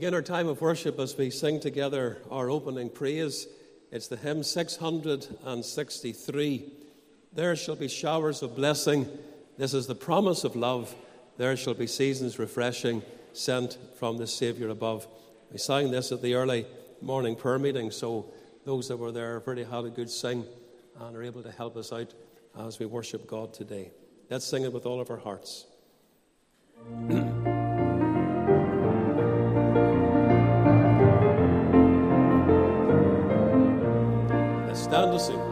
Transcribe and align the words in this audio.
begin 0.00 0.14
our 0.14 0.22
time 0.22 0.48
of 0.48 0.62
worship 0.62 0.98
as 0.98 1.18
we 1.18 1.28
sing 1.28 1.60
together 1.60 2.16
our 2.30 2.48
opening 2.48 2.88
praise. 2.88 3.46
It's 3.92 4.08
the 4.08 4.16
hymn 4.16 4.42
663. 4.42 6.72
There 7.34 7.54
shall 7.54 7.76
be 7.76 7.86
showers 7.86 8.42
of 8.42 8.56
blessing. 8.56 9.06
This 9.58 9.74
is 9.74 9.86
the 9.86 9.94
promise 9.94 10.44
of 10.44 10.56
love. 10.56 10.94
There 11.36 11.54
shall 11.54 11.74
be 11.74 11.86
seasons 11.86 12.38
refreshing 12.38 13.02
sent 13.34 13.76
from 13.98 14.16
the 14.16 14.26
Saviour 14.26 14.70
above. 14.70 15.06
We 15.52 15.58
sang 15.58 15.90
this 15.90 16.12
at 16.12 16.22
the 16.22 16.34
early 16.34 16.64
morning 17.02 17.36
prayer 17.36 17.58
meeting, 17.58 17.90
so 17.90 18.32
those 18.64 18.88
that 18.88 18.96
were 18.96 19.12
there 19.12 19.42
really 19.44 19.64
had 19.64 19.84
a 19.84 19.90
good 19.90 20.08
sing 20.08 20.46
and 20.98 21.14
are 21.14 21.22
able 21.22 21.42
to 21.42 21.52
help 21.52 21.76
us 21.76 21.92
out 21.92 22.14
as 22.58 22.78
we 22.78 22.86
worship 22.86 23.26
God 23.26 23.52
today. 23.52 23.90
Let's 24.30 24.46
sing 24.46 24.62
it 24.62 24.72
with 24.72 24.86
all 24.86 24.98
of 24.98 25.10
our 25.10 25.18
hearts. 25.18 25.66
Let's 35.20 35.49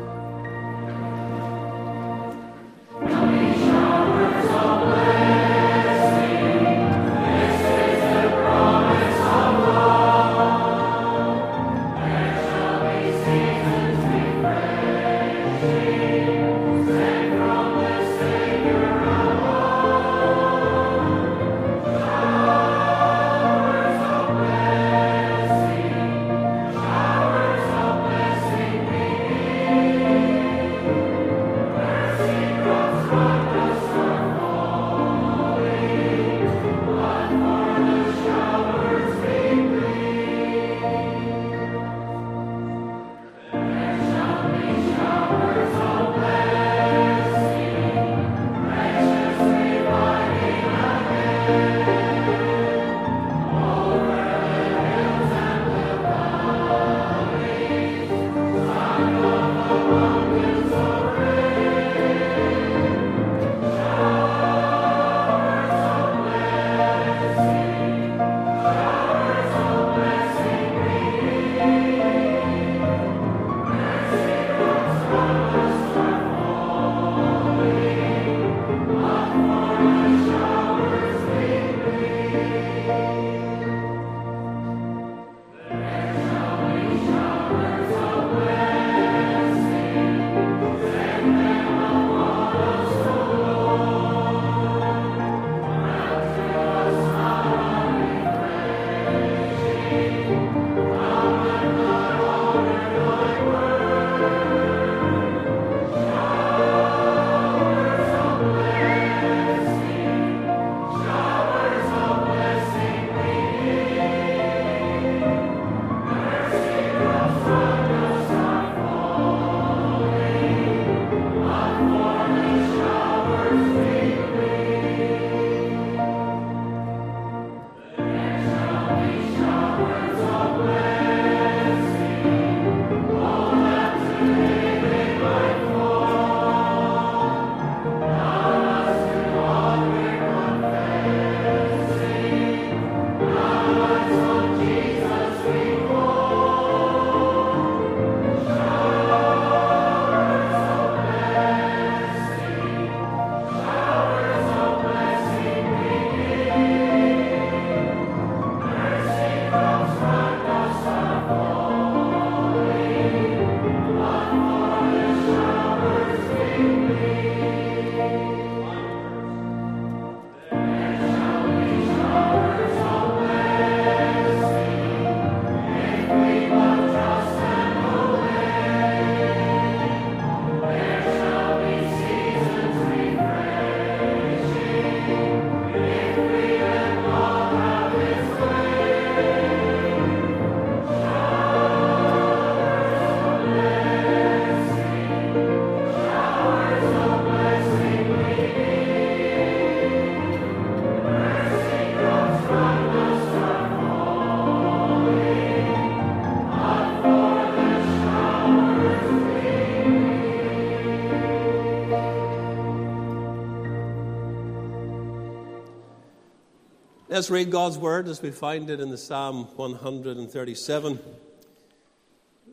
Let's 217.19 217.31
read 217.31 217.51
God's 217.51 217.77
word 217.77 218.07
as 218.07 218.23
we 218.23 218.31
find 218.31 218.71
it 218.71 218.79
in 218.79 218.91
the 218.91 218.97
Psalm 218.97 219.49
137. 219.57 221.01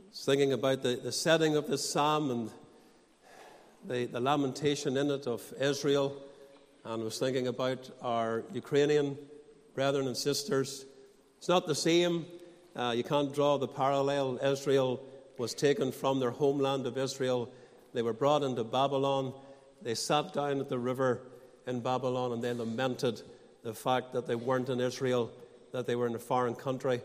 It's 0.07 0.25
thinking 0.25 0.53
about 0.53 0.81
the, 0.81 0.95
the 0.95 1.11
setting 1.11 1.55
of 1.55 1.67
this 1.67 1.87
psalm 1.87 2.31
and 2.31 2.51
the, 3.87 4.05
the 4.05 4.19
lamentation 4.19 4.97
in 4.97 5.11
it 5.11 5.27
of 5.27 5.43
Israel, 5.61 6.19
and 6.83 7.03
was 7.03 7.19
thinking 7.19 7.45
about 7.45 7.91
our 8.01 8.43
Ukrainian 8.53 9.19
brethren 9.75 10.07
and 10.07 10.17
sisters. 10.17 10.87
It's 11.37 11.47
not 11.47 11.67
the 11.67 11.75
same. 11.75 12.25
Uh, 12.75 12.95
you 12.97 13.03
can't 13.03 13.35
draw 13.35 13.59
the 13.59 13.67
parallel. 13.67 14.39
Israel 14.43 14.99
was 15.37 15.53
taken 15.53 15.91
from 15.91 16.19
their 16.19 16.31
homeland 16.31 16.87
of 16.87 16.97
Israel. 16.97 17.51
They 17.93 18.01
were 18.01 18.13
brought 18.13 18.41
into 18.41 18.63
Babylon. 18.63 19.31
They 19.83 19.93
sat 19.93 20.33
down 20.33 20.59
at 20.59 20.69
the 20.69 20.79
river 20.79 21.21
in 21.67 21.81
Babylon 21.81 22.31
and 22.31 22.43
they 22.43 22.53
lamented 22.53 23.21
the 23.65 23.73
fact 23.73 24.13
that 24.13 24.27
they 24.27 24.35
weren't 24.35 24.69
in 24.69 24.79
Israel, 24.79 25.31
that 25.73 25.87
they 25.87 25.95
were 25.95 26.05
in 26.05 26.13
a 26.13 26.19
foreign 26.19 26.53
country. 26.53 27.01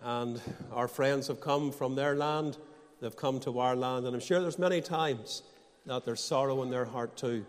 And 0.00 0.40
our 0.72 0.86
friends 0.86 1.26
have 1.26 1.40
come 1.40 1.72
from 1.72 1.96
their 1.96 2.14
land, 2.14 2.56
they've 3.00 3.16
come 3.16 3.40
to 3.40 3.58
our 3.58 3.74
land. 3.74 4.06
And 4.06 4.14
I'm 4.14 4.20
sure 4.20 4.40
there's 4.40 4.58
many 4.58 4.80
times 4.80 5.42
that 5.86 6.04
there's 6.04 6.22
sorrow 6.22 6.62
in 6.62 6.70
their 6.70 6.84
heart 6.84 7.16
too. 7.16 7.44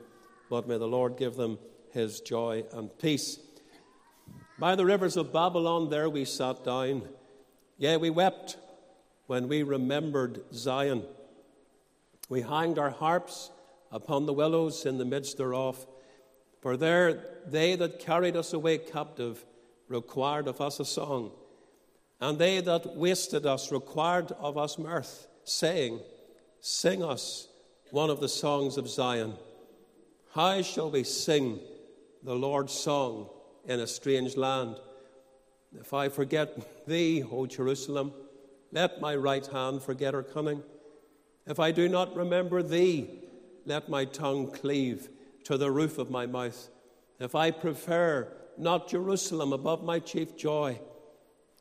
But 0.50 0.68
may 0.68 0.80
the 0.80 0.88
Lord 0.88 1.16
give 1.16 1.36
them 1.36 1.60
his 1.92 2.22
joy 2.22 2.64
and 2.74 2.90
peace. 2.98 3.40
By 4.58 4.76
the 4.76 4.86
rivers 4.86 5.16
of 5.16 5.32
Babylon, 5.32 5.92
there 5.92 6.10
we 6.10 6.26
sat 6.26 6.64
down. 6.64 7.04
Yea, 7.78 7.98
we 7.98 8.10
wept 8.10 8.58
when 9.28 9.48
we 9.48 9.62
remembered 9.62 10.42
Zion. 10.52 11.04
We 12.30 12.42
hanged 12.42 12.80
our 12.80 12.90
harps 12.90 13.52
upon 13.92 14.26
the 14.26 14.34
willows 14.34 14.88
in 14.88 14.98
the 14.98 15.06
midst 15.06 15.38
thereof. 15.38 15.86
For 16.66 16.78
there 16.78 17.22
they 17.46 17.76
that 17.76 18.00
carried 18.00 18.36
us 18.36 18.52
away 18.52 18.80
captive 18.80 19.46
required 19.88 20.48
of 20.48 20.60
us 20.62 20.80
a 20.80 20.86
song, 20.86 21.32
and 22.20 22.40
they 22.40 22.60
that 22.60 22.96
wasted 22.96 23.46
us 23.46 23.72
required 23.72 24.32
of 24.40 24.58
us 24.58 24.80
mirth, 24.80 25.28
saying, 25.44 26.00
Sing 26.62 27.04
us 27.04 27.48
one 27.92 28.10
of 28.10 28.20
the 28.20 28.28
songs 28.28 28.78
of 28.78 28.90
Zion. 28.90 29.36
How 30.34 30.64
shall 30.64 30.90
we 30.90 31.04
sing 31.04 31.60
the 32.24 32.34
Lord's 32.34 32.74
song 32.74 33.30
in 33.66 33.80
a 33.80 33.86
strange 33.86 34.36
land? 34.36 34.78
If 35.80 35.94
I 35.94 36.10
forget 36.10 36.58
thee, 36.88 37.24
O 37.32 37.46
Jerusalem, 37.46 38.12
let 38.72 39.00
my 39.00 39.16
right 39.16 39.46
hand 39.46 39.84
forget 39.84 40.16
her 40.16 40.24
cunning. 40.24 40.64
If 41.46 41.60
I 41.60 41.72
do 41.72 41.88
not 41.88 42.16
remember 42.16 42.64
thee, 42.64 43.20
let 43.68 43.88
my 43.88 44.06
tongue 44.06 44.50
cleave 44.50 45.10
to 45.46 45.58
the 45.58 45.72
roof 45.72 45.98
of 45.98 46.10
my 46.10 46.26
mouth. 46.26 46.70
If 47.20 47.36
I 47.36 47.52
prefer 47.52 48.32
not 48.58 48.90
Jerusalem 48.90 49.54
above 49.54 49.84
my 49.84 50.00
chief 50.00 50.36
joy, 50.36 50.80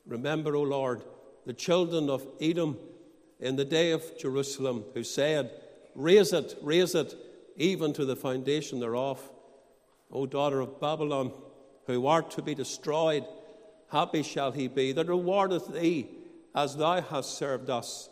remember, 0.06 0.56
O 0.56 0.62
Lord, 0.62 1.04
the 1.46 1.52
children 1.52 2.10
of 2.10 2.26
Edom 2.40 2.78
in 3.38 3.56
the 3.56 3.64
day 3.64 3.92
of 3.92 4.18
Jerusalem, 4.18 4.84
who 4.94 5.04
said, 5.04 5.50
Raise 5.94 6.32
it, 6.32 6.56
raise 6.62 6.94
it, 6.94 7.14
even 7.56 7.92
to 7.92 8.04
the 8.04 8.16
foundation 8.16 8.80
thereof. 8.80 9.20
O 10.10 10.26
daughter 10.26 10.60
of 10.60 10.80
Babylon, 10.80 11.32
who 11.86 12.06
art 12.06 12.30
to 12.32 12.42
be 12.42 12.54
destroyed, 12.54 13.24
happy 13.90 14.22
shall 14.22 14.52
he 14.52 14.66
be 14.66 14.92
that 14.92 15.06
rewardeth 15.06 15.72
thee 15.72 16.08
as 16.54 16.76
thou 16.76 17.00
hast 17.00 17.36
served 17.36 17.68
us. 17.68 18.08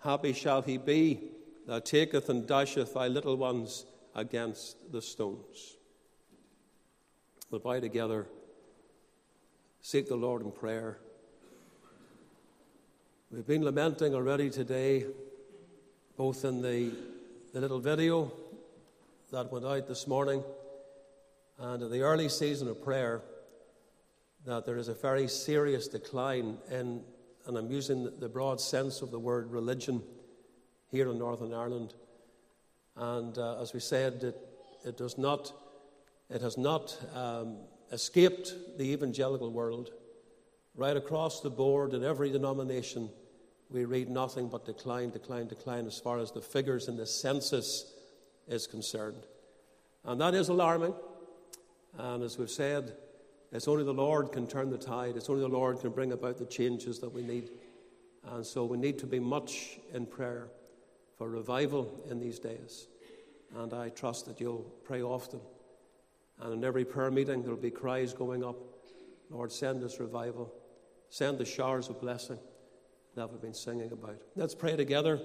Happy 0.00 0.32
shall 0.32 0.62
he 0.62 0.78
be 0.78 1.20
that 1.66 1.84
taketh 1.84 2.28
and 2.28 2.46
dasheth 2.46 2.94
thy 2.94 3.08
little 3.08 3.36
ones 3.36 3.86
against 4.16 4.90
the 4.90 5.02
stones. 5.02 5.76
We'll 7.50 7.60
bow 7.60 7.78
together, 7.78 8.26
seek 9.82 10.08
the 10.08 10.16
Lord 10.16 10.42
in 10.42 10.50
prayer. 10.50 10.98
We've 13.30 13.46
been 13.46 13.62
lamenting 13.62 14.14
already 14.14 14.48
today, 14.50 15.04
both 16.16 16.44
in 16.44 16.62
the, 16.62 16.92
the 17.52 17.60
little 17.60 17.78
video 17.78 18.32
that 19.30 19.52
went 19.52 19.66
out 19.66 19.86
this 19.86 20.06
morning 20.06 20.42
and 21.58 21.82
in 21.82 21.90
the 21.90 22.00
early 22.00 22.28
season 22.28 22.68
of 22.68 22.82
prayer, 22.82 23.20
that 24.46 24.64
there 24.64 24.78
is 24.78 24.88
a 24.88 24.94
very 24.94 25.28
serious 25.28 25.88
decline 25.88 26.56
in, 26.70 27.02
and 27.46 27.56
I'm 27.58 27.70
using 27.70 28.10
the 28.18 28.28
broad 28.28 28.60
sense 28.60 29.02
of 29.02 29.10
the 29.10 29.18
word 29.18 29.50
religion 29.50 30.02
here 30.90 31.10
in 31.10 31.18
Northern 31.18 31.52
Ireland. 31.52 31.94
And 32.96 33.36
uh, 33.36 33.60
as 33.60 33.74
we 33.74 33.80
said, 33.80 34.22
it, 34.22 34.36
it, 34.84 34.96
does 34.96 35.18
not, 35.18 35.52
it 36.30 36.40
has 36.40 36.56
not 36.56 36.96
um, 37.14 37.58
escaped 37.92 38.54
the 38.78 38.84
evangelical 38.84 39.50
world. 39.50 39.90
Right 40.74 40.96
across 40.96 41.40
the 41.40 41.50
board, 41.50 41.94
in 41.94 42.04
every 42.04 42.30
denomination, 42.30 43.10
we 43.70 43.84
read 43.84 44.08
nothing 44.08 44.48
but 44.48 44.64
decline, 44.64 45.10
decline, 45.10 45.48
decline 45.48 45.86
as 45.86 45.98
far 45.98 46.18
as 46.18 46.32
the 46.32 46.40
figures 46.40 46.88
in 46.88 46.96
the 46.96 47.06
census 47.06 47.92
is 48.46 48.66
concerned. 48.66 49.26
And 50.04 50.20
that 50.20 50.34
is 50.34 50.48
alarming. 50.48 50.94
And 51.98 52.22
as 52.22 52.38
we've 52.38 52.50
said, 52.50 52.94
it's 53.52 53.68
only 53.68 53.84
the 53.84 53.94
Lord 53.94 54.32
can 54.32 54.46
turn 54.46 54.70
the 54.70 54.78
tide. 54.78 55.16
It's 55.16 55.28
only 55.28 55.42
the 55.42 55.48
Lord 55.48 55.80
can 55.80 55.90
bring 55.90 56.12
about 56.12 56.38
the 56.38 56.46
changes 56.46 56.98
that 57.00 57.12
we 57.12 57.22
need. 57.22 57.50
And 58.24 58.44
so 58.44 58.64
we 58.64 58.76
need 58.76 58.98
to 58.98 59.06
be 59.06 59.18
much 59.18 59.78
in 59.92 60.06
prayer 60.06 60.48
for 61.16 61.28
revival 61.28 62.04
in 62.10 62.20
these 62.20 62.38
days. 62.38 62.88
And 63.56 63.72
I 63.72 63.88
trust 63.88 64.26
that 64.26 64.40
you'll 64.40 64.70
pray 64.84 65.02
often. 65.02 65.40
And 66.40 66.52
in 66.52 66.64
every 66.64 66.84
prayer 66.84 67.10
meeting, 67.10 67.42
there'll 67.42 67.56
be 67.56 67.70
cries 67.70 68.12
going 68.12 68.44
up 68.44 68.56
Lord, 69.30 69.50
send 69.50 69.82
us 69.82 69.98
revival. 69.98 70.52
Send 71.08 71.38
the 71.38 71.44
showers 71.44 71.88
of 71.88 72.00
blessing 72.00 72.38
that 73.14 73.30
we've 73.30 73.40
been 73.40 73.54
singing 73.54 73.92
about. 73.92 74.16
Let's 74.34 74.54
pray 74.54 74.76
together. 74.76 75.20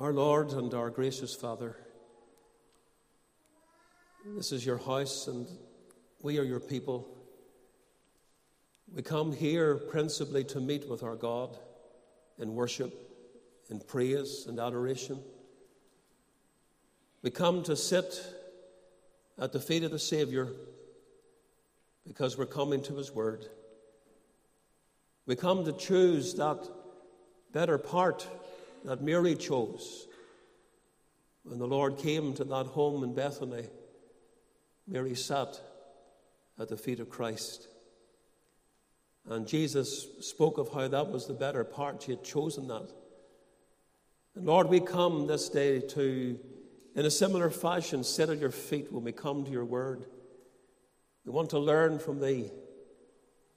Our 0.00 0.12
Lord 0.12 0.52
and 0.52 0.74
our 0.74 0.90
gracious 0.90 1.34
Father, 1.34 1.76
this 4.36 4.52
is 4.52 4.66
your 4.66 4.78
house 4.78 5.28
and 5.28 5.46
we 6.20 6.38
are 6.38 6.42
your 6.42 6.60
people. 6.60 7.13
We 8.94 9.02
come 9.02 9.32
here 9.32 9.74
principally 9.74 10.44
to 10.44 10.60
meet 10.60 10.88
with 10.88 11.02
our 11.02 11.16
God 11.16 11.58
in 12.38 12.54
worship, 12.54 12.94
in 13.68 13.80
praise 13.80 14.46
and 14.48 14.60
adoration. 14.60 15.18
We 17.20 17.30
come 17.30 17.64
to 17.64 17.74
sit 17.74 18.24
at 19.36 19.50
the 19.50 19.58
feet 19.58 19.82
of 19.82 19.90
the 19.90 19.98
Savior 19.98 20.46
because 22.06 22.38
we're 22.38 22.46
coming 22.46 22.84
to 22.84 22.94
His 22.94 23.10
Word. 23.10 23.46
We 25.26 25.34
come 25.34 25.64
to 25.64 25.72
choose 25.72 26.34
that 26.34 26.64
better 27.52 27.78
part 27.78 28.28
that 28.84 29.02
Mary 29.02 29.34
chose 29.34 30.06
when 31.42 31.58
the 31.58 31.66
Lord 31.66 31.98
came 31.98 32.32
to 32.34 32.44
that 32.44 32.66
home 32.66 33.02
in 33.02 33.12
Bethany. 33.12 33.64
Mary 34.86 35.16
sat 35.16 35.60
at 36.60 36.68
the 36.68 36.76
feet 36.76 37.00
of 37.00 37.10
Christ. 37.10 37.66
And 39.28 39.46
Jesus 39.46 40.06
spoke 40.20 40.58
of 40.58 40.72
how 40.72 40.88
that 40.88 41.10
was 41.10 41.26
the 41.26 41.32
better 41.32 41.64
part. 41.64 42.02
He 42.02 42.12
had 42.12 42.24
chosen 42.24 42.68
that. 42.68 42.92
And 44.34 44.46
Lord, 44.46 44.68
we 44.68 44.80
come 44.80 45.26
this 45.26 45.48
day 45.48 45.80
to, 45.80 46.38
in 46.94 47.06
a 47.06 47.10
similar 47.10 47.50
fashion, 47.50 48.04
sit 48.04 48.28
at 48.28 48.38
your 48.38 48.50
feet 48.50 48.92
when 48.92 49.04
we 49.04 49.12
come 49.12 49.44
to 49.44 49.50
your 49.50 49.64
word. 49.64 50.04
We 51.24 51.32
want 51.32 51.50
to 51.50 51.58
learn 51.58 51.98
from 51.98 52.20
thee. 52.20 52.50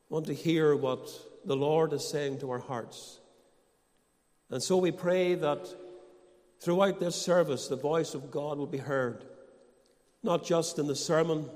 We 0.09 0.13
want 0.13 0.27
to 0.27 0.33
hear 0.33 0.75
what 0.75 1.09
the 1.45 1.55
Lord 1.55 1.91
is 1.91 2.07
saying 2.07 2.39
to 2.39 2.51
our 2.51 2.59
hearts. 2.59 3.19
And 4.49 4.63
so 4.63 4.77
we 4.77 4.91
pray 4.91 5.35
that 5.35 5.67
throughout 6.61 7.01
this 7.01 7.15
service, 7.15 7.67
the 7.67 7.75
voice 7.75 8.13
of 8.13 8.31
God 8.31 8.57
will 8.57 8.67
be 8.67 8.77
heard, 8.77 9.25
not 10.23 10.45
just 10.45 10.79
in 10.79 10.87
the 10.87 10.95
sermon, 10.95 11.49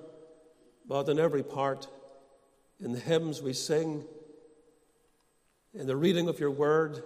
but 0.85 1.07
in 1.07 1.17
every 1.17 1.43
part 1.43 1.87
in 2.81 2.91
the 2.91 2.99
hymns 2.99 3.41
we 3.41 3.53
sing, 3.53 4.03
in 5.73 5.87
the 5.87 5.95
reading 5.95 6.27
of 6.27 6.39
your 6.39 6.51
word, 6.51 7.03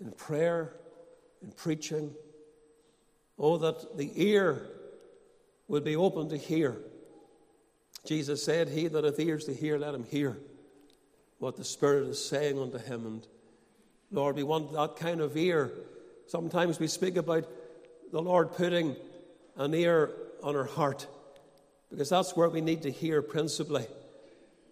in 0.00 0.10
prayer, 0.12 0.72
in 1.42 1.50
preaching. 1.52 2.12
Oh, 3.38 3.58
that 3.58 3.96
the 3.96 4.10
ear 4.14 4.66
would 5.68 5.84
be 5.84 5.96
open 5.96 6.28
to 6.30 6.36
hear. 6.36 6.76
Jesus 8.04 8.42
said, 8.42 8.68
He 8.68 8.88
that 8.88 9.04
hath 9.04 9.20
ears 9.20 9.44
to 9.44 9.54
hear, 9.54 9.78
let 9.78 9.94
him 9.94 10.04
hear 10.04 10.38
what 11.38 11.56
the 11.56 11.64
Spirit 11.64 12.08
is 12.08 12.24
saying 12.24 12.58
unto 12.58 12.78
him. 12.78 13.06
And 13.06 13.26
Lord, 14.10 14.36
we 14.36 14.42
want 14.42 14.72
that 14.72 14.96
kind 14.96 15.20
of 15.20 15.36
ear. 15.36 15.70
Sometimes 16.26 16.80
we 16.80 16.88
speak 16.88 17.16
about 17.16 17.46
the 18.10 18.20
Lord 18.20 18.52
putting 18.54 18.96
an 19.56 19.74
ear 19.74 20.10
on 20.42 20.56
our 20.56 20.64
heart 20.64 21.06
because 21.90 22.08
that's 22.08 22.36
where 22.36 22.48
we 22.48 22.60
need 22.60 22.82
to 22.82 22.90
hear 22.90 23.22
principally 23.22 23.86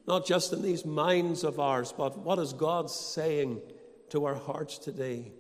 not 0.07 0.25
just 0.25 0.53
in 0.53 0.63
these 0.63 0.85
minds 0.85 1.43
of 1.43 1.59
ours, 1.59 1.93
but 1.97 2.19
what 2.19 2.39
is 2.39 2.53
God 2.53 2.91
saying 2.91 3.61
to 4.11 4.25
our 4.25 4.37
hearts 4.37 4.79
today? 4.79 5.33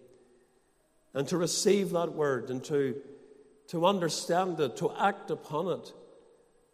And 1.14 1.26
to 1.28 1.36
receive 1.36 1.90
that 1.90 2.12
word 2.12 2.50
and 2.50 2.62
to, 2.64 2.96
to 3.68 3.86
understand 3.86 4.58
it, 4.60 4.76
to 4.78 4.92
act 4.98 5.30
upon 5.30 5.68
it, 5.68 5.92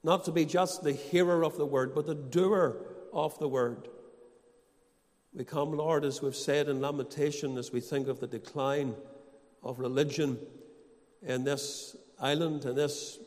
not 0.02 0.24
to 0.24 0.32
be 0.32 0.44
just 0.44 0.82
the 0.82 0.92
hearer 0.92 1.44
of 1.44 1.56
the 1.56 1.66
word, 1.66 1.94
but 1.94 2.06
the 2.06 2.14
doer 2.14 2.76
of 3.12 3.38
the 3.38 3.48
word. 3.48 3.88
We 5.34 5.44
come, 5.44 5.72
Lord, 5.72 6.04
as 6.04 6.20
we've 6.20 6.36
said 6.36 6.68
in 6.68 6.80
Lamentation, 6.80 7.56
as 7.56 7.72
we 7.72 7.80
think 7.80 8.08
of 8.08 8.20
the 8.20 8.26
decline 8.26 8.94
of 9.62 9.78
religion 9.78 10.38
in 11.22 11.44
this 11.44 11.94
island, 12.20 12.64
in 12.64 12.74
this 12.74 13.18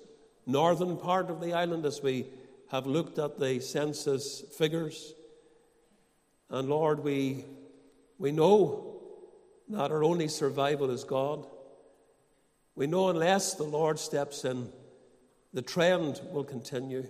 northern 0.46 0.98
part 0.98 1.30
of 1.30 1.40
the 1.40 1.54
island, 1.54 1.86
as 1.86 2.04
we 2.04 2.28
have 2.76 2.88
looked 2.88 3.20
at 3.20 3.40
the 3.40 3.62
census 3.62 4.44
figures. 4.58 5.14
And 6.50 6.68
Lord, 6.68 7.00
we, 7.04 7.46
we 8.18 8.34
know 8.34 9.02
that 9.70 9.92
our 9.92 10.04
only 10.04 10.28
survival 10.28 10.92
is 10.92 11.06
God. 11.06 11.48
We 12.76 12.86
know 12.86 13.08
unless 13.08 13.54
the 13.54 13.64
Lord 13.64 13.98
steps 13.98 14.44
in, 14.44 14.70
the 15.54 15.62
trend 15.62 16.20
will 16.34 16.44
continue. 16.44 17.08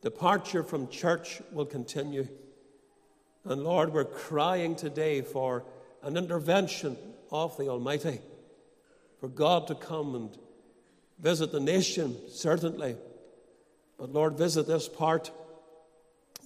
Departure 0.00 0.62
from 0.62 0.88
church 0.88 1.42
will 1.52 1.66
continue. 1.66 2.26
And 3.44 3.62
Lord, 3.62 3.92
we're 3.92 4.06
crying 4.06 4.76
today 4.76 5.20
for 5.20 5.64
an 6.02 6.16
intervention 6.16 6.96
of 7.30 7.54
the 7.58 7.68
Almighty, 7.68 8.20
for 9.20 9.28
God 9.28 9.66
to 9.66 9.74
come 9.74 10.14
and 10.14 10.38
visit 11.18 11.52
the 11.52 11.60
nation, 11.60 12.16
certainly, 12.30 12.96
But 14.00 14.14
Lord, 14.14 14.38
visit 14.38 14.66
this 14.66 14.88
part 14.88 15.30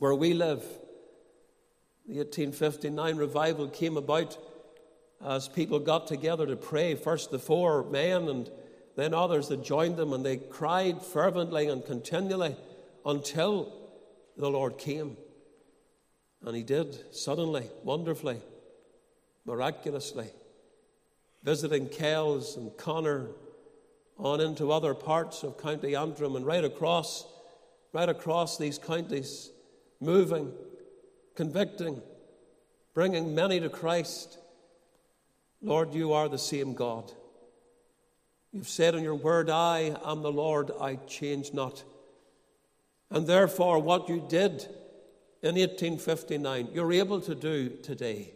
where 0.00 0.14
we 0.14 0.34
live. 0.34 0.60
The 2.08 2.16
1859 2.16 3.16
revival 3.16 3.68
came 3.68 3.96
about 3.96 4.36
as 5.24 5.46
people 5.46 5.78
got 5.78 6.08
together 6.08 6.46
to 6.46 6.56
pray. 6.56 6.96
First, 6.96 7.30
the 7.30 7.38
four 7.38 7.84
men, 7.84 8.28
and 8.28 8.50
then 8.96 9.14
others 9.14 9.46
that 9.48 9.62
joined 9.62 9.96
them, 9.96 10.12
and 10.12 10.26
they 10.26 10.36
cried 10.36 11.00
fervently 11.00 11.68
and 11.68 11.86
continually 11.86 12.56
until 13.06 13.72
the 14.36 14.50
Lord 14.50 14.76
came. 14.76 15.16
And 16.42 16.56
He 16.56 16.64
did 16.64 17.14
suddenly, 17.14 17.70
wonderfully, 17.84 18.40
miraculously, 19.46 20.26
visiting 21.44 21.88
Kells 21.88 22.56
and 22.56 22.76
Connor, 22.76 23.28
on 24.18 24.40
into 24.40 24.72
other 24.72 24.94
parts 24.94 25.44
of 25.44 25.62
County 25.62 25.94
Antrim, 25.94 26.34
and 26.34 26.44
right 26.44 26.64
across, 26.64 27.26
right 27.94 28.08
across 28.08 28.58
these 28.58 28.76
counties, 28.76 29.52
moving, 30.00 30.52
convicting, 31.36 32.02
bringing 32.92 33.34
many 33.36 33.60
to 33.60 33.68
Christ. 33.68 34.36
Lord, 35.62 35.94
you 35.94 36.12
are 36.12 36.28
the 36.28 36.36
same 36.36 36.74
God. 36.74 37.12
You've 38.52 38.68
said 38.68 38.96
in 38.96 39.04
your 39.04 39.14
word, 39.14 39.48
I 39.48 39.96
am 40.04 40.22
the 40.22 40.32
Lord, 40.32 40.72
I 40.80 40.96
change 41.06 41.54
not. 41.54 41.84
And 43.10 43.28
therefore, 43.28 43.78
what 43.78 44.08
you 44.08 44.24
did 44.28 44.66
in 45.40 45.54
1859, 45.54 46.70
you're 46.72 46.92
able 46.92 47.20
to 47.20 47.34
do 47.34 47.68
today. 47.68 48.34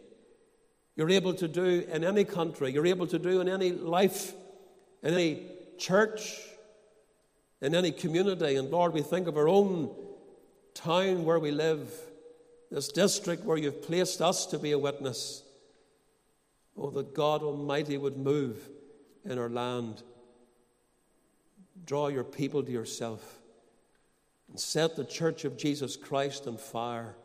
You're 0.95 1.09
able 1.09 1.33
to 1.33 1.49
do 1.49 1.85
in 1.91 2.05
any 2.05 2.23
country, 2.23 2.71
you're 2.71 2.87
able 2.87 3.07
to 3.07 3.19
do 3.19 3.41
in 3.41 3.49
any 3.49 3.71
life, 3.71 4.33
in 5.03 5.13
any 5.13 5.47
church, 5.77 6.39
in 7.61 7.75
any 7.75 7.91
community. 7.91 8.55
And 8.55 8.69
Lord, 8.69 8.93
we 8.93 9.01
think 9.01 9.27
of 9.27 9.37
our 9.37 9.47
own 9.47 9.93
town 10.73 11.25
where 11.25 11.39
we 11.39 11.51
live, 11.51 11.91
this 12.71 12.87
district 12.87 13.43
where 13.43 13.57
you've 13.57 13.81
placed 13.81 14.21
us 14.21 14.45
to 14.47 14.59
be 14.59 14.71
a 14.71 14.79
witness. 14.79 15.43
Oh, 16.77 16.89
that 16.91 17.13
God 17.13 17.41
Almighty 17.43 17.97
would 17.97 18.17
move 18.17 18.69
in 19.25 19.37
our 19.37 19.49
land. 19.49 20.01
Draw 21.85 22.07
your 22.09 22.23
people 22.23 22.63
to 22.63 22.71
yourself 22.71 23.39
and 24.49 24.59
set 24.59 24.95
the 24.95 25.03
church 25.03 25.43
of 25.43 25.57
Jesus 25.57 25.97
Christ 25.97 26.47
on 26.47 26.57
fire. 26.57 27.15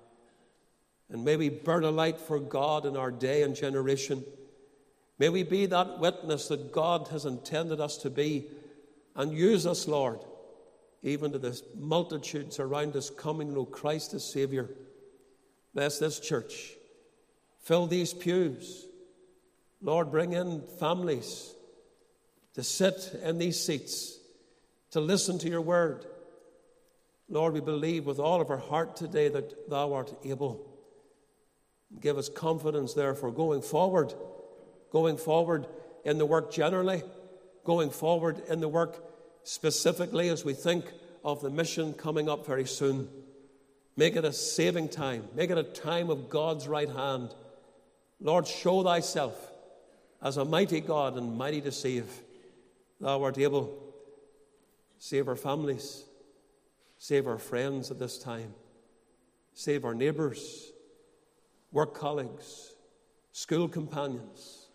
And 1.08 1.24
may 1.24 1.36
we 1.36 1.48
burn 1.48 1.84
a 1.84 1.90
light 1.90 2.18
for 2.18 2.40
God 2.40 2.86
in 2.86 2.96
our 2.96 3.10
day 3.10 3.42
and 3.42 3.54
generation. 3.54 4.24
May 5.18 5.28
we 5.28 5.42
be 5.44 5.66
that 5.66 5.98
witness 6.00 6.48
that 6.48 6.72
God 6.72 7.08
has 7.08 7.24
intended 7.24 7.80
us 7.80 7.96
to 7.98 8.10
be 8.10 8.46
and 9.14 9.32
use 9.32 9.66
us, 9.66 9.86
Lord, 9.86 10.20
even 11.02 11.32
to 11.32 11.38
the 11.38 11.60
multitudes 11.76 12.58
around 12.58 12.96
us 12.96 13.10
coming 13.10 13.48
to 13.48 13.54
know 13.54 13.64
Christ 13.64 14.14
as 14.14 14.24
Savior. 14.24 14.70
Bless 15.74 15.98
this 15.98 16.20
church. 16.20 16.72
Fill 17.62 17.86
these 17.86 18.14
pews. 18.14 18.86
Lord, 19.82 20.10
bring 20.10 20.32
in 20.32 20.62
families 20.78 21.54
to 22.54 22.62
sit 22.62 23.18
in 23.22 23.38
these 23.38 23.60
seats, 23.60 24.18
to 24.92 25.00
listen 25.00 25.38
to 25.40 25.48
your 25.48 25.60
word 25.60 26.06
Lord, 27.28 27.54
we 27.54 27.60
believe 27.60 28.06
with 28.06 28.18
all 28.18 28.40
of 28.40 28.50
our 28.50 28.58
heart 28.58 28.96
today 28.96 29.28
that 29.28 29.70
Thou 29.70 29.94
art 29.94 30.14
able. 30.24 30.70
Give 32.00 32.18
us 32.18 32.28
confidence, 32.28 32.94
therefore, 32.94 33.32
going 33.32 33.62
forward, 33.62 34.12
going 34.90 35.16
forward 35.16 35.66
in 36.04 36.18
the 36.18 36.26
work 36.26 36.52
generally, 36.52 37.02
going 37.64 37.90
forward 37.90 38.42
in 38.48 38.60
the 38.60 38.68
work 38.68 39.02
specifically 39.42 40.28
as 40.28 40.44
we 40.44 40.54
think 40.54 40.84
of 41.24 41.40
the 41.40 41.50
mission 41.50 41.94
coming 41.94 42.28
up 42.28 42.46
very 42.46 42.66
soon. 42.66 43.08
Make 43.96 44.16
it 44.16 44.24
a 44.24 44.32
saving 44.32 44.88
time, 44.88 45.28
make 45.34 45.50
it 45.50 45.58
a 45.58 45.62
time 45.62 46.10
of 46.10 46.28
God's 46.28 46.68
right 46.68 46.88
hand. 46.88 47.34
Lord, 48.20 48.46
show 48.46 48.82
Thyself 48.82 49.36
as 50.22 50.36
a 50.36 50.44
mighty 50.44 50.80
God 50.80 51.16
and 51.16 51.36
mighty 51.36 51.60
to 51.62 51.72
save. 51.72 52.06
Thou 53.00 53.22
art 53.22 53.38
able. 53.38 53.80
Save 54.98 55.28
our 55.28 55.36
families 55.36 56.04
Save 57.04 57.26
our 57.26 57.36
friends 57.36 57.90
at 57.90 57.98
this 57.98 58.18
time. 58.18 58.54
Save 59.52 59.84
our 59.84 59.94
neighbours, 59.94 60.70
work 61.70 61.92
colleagues, 61.92 62.72
school 63.30 63.68
companions. 63.68 64.68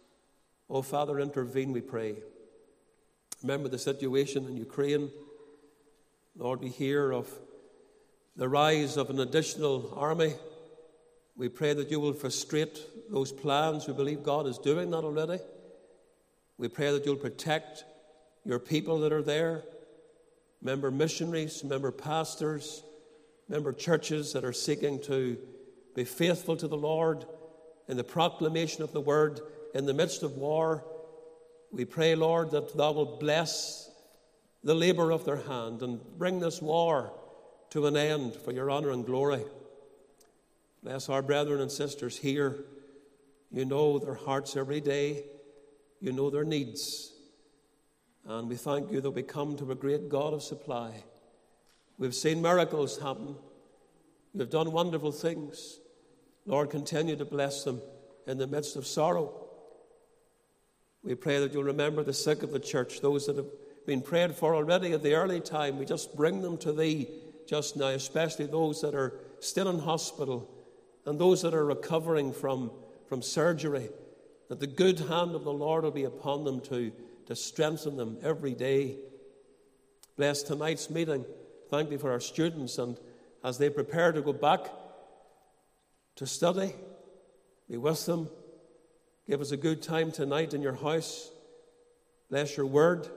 Oh, 0.69 0.83
Father, 0.83 1.19
intervene, 1.19 1.73
we 1.73 1.81
pray. 1.81 2.17
Remember 3.41 3.69
the 3.69 3.79
situation 3.79 4.45
in 4.47 4.57
Ukraine. 4.57 5.11
Lord, 6.35 6.61
we 6.61 6.69
hear 6.69 7.11
of 7.11 7.29
the 8.35 8.49
rise 8.49 8.97
of 8.97 9.09
an 9.09 9.19
additional 9.19 9.93
army. 9.95 10.33
We 11.37 11.47
pray 11.47 11.73
that 11.73 11.89
you 11.89 11.99
will 11.99 12.13
frustrate 12.13 12.79
those 13.09 13.31
plans. 13.31 13.87
We 13.87 13.93
believe 13.93 14.23
God 14.23 14.45
is 14.45 14.57
doing 14.57 14.91
that 14.91 15.03
already. 15.03 15.39
We 16.57 16.67
pray 16.67 16.91
that 16.91 17.05
you'll 17.05 17.15
protect 17.15 17.85
your 18.43 18.59
people 18.59 18.99
that 18.99 19.13
are 19.13 19.21
there. 19.21 19.63
Member 20.61 20.91
missionaries, 20.91 21.63
member 21.63 21.91
pastors, 21.91 22.83
member 23.47 23.71
churches 23.71 24.33
that 24.33 24.43
are 24.43 24.53
seeking 24.53 25.01
to 25.03 25.37
be 25.95 26.03
faithful 26.03 26.57
to 26.57 26.67
the 26.67 26.77
Lord 26.77 27.25
in 27.87 27.95
the 27.95 28.03
proclamation 28.03 28.83
of 28.83 28.91
the 28.91 29.01
word 29.01 29.39
in 29.73 29.85
the 29.85 29.93
midst 29.93 30.23
of 30.23 30.33
war. 30.33 30.83
We 31.71 31.85
pray, 31.85 32.15
Lord, 32.15 32.51
that 32.51 32.75
Thou 32.75 32.91
will 32.91 33.17
bless 33.17 33.89
the 34.63 34.73
labor 34.73 35.11
of 35.11 35.25
their 35.25 35.37
hand 35.37 35.81
and 35.81 35.99
bring 36.17 36.39
this 36.39 36.61
war 36.61 37.13
to 37.69 37.85
an 37.85 37.95
end 37.95 38.35
for 38.35 38.51
your 38.51 38.69
honor 38.69 38.91
and 38.91 39.05
glory. 39.05 39.43
Bless 40.83 41.09
our 41.09 41.21
brethren 41.21 41.61
and 41.61 41.71
sisters 41.71 42.17
here. 42.17 42.65
You 43.51 43.65
know 43.65 43.99
their 43.99 44.15
hearts 44.15 44.55
every 44.55 44.81
day, 44.81 45.23
you 45.99 46.11
know 46.11 46.29
their 46.29 46.43
needs. 46.43 47.11
And 48.25 48.47
we 48.47 48.55
thank 48.55 48.91
you 48.91 49.01
that 49.01 49.11
we 49.11 49.23
come 49.23 49.57
to 49.57 49.71
a 49.71 49.75
great 49.75 50.09
God 50.09 50.33
of 50.33 50.43
supply. 50.43 51.03
We've 51.97 52.15
seen 52.15 52.41
miracles 52.41 52.99
happen. 52.99 53.35
You've 54.33 54.49
done 54.49 54.71
wonderful 54.71 55.11
things. 55.11 55.79
Lord, 56.45 56.69
continue 56.69 57.15
to 57.15 57.25
bless 57.25 57.63
them 57.63 57.81
in 58.27 58.37
the 58.37 58.47
midst 58.47 58.75
of 58.75 58.85
sorrow. 58.85 59.48
We 61.03 61.15
pray 61.15 61.39
that 61.39 61.53
you'll 61.53 61.63
remember 61.63 62.03
the 62.03 62.13
sick 62.13 62.43
of 62.43 62.51
the 62.51 62.59
church, 62.59 63.01
those 63.01 63.25
that 63.27 63.37
have 63.37 63.47
been 63.85 64.01
prayed 64.01 64.35
for 64.35 64.55
already 64.55 64.93
at 64.93 65.01
the 65.01 65.13
early 65.13 65.39
time. 65.39 65.77
We 65.77 65.85
just 65.85 66.15
bring 66.15 66.41
them 66.41 66.57
to 66.59 66.73
thee 66.73 67.09
just 67.47 67.77
now, 67.77 67.87
especially 67.87 68.45
those 68.45 68.81
that 68.81 68.93
are 68.93 69.13
still 69.39 69.69
in 69.69 69.79
hospital 69.79 70.49
and 71.05 71.19
those 71.19 71.41
that 71.41 71.53
are 71.53 71.65
recovering 71.65 72.33
from, 72.33 72.71
from 73.07 73.21
surgery, 73.21 73.89
that 74.49 74.59
the 74.59 74.67
good 74.67 74.99
hand 74.99 75.35
of 75.35 75.43
the 75.43 75.53
Lord 75.53 75.83
will 75.83 75.91
be 75.91 76.03
upon 76.03 76.43
them 76.43 76.59
to 76.61 76.91
to 77.29 77.35
strengthen 77.35 77.95
them 77.95 78.17
every 78.23 78.55
day. 78.55 78.97
Bless 80.17 80.41
tonight's 80.41 80.89
meeting. 80.89 81.23
Thank 81.69 81.91
you 81.91 81.99
for 81.99 82.11
our 82.11 82.19
students 82.19 82.79
and 82.79 82.97
as 83.43 83.59
they 83.59 83.69
prepare 83.69 84.11
to 84.11 84.21
go 84.23 84.33
back 84.33 84.61
to 86.15 86.25
study, 86.25 86.73
be 87.69 87.77
with 87.77 88.03
them. 88.07 88.29
Give 89.29 89.41
us 89.41 89.51
a 89.51 89.57
good 89.57 89.83
time 89.83 90.11
tonight 90.11 90.55
in 90.55 90.63
your 90.63 90.73
house. 90.73 91.29
Bless 92.31 92.57
your 92.57 92.65
word. 92.65 93.07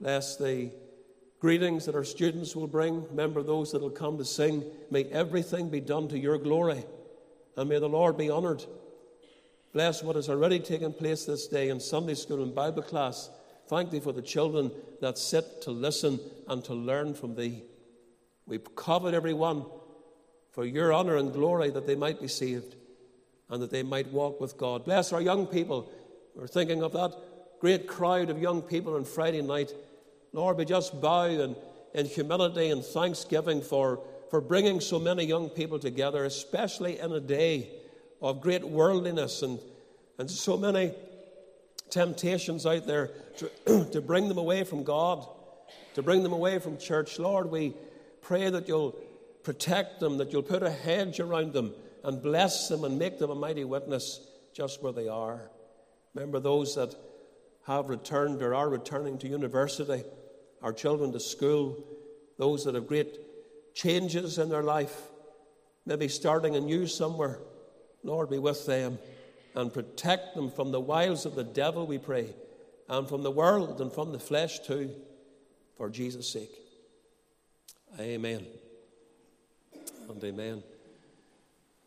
Bless 0.00 0.36
the 0.36 0.70
greetings 1.40 1.86
that 1.86 1.96
our 1.96 2.04
students 2.04 2.54
will 2.54 2.68
bring. 2.68 3.04
Remember 3.08 3.42
those 3.42 3.72
that 3.72 3.82
will 3.82 3.90
come 3.90 4.16
to 4.18 4.24
sing. 4.24 4.62
May 4.92 5.06
everything 5.06 5.70
be 5.70 5.80
done 5.80 6.06
to 6.10 6.18
your 6.18 6.38
glory. 6.38 6.84
And 7.56 7.68
may 7.68 7.80
the 7.80 7.88
Lord 7.88 8.16
be 8.16 8.30
honored. 8.30 8.64
Bless 9.72 10.04
what 10.04 10.14
has 10.14 10.28
already 10.28 10.60
taken 10.60 10.92
place 10.92 11.24
this 11.24 11.48
day 11.48 11.70
in 11.70 11.80
Sunday 11.80 12.14
school 12.14 12.44
and 12.44 12.54
Bible 12.54 12.82
class. 12.82 13.28
Thank 13.66 13.90
thee 13.90 13.98
for 13.98 14.12
the 14.12 14.22
children 14.22 14.70
that 15.00 15.18
sit 15.18 15.62
to 15.62 15.72
listen 15.72 16.20
and 16.46 16.62
to 16.66 16.74
learn 16.74 17.14
from 17.14 17.34
thee. 17.34 17.64
We 18.46 18.60
covet 18.76 19.14
every 19.14 19.34
one 19.34 19.66
for 20.52 20.64
your 20.64 20.92
honor 20.92 21.16
and 21.16 21.32
glory 21.32 21.70
that 21.70 21.88
they 21.88 21.96
might 21.96 22.20
be 22.20 22.28
saved 22.28 22.76
and 23.50 23.62
that 23.62 23.70
they 23.70 23.82
might 23.82 24.12
walk 24.12 24.40
with 24.40 24.56
God. 24.56 24.84
Bless 24.84 25.12
our 25.12 25.20
young 25.20 25.46
people. 25.46 25.90
We're 26.34 26.46
thinking 26.46 26.82
of 26.82 26.92
that 26.92 27.14
great 27.60 27.86
crowd 27.86 28.30
of 28.30 28.40
young 28.40 28.62
people 28.62 28.94
on 28.94 29.04
Friday 29.04 29.42
night. 29.42 29.72
Lord, 30.32 30.58
we 30.58 30.64
just 30.64 31.00
bow 31.00 31.24
in, 31.24 31.56
in 31.94 32.06
humility 32.06 32.70
and 32.70 32.84
thanksgiving 32.84 33.62
for, 33.62 34.00
for 34.30 34.40
bringing 34.40 34.80
so 34.80 34.98
many 34.98 35.24
young 35.24 35.48
people 35.48 35.78
together, 35.78 36.24
especially 36.24 36.98
in 36.98 37.12
a 37.12 37.20
day 37.20 37.70
of 38.20 38.40
great 38.40 38.64
worldliness 38.64 39.42
and, 39.42 39.58
and 40.18 40.30
so 40.30 40.56
many 40.56 40.92
temptations 41.90 42.66
out 42.66 42.86
there 42.86 43.10
to, 43.38 43.84
to 43.92 44.00
bring 44.00 44.28
them 44.28 44.38
away 44.38 44.64
from 44.64 44.84
God, 44.84 45.26
to 45.94 46.02
bring 46.02 46.22
them 46.22 46.32
away 46.32 46.58
from 46.58 46.76
church. 46.76 47.18
Lord, 47.18 47.50
we 47.50 47.74
pray 48.20 48.50
that 48.50 48.68
you'll 48.68 48.96
protect 49.42 50.00
them, 50.00 50.18
that 50.18 50.32
you'll 50.32 50.42
put 50.42 50.62
a 50.62 50.70
hedge 50.70 51.18
around 51.20 51.54
them 51.54 51.72
and 52.04 52.22
bless 52.22 52.68
them 52.68 52.84
and 52.84 52.98
make 52.98 53.18
them 53.18 53.30
a 53.30 53.34
mighty 53.34 53.64
witness 53.64 54.20
just 54.54 54.82
where 54.82 54.92
they 54.92 55.08
are. 55.08 55.50
Remember 56.14 56.40
those 56.40 56.74
that 56.74 56.94
have 57.66 57.88
returned 57.88 58.42
or 58.42 58.54
are 58.54 58.68
returning 58.68 59.18
to 59.18 59.28
university, 59.28 60.02
our 60.62 60.72
children 60.72 61.12
to 61.12 61.20
school. 61.20 61.84
those 62.38 62.64
that 62.64 62.74
have 62.74 62.86
great 62.86 63.18
changes 63.74 64.38
in 64.38 64.48
their 64.48 64.62
life, 64.62 64.96
maybe 65.84 66.08
starting 66.08 66.56
anew 66.56 66.86
somewhere. 66.86 67.38
Lord, 68.02 68.30
be 68.30 68.38
with 68.38 68.64
them 68.64 68.98
and 69.54 69.72
protect 69.72 70.34
them 70.34 70.50
from 70.50 70.70
the 70.70 70.80
wiles 70.80 71.26
of 71.26 71.34
the 71.34 71.44
devil, 71.44 71.86
we 71.86 71.98
pray, 71.98 72.34
and 72.88 73.08
from 73.08 73.22
the 73.22 73.30
world 73.30 73.80
and 73.80 73.92
from 73.92 74.12
the 74.12 74.18
flesh 74.18 74.60
too, 74.60 74.94
for 75.76 75.90
Jesus' 75.90 76.28
sake. 76.32 76.54
Amen. 77.98 78.46
And 80.08 80.22
amen. 80.22 80.62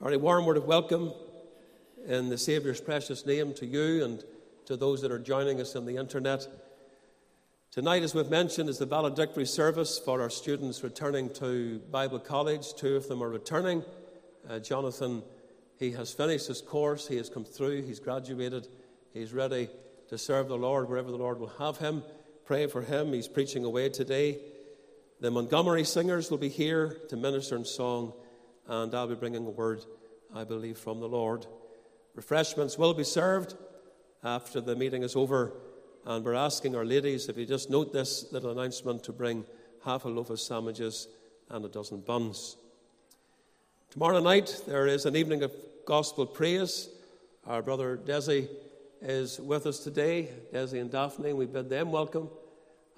A 0.03 0.17
warm 0.17 0.45
word 0.45 0.57
of 0.57 0.65
welcome 0.65 1.13
in 2.07 2.27
the 2.27 2.37
Saviour's 2.37 2.81
precious 2.81 3.23
name 3.25 3.53
to 3.53 3.67
you 3.67 4.03
and 4.03 4.21
to 4.65 4.75
those 4.75 5.01
that 5.03 5.11
are 5.11 5.19
joining 5.19 5.61
us 5.61 5.75
on 5.75 5.85
the 5.85 5.95
internet. 5.95 6.45
Tonight, 7.69 8.01
as 8.01 8.15
we've 8.15 8.29
mentioned, 8.29 8.67
is 8.67 8.79
the 8.79 8.85
valedictory 8.87 9.45
service 9.45 9.99
for 9.99 10.19
our 10.19 10.29
students 10.31 10.83
returning 10.83 11.29
to 11.35 11.79
Bible 11.91 12.19
College. 12.19 12.73
Two 12.73 12.95
of 12.95 13.07
them 13.07 13.23
are 13.23 13.29
returning. 13.29 13.85
Uh, 14.49 14.57
Jonathan, 14.59 15.21
he 15.77 15.91
has 15.91 16.11
finished 16.11 16.47
his 16.47 16.61
course, 16.61 17.07
he 17.07 17.17
has 17.17 17.29
come 17.29 17.45
through, 17.45 17.83
he's 17.83 17.99
graduated, 17.99 18.67
he's 19.13 19.33
ready 19.33 19.69
to 20.09 20.17
serve 20.17 20.47
the 20.47 20.57
Lord 20.57 20.89
wherever 20.89 21.11
the 21.11 21.17
Lord 21.17 21.39
will 21.39 21.53
have 21.59 21.77
him. 21.77 22.03
Pray 22.43 22.65
for 22.65 22.81
him, 22.81 23.13
he's 23.13 23.27
preaching 23.27 23.63
away 23.63 23.87
today. 23.87 24.39
The 25.21 25.31
Montgomery 25.31 25.85
singers 25.85 26.31
will 26.31 26.39
be 26.39 26.49
here 26.49 26.97
to 27.09 27.15
minister 27.15 27.55
in 27.55 27.63
song, 27.63 28.13
and 28.71 28.95
I'll 28.95 29.07
be 29.07 29.15
bringing 29.15 29.45
a 29.45 29.51
word, 29.51 29.83
I 30.33 30.45
believe, 30.45 30.77
from 30.77 31.01
the 31.01 31.07
Lord. 31.09 31.45
Refreshments 32.15 32.77
will 32.77 32.93
be 32.93 33.03
served 33.03 33.55
after 34.23 34.61
the 34.61 34.75
meeting 34.75 35.03
is 35.03 35.15
over 35.15 35.53
and 36.05 36.25
we're 36.25 36.33
asking 36.33 36.75
our 36.75 36.85
ladies, 36.85 37.29
if 37.29 37.37
you 37.37 37.45
just 37.45 37.69
note 37.69 37.93
this 37.93 38.31
little 38.31 38.51
announcement, 38.51 39.03
to 39.03 39.11
bring 39.11 39.45
half 39.85 40.05
a 40.05 40.09
loaf 40.09 40.29
of 40.31 40.39
sandwiches 40.39 41.07
and 41.49 41.63
a 41.63 41.67
dozen 41.67 42.01
buns. 42.01 42.57
Tomorrow 43.91 44.19
night, 44.19 44.63
there 44.65 44.87
is 44.87 45.05
an 45.05 45.15
evening 45.15 45.43
of 45.43 45.53
gospel 45.85 46.25
praise. 46.25 46.89
Our 47.45 47.61
brother 47.61 47.97
Desi 47.97 48.47
is 49.01 49.39
with 49.39 49.67
us 49.67 49.79
today. 49.79 50.29
Desi 50.51 50.81
and 50.81 50.89
Daphne, 50.89 51.33
we 51.33 51.45
bid 51.45 51.69
them 51.69 51.91
welcome, 51.91 52.29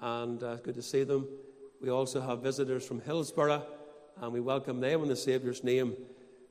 and 0.00 0.42
uh, 0.42 0.56
good 0.56 0.76
to 0.76 0.82
see 0.82 1.04
them. 1.04 1.28
We 1.82 1.90
also 1.90 2.22
have 2.22 2.40
visitors 2.40 2.86
from 2.86 3.00
Hillsborough, 3.02 3.66
and 4.20 4.32
we 4.32 4.40
welcome 4.40 4.80
them 4.80 5.02
in 5.02 5.08
the 5.08 5.16
Saviour's 5.16 5.64
name. 5.64 5.94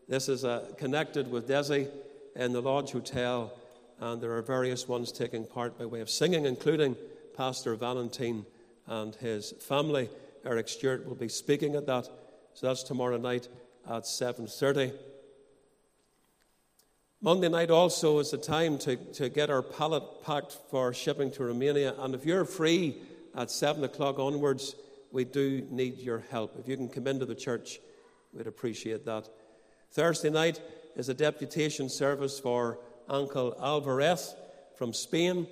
This 0.07 0.29
is 0.29 0.43
uh, 0.43 0.71
connected 0.77 1.29
with 1.29 1.47
Desi 1.47 1.89
in 2.35 2.53
the 2.53 2.61
Lodge 2.61 2.91
Hotel 2.91 3.53
and 3.99 4.21
there 4.21 4.33
are 4.33 4.41
various 4.41 4.87
ones 4.87 5.11
taking 5.11 5.45
part 5.45 5.77
by 5.77 5.85
way 5.85 6.01
of 6.01 6.09
singing, 6.09 6.45
including 6.45 6.95
Pastor 7.37 7.75
Valentine 7.75 8.45
and 8.87 9.15
his 9.15 9.53
family. 9.61 10.09
Eric 10.45 10.67
Stewart 10.67 11.07
will 11.07 11.15
be 11.15 11.29
speaking 11.29 11.75
at 11.75 11.85
that. 11.85 12.09
So 12.53 12.67
that's 12.67 12.83
tomorrow 12.83 13.17
night 13.17 13.47
at 13.89 14.03
7.30. 14.03 14.93
Monday 17.21 17.47
night 17.47 17.71
also 17.71 18.19
is 18.19 18.31
the 18.31 18.37
time 18.37 18.77
to, 18.79 18.97
to 18.97 19.29
get 19.29 19.49
our 19.49 19.61
pallet 19.61 20.03
packed 20.21 20.57
for 20.69 20.93
shipping 20.93 21.31
to 21.31 21.45
Romania. 21.45 21.95
And 21.99 22.13
if 22.13 22.25
you're 22.25 22.43
free 22.43 22.97
at 23.33 23.49
7 23.49 23.85
o'clock 23.85 24.19
onwards, 24.19 24.75
we 25.13 25.23
do 25.23 25.65
need 25.69 25.99
your 25.99 26.23
help. 26.31 26.59
If 26.59 26.67
you 26.67 26.75
can 26.75 26.89
come 26.89 27.05
into 27.05 27.25
the 27.25 27.35
church, 27.35 27.79
we'd 28.33 28.47
appreciate 28.47 29.05
that. 29.05 29.29
Thursday 29.91 30.31
night 30.31 30.59
is 30.95 31.07
a 31.07 31.13
deputation 31.13 31.87
service 31.87 32.39
for 32.39 32.79
Uncle 33.07 33.55
Alvarez 33.61 34.35
from 34.75 34.91
Spain. 34.91 35.45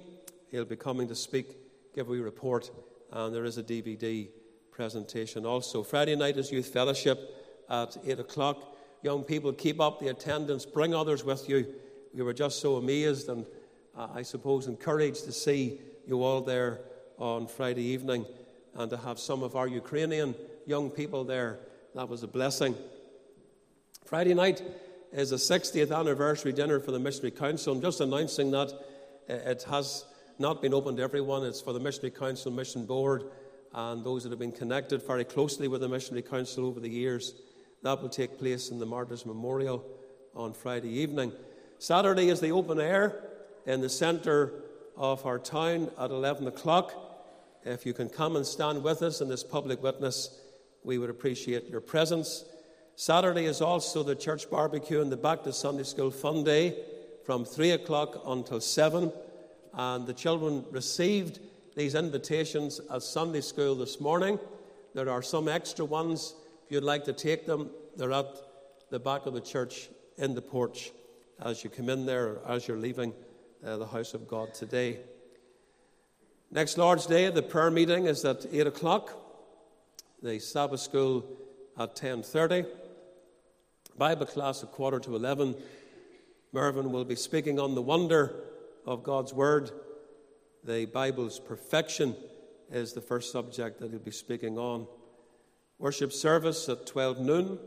He'll 0.50 0.66
be 0.66 0.76
coming 0.76 1.08
to 1.08 1.16
speak, 1.16 1.58
give 1.94 2.10
a 2.10 2.12
report, 2.14 2.72
and 3.12 3.34
there 3.34 3.46
is 3.46 3.60
a 3.60 3.64
DVD 3.64 4.30
presentation 4.72 5.46
also. 5.46 5.84
Friday 5.84 6.16
night 6.16 6.38
is 6.38 6.52
Youth 6.52 6.74
Fellowship 6.74 7.20
at 7.70 7.96
8 8.04 8.20
o'clock. 8.20 8.76
Young 9.04 9.24
people, 9.24 9.54
keep 9.54 9.80
up 9.80 10.00
the 10.00 10.08
attendance, 10.08 10.66
bring 10.66 10.96
others 10.96 11.24
with 11.24 11.48
you. 11.48 11.72
We 12.16 12.24
were 12.24 12.34
just 12.34 12.62
so 12.62 12.78
amazed 12.78 13.30
and 13.30 13.46
uh, 13.96 14.08
I 14.12 14.24
suppose 14.24 14.66
encouraged 14.66 15.26
to 15.26 15.32
see 15.32 15.82
you 16.08 16.24
all 16.24 16.42
there 16.42 16.80
on 17.20 17.46
Friday 17.46 17.84
evening 17.84 18.26
and 18.76 18.90
to 18.90 18.98
have 18.98 19.20
some 19.20 19.44
of 19.44 19.56
our 19.56 19.68
Ukrainian 19.68 20.36
young 20.66 20.90
people 20.90 21.24
there. 21.24 21.60
That 21.96 22.10
was 22.10 22.24
a 22.24 22.28
blessing. 22.28 22.76
Friday 24.06 24.34
night, 24.34 24.62
is 25.12 25.32
a 25.32 25.36
60th 25.36 25.96
anniversary 25.96 26.54
dinner 26.54 26.80
for 26.80 26.92
the 26.92 27.00
Missionary 27.00 27.32
Council. 27.32 27.74
I'm 27.74 27.82
just 27.82 28.00
announcing 28.00 28.52
that 28.52 28.72
uh, 29.30 29.34
it 29.34 29.64
has 29.64 30.06
not 30.40 30.62
been 30.62 30.74
open 30.74 30.96
to 30.96 31.04
everyone. 31.04 31.44
It's 31.44 31.62
for 31.62 31.74
the 31.74 31.80
Missionary 31.80 32.12
Council 32.12 32.52
Mission 32.52 32.86
Board 32.86 33.26
and 33.74 34.04
those 34.04 34.24
that 34.24 34.30
have 34.30 34.40
been 34.40 34.52
connected 34.52 35.06
very 35.06 35.26
closely 35.26 35.68
with 35.68 35.82
the 35.82 35.90
Missionary 35.90 36.22
Council 36.22 36.66
over 36.66 36.80
the 36.80 36.90
years. 36.90 37.34
That 37.84 38.02
will 38.02 38.10
take 38.10 38.40
place 38.40 38.70
in 38.70 38.80
the 38.80 38.86
Martyrs 38.86 39.26
Memorial 39.26 39.84
on 40.34 40.54
Friday 40.54 40.90
evening. 40.90 41.34
Saturday 41.78 42.30
is 42.30 42.40
the 42.40 42.52
open 42.52 42.80
air 42.80 43.24
in 43.66 43.82
the 43.82 43.90
centre 43.90 44.64
of 44.96 45.26
our 45.26 45.40
town 45.40 45.92
at 46.00 46.12
11 46.12 46.48
o'clock. 46.48 46.94
If 47.64 47.86
you 47.86 47.94
can 47.94 48.10
come 48.10 48.36
and 48.36 48.46
stand 48.46 48.84
with 48.84 49.04
us 49.04 49.22
in 49.22 49.30
this 49.30 49.44
public 49.44 49.84
witness, 49.84 50.40
we 50.84 50.98
would 50.98 51.12
appreciate 51.12 51.70
your 51.70 51.82
presence. 51.82 52.44
Saturday 52.96 53.46
is 53.46 53.62
also 53.62 54.02
the 54.02 54.16
church 54.16 54.50
barbecue 54.50 55.02
and 55.02 55.12
the 55.12 55.18
Back 55.18 55.44
to 55.44 55.54
Sunday 55.54 55.84
School 55.84 56.10
Fun 56.10 56.44
Day 56.44 56.76
from 57.24 57.46
3 57.46 57.72
o'clock 57.72 58.24
until 58.26 58.60
7. 58.60 59.14
And 59.74 60.08
the 60.08 60.14
children 60.14 60.66
received 60.72 61.40
these 61.76 61.94
invitations 61.94 62.82
at 62.92 63.04
Sunday 63.04 63.42
school 63.42 63.76
this 63.76 64.02
morning. 64.02 64.40
There 64.96 65.10
are 65.10 65.22
some 65.22 65.48
extra 65.48 65.86
ones. 65.86 66.34
If 66.66 66.72
you'd 66.72 66.84
like 66.84 67.06
to 67.06 67.14
take 67.14 67.46
them, 67.46 67.70
they're 67.96 68.12
at 68.12 68.26
the 68.90 69.00
back 69.00 69.28
of 69.28 69.34
the 69.34 69.42
church 69.42 69.90
in 70.18 70.34
the 70.34 70.42
porch 70.42 70.92
as 71.40 71.64
you 71.64 71.70
come 71.70 71.90
in 71.90 72.06
there 72.06 72.28
or 72.28 72.42
as 72.48 72.68
you're 72.68 72.78
leaving 72.78 73.14
uh, 73.64 73.78
the 73.78 73.88
house 73.88 74.14
of 74.14 74.28
God 74.28 74.54
today. 74.54 75.00
Next 76.54 76.78
Lord's 76.78 77.06
Day, 77.06 77.30
the 77.30 77.42
prayer 77.42 77.72
meeting 77.72 78.08
is 78.08 78.26
at 78.26 78.46
8 78.52 78.68
o'clock. 78.68 79.18
The 80.22 80.38
Sabbath 80.38 80.82
school 80.82 81.26
at 81.80 81.96
10.30. 81.96 82.68
Bible 83.98 84.26
class 84.26 84.62
at 84.62 84.70
quarter 84.74 85.00
to 85.00 85.16
11. 85.16 85.56
Mervyn 86.52 86.92
will 86.92 87.06
be 87.06 87.16
speaking 87.16 87.58
on 87.58 87.74
the 87.74 87.82
wonder 87.82 88.36
of 88.86 89.02
God's 89.02 89.34
Word. 89.34 89.72
The 90.66 90.88
Bible's 90.88 91.40
perfection 91.40 92.18
is 92.70 92.92
the 92.92 93.00
first 93.00 93.32
subject 93.32 93.80
that 93.80 93.90
he'll 93.90 94.00
be 94.00 94.12
speaking 94.12 94.58
on. 94.58 94.88
Worship 95.80 96.12
service 96.12 96.68
at 96.68 96.86
12 96.86 97.22
noon, 97.22 97.60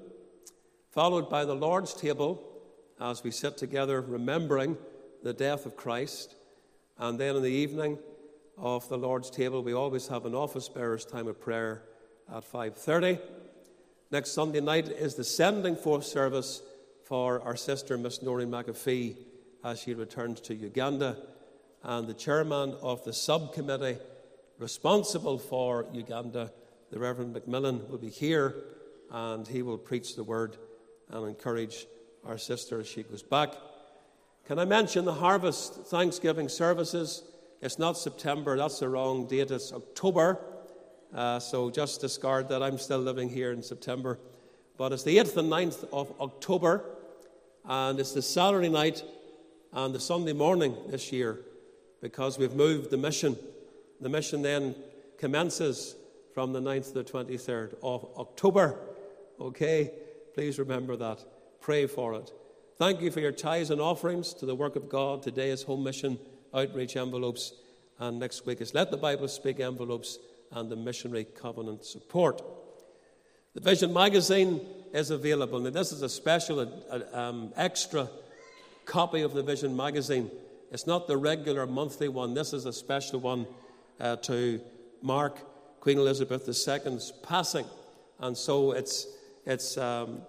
followed 0.91 1.31
by 1.31 1.47
the 1.47 1.57
Lord's 1.57 1.95
table 1.95 2.47
as 3.01 3.25
we 3.25 3.31
sit 3.31 3.57
together 3.57 4.03
remembering 4.03 4.77
the 5.23 5.33
death 5.33 5.65
of 5.65 5.75
Christ. 5.75 6.35
And 6.99 7.19
then 7.19 7.37
in 7.37 7.43
the 7.43 7.49
evening 7.49 7.97
of 8.57 8.89
the 8.89 8.99
Lord's 8.99 9.31
table, 9.31 9.63
we 9.63 9.73
always 9.73 10.09
have 10.09 10.27
an 10.27 10.35
office 10.35 10.69
bearer's 10.69 11.05
time 11.05 11.27
of 11.27 11.41
prayer 11.41 11.83
at 12.33 12.45
5:30. 12.45 13.19
Next 14.11 14.33
Sunday 14.33 14.61
night 14.61 14.89
is 14.89 15.15
the 15.15 15.25
sending 15.25 15.77
forth 15.77 16.05
service 16.05 16.63
for 17.03 17.41
our 17.43 17.57
sister, 17.57 17.99
Miss 17.99 18.23
Noreen 18.23 18.51
McAfee, 18.51 19.17
as 19.63 19.81
she 19.81 19.95
returns 19.95 20.41
to 20.43 20.55
Uganda. 20.55 21.17
And 21.83 22.07
the 22.07 22.15
chairman 22.15 22.77
of 22.81 23.05
the 23.05 23.13
subcommittee 23.13 23.99
responsible 24.59 25.39
for 25.39 25.87
Uganda, 25.93 26.53
the 26.91 26.99
Reverend 26.99 27.35
McMillan, 27.35 27.89
will 27.91 27.99
be 27.99 28.09
here 28.09 28.55
and 29.11 29.47
he 29.47 29.63
will 29.63 29.79
preach 29.79 30.17
the 30.17 30.25
word 30.25 30.57
and 31.11 31.27
encourage 31.27 31.87
our 32.25 32.39
sister 32.39 32.81
as 32.81 32.87
she 32.87 33.03
goes 33.03 33.23
back. 33.23 33.55
Can 34.47 34.59
I 34.59 34.65
mention 34.65 35.05
the 35.05 35.15
harvest 35.15 35.75
Thanksgiving 35.87 36.49
services? 36.49 37.23
It's 37.65 37.79
not 37.79 37.97
September, 37.97 38.59
that's 38.59 38.79
the 38.79 38.91
wrong 38.91 39.27
date, 39.27 39.51
it's 39.51 39.73
October. 39.73 40.39
Uh, 41.15 41.39
so 41.39 41.71
just 41.71 42.03
discard 42.03 42.51
that. 42.51 42.63
I'm 42.63 42.77
still 42.77 42.99
living 42.99 43.31
here 43.31 43.53
in 43.53 43.63
September. 43.63 44.19
But 44.77 44.93
it's 44.93 45.03
the 45.03 45.17
8th 45.17 45.39
and 45.39 45.51
9th 45.51 45.89
of 45.91 46.13
October, 46.21 46.85
and 47.65 47.99
it's 47.99 48.13
the 48.13 48.21
Saturday 48.21 48.69
night 48.69 49.03
and 49.73 49.95
the 49.95 49.99
Sunday 49.99 50.35
morning 50.35 50.77
this 50.89 51.11
year 51.11 51.41
because 52.03 52.37
we've 52.37 52.55
moved 52.55 52.91
the 52.91 52.99
mission. 52.99 53.35
The 53.99 54.11
mission 54.11 54.43
then 54.43 54.75
commences 55.17 55.97
from 56.35 56.53
the 56.53 56.61
9th 56.61 56.89
to 56.89 57.03
the 57.03 57.05
23rd 57.05 57.77
of 57.83 58.07
October. 58.19 58.79
Okay? 59.41 59.91
Please 60.35 60.59
remember 60.59 60.97
that. 60.97 61.25
Pray 61.63 61.87
for 61.87 62.13
it. 62.13 62.31
Thank 62.77 63.01
you 63.01 63.11
for 63.11 63.21
your 63.21 63.33
tithes 63.33 63.71
and 63.71 63.81
offerings 63.81 64.35
to 64.35 64.45
the 64.45 64.55
work 64.55 64.77
of 64.77 64.91
God. 64.91 65.23
Today 65.23 65.49
is 65.49 65.63
home 65.63 65.83
mission 65.83 66.19
outreach 66.55 66.97
envelopes, 66.97 67.53
and 67.99 68.19
next 68.19 68.47
week 68.47 68.61
is 68.61 68.75
Let 68.75 68.91
the 68.91 68.97
Bible 68.97 69.29
Speak 69.29 69.61
envelopes 69.61 70.19
and 70.53 70.71
the 70.71 70.77
missionary 70.77 71.25
covenant 71.25 71.85
support. 71.85 72.43
The 73.55 73.61
Vision 73.61 73.93
magazine 73.93 74.61
is 74.93 75.11
available. 75.11 75.61
Now, 75.61 75.71
this 75.71 75.93
is 75.93 76.03
a 76.03 76.09
special, 76.09 76.61
uh, 76.61 77.01
um, 77.13 77.53
extra 77.57 78.09
copy 78.85 79.23
of 79.23 79.33
the 79.33 79.43
Vision 79.43 79.77
magazine. 79.77 80.31
It's 80.73 80.87
not 80.87 81.07
the 81.07 81.17
regular 81.17 81.67
monthly 81.67 82.09
one, 82.09 82.35
this 82.35 82.53
is 82.53 82.67
a 82.67 82.73
special 82.73 83.21
one 83.21 83.47
uh, 84.01 84.17
to 84.17 84.61
mark 85.03 85.39
Queen 85.81 85.99
Elizabeth 85.99 86.49
II's 86.49 87.13
passing. 87.23 87.67
And 88.19 88.37
so 88.37 88.73
it's, 88.73 89.07
it's 89.45 89.77
um, 89.77 90.23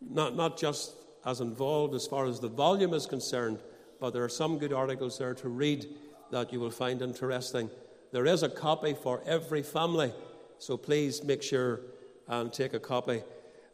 not, 0.00 0.36
not 0.36 0.58
just 0.58 0.92
as 1.24 1.40
involved 1.40 1.94
as 1.94 2.06
far 2.06 2.26
as 2.26 2.40
the 2.40 2.48
volume 2.48 2.94
is 2.94 3.06
concerned, 3.06 3.60
but 4.02 4.12
there 4.12 4.24
are 4.24 4.28
some 4.28 4.58
good 4.58 4.72
articles 4.72 5.16
there 5.16 5.32
to 5.32 5.48
read 5.48 5.86
that 6.32 6.52
you 6.52 6.58
will 6.58 6.72
find 6.72 7.00
interesting. 7.00 7.70
There 8.10 8.26
is 8.26 8.42
a 8.42 8.48
copy 8.48 8.94
for 8.94 9.22
every 9.24 9.62
family, 9.62 10.12
so 10.58 10.76
please 10.76 11.22
make 11.22 11.40
sure 11.40 11.82
and 12.26 12.52
take 12.52 12.74
a 12.74 12.80
copy. 12.80 13.22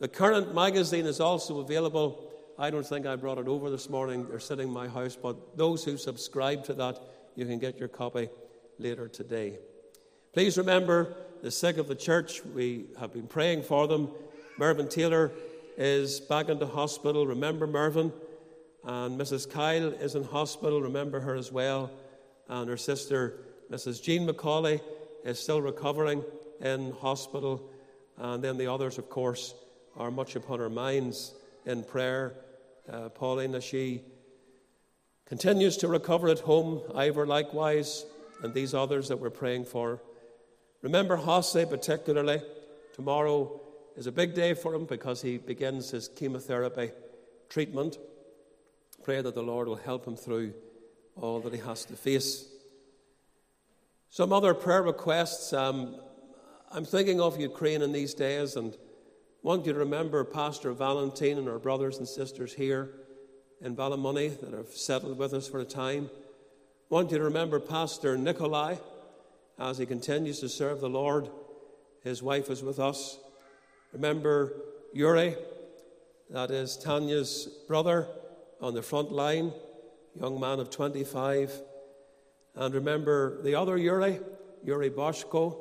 The 0.01 0.09
current 0.09 0.55
magazine 0.55 1.07
is 1.07 1.19
also 1.19 1.61
available. 1.61 2.31
I 2.59 2.69
don't 2.69 2.87
think 2.87 3.07
I 3.07 3.17
brought 3.17 3.39
it 3.39 3.49
over 3.49 3.71
this 3.71 3.89
morning. 3.89 4.29
They're 4.29 4.39
sitting 4.39 4.69
in 4.69 4.75
my 4.75 4.87
house, 4.87 5.17
but 5.17 5.57
those 5.57 5.83
who 5.83 5.97
subscribe 5.97 6.63
to 6.65 6.75
that, 6.75 7.01
you 7.35 7.47
can 7.47 7.59
get 7.59 7.79
your 7.79 7.89
copy 7.89 8.29
later 8.79 9.09
today. 9.09 9.59
Please 10.35 10.59
remember 10.59 11.17
the 11.41 11.51
sick 11.51 11.79
of 11.79 11.89
the 11.89 11.95
church. 11.95 12.45
We 12.45 12.85
have 13.01 13.15
been 13.15 13.29
praying 13.29 13.63
for 13.63 13.89
them. 13.89 14.11
Mervyn 14.59 14.91
Taylor 14.91 15.33
is 15.79 16.21
back 16.21 16.51
into 16.51 16.67
hospital. 16.67 17.27
Remember 17.27 17.67
Mervyn. 17.67 18.13
And 18.85 19.21
Mrs. 19.21 19.51
Kyle 19.51 19.89
is 19.89 20.15
in 20.15 20.25
hospital. 20.25 20.81
Remember 20.81 21.21
her 21.21 21.35
as 21.35 21.53
well. 21.53 21.91
And 22.49 22.69
her 22.69 22.77
sister, 22.77 23.41
Mrs. 23.71 24.03
Jean 24.03 24.25
Macaulay, 24.27 24.81
is 25.25 25.39
still 25.39 25.61
recovering 25.61 26.25
in 26.61 26.93
hospital. 26.93 27.71
And 28.17 28.43
then 28.43 28.57
the 28.57 28.67
others, 28.67 28.99
of 28.99 29.11
course, 29.11 29.55
are 29.97 30.11
much 30.11 30.37
upon 30.37 30.61
our 30.61 30.71
minds 30.71 31.35
in 31.67 31.83
prayer. 31.83 32.35
Uh, 32.91 33.09
Pauline, 33.11 33.55
as 33.55 33.65
she 33.65 34.03
continues 35.27 35.77
to 35.79 35.89
recover 35.89 36.29
at 36.29 36.41
home, 36.41 36.81
Ivor 36.95 37.27
likewise, 37.27 38.07
and 38.43 38.55
these 38.55 38.75
others 38.75 39.09
that 39.09 39.19
we're 39.19 39.31
praying 39.31 39.65
for. 39.65 40.01
Remember 40.83 41.17
Jose 41.17 41.65
particularly. 41.67 42.41
Tomorrow 42.95 43.61
is 43.97 44.07
a 44.07 44.13
big 44.13 44.35
day 44.35 44.55
for 44.55 44.75
him 44.75 44.85
because 44.87 45.21
he 45.21 45.39
begins 45.39 45.91
his 45.91 46.09
chemotherapy 46.09 46.93
treatment. 47.49 47.99
Pray 49.09 49.23
that 49.23 49.35
the 49.35 49.43
Lord 49.43 49.69
will 49.69 49.77
help 49.77 50.07
him 50.07 50.17
through 50.17 50.53
all 51.17 51.41
that 51.41 51.55
he 51.55 51.61
has 51.61 51.87
to 51.87 51.95
face. 51.95 52.47
Some 54.11 54.35
other 54.35 54.53
prayer 54.53 54.83
requests. 54.83 55.55
Um, 55.55 55.97
I'm 56.71 56.85
thinking 56.85 57.19
of 57.19 57.41
Ukraine 57.41 57.81
in 57.81 57.91
these 57.91 58.13
days 58.13 58.57
and 58.57 58.77
want 59.43 59.65
you 59.65 59.73
to 59.73 59.79
remember 59.79 60.23
Pastor 60.25 60.73
Valentine 60.73 61.39
and 61.39 61.49
our 61.49 61.59
brothers 61.59 61.97
and 61.97 62.07
sisters 62.07 62.53
here 62.53 62.91
in 63.63 63.75
Ballymoney 63.75 64.39
that 64.43 64.53
have 64.53 64.73
settled 64.73 65.17
with 65.17 65.33
us 65.33 65.49
for 65.49 65.61
a 65.61 65.65
time. 65.65 66.11
want 66.91 67.11
you 67.11 67.17
to 67.17 67.25
remember 67.25 67.59
Pastor 67.59 68.19
Nikolai 68.19 68.77
as 69.59 69.79
he 69.79 69.87
continues 69.87 70.41
to 70.41 70.51
serve 70.51 70.83
the 70.83 70.91
Lord. 70.91 71.31
His 72.05 72.23
wife 72.23 72.51
is 72.51 72.63
with 72.63 72.79
us. 72.79 73.19
Remember 73.95 74.53
Yuri, 74.93 75.35
that 76.29 76.51
is 76.51 76.77
Tanya's 76.77 77.49
brother 77.67 78.07
on 78.61 78.75
the 78.75 78.83
front 78.83 79.13
line, 79.13 79.53
young 80.21 80.39
man 80.41 80.61
of 80.61 80.71
25. 80.71 81.63
And 82.55 82.75
remember 82.75 83.43
the 83.43 83.55
other 83.55 83.77
Yuri, 83.77 84.21
Yuri 84.65 84.91
Boschko, 84.91 85.59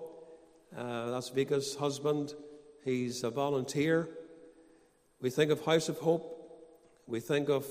uh, 0.75 1.11
that's 1.11 1.29
Vika's 1.29 1.75
husband. 1.75 2.33
He's 2.83 3.23
a 3.23 3.29
volunteer. 3.29 4.09
We 5.21 5.29
think 5.29 5.51
of 5.51 5.63
House 5.65 5.89
of 5.89 5.97
Hope. 5.99 6.33
We 7.05 7.19
think 7.19 7.49
of 7.49 7.65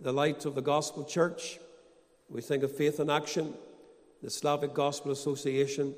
the 0.00 0.12
Light 0.12 0.44
of 0.44 0.54
the 0.54 0.62
Gospel 0.62 1.04
Church. 1.04 1.58
We 2.28 2.40
think 2.40 2.62
of 2.62 2.76
Faith 2.76 3.00
in 3.00 3.10
Action 3.10 3.54
the 4.22 4.30
Slavic 4.30 4.74
Gospel 4.74 5.12
Association, 5.12 5.94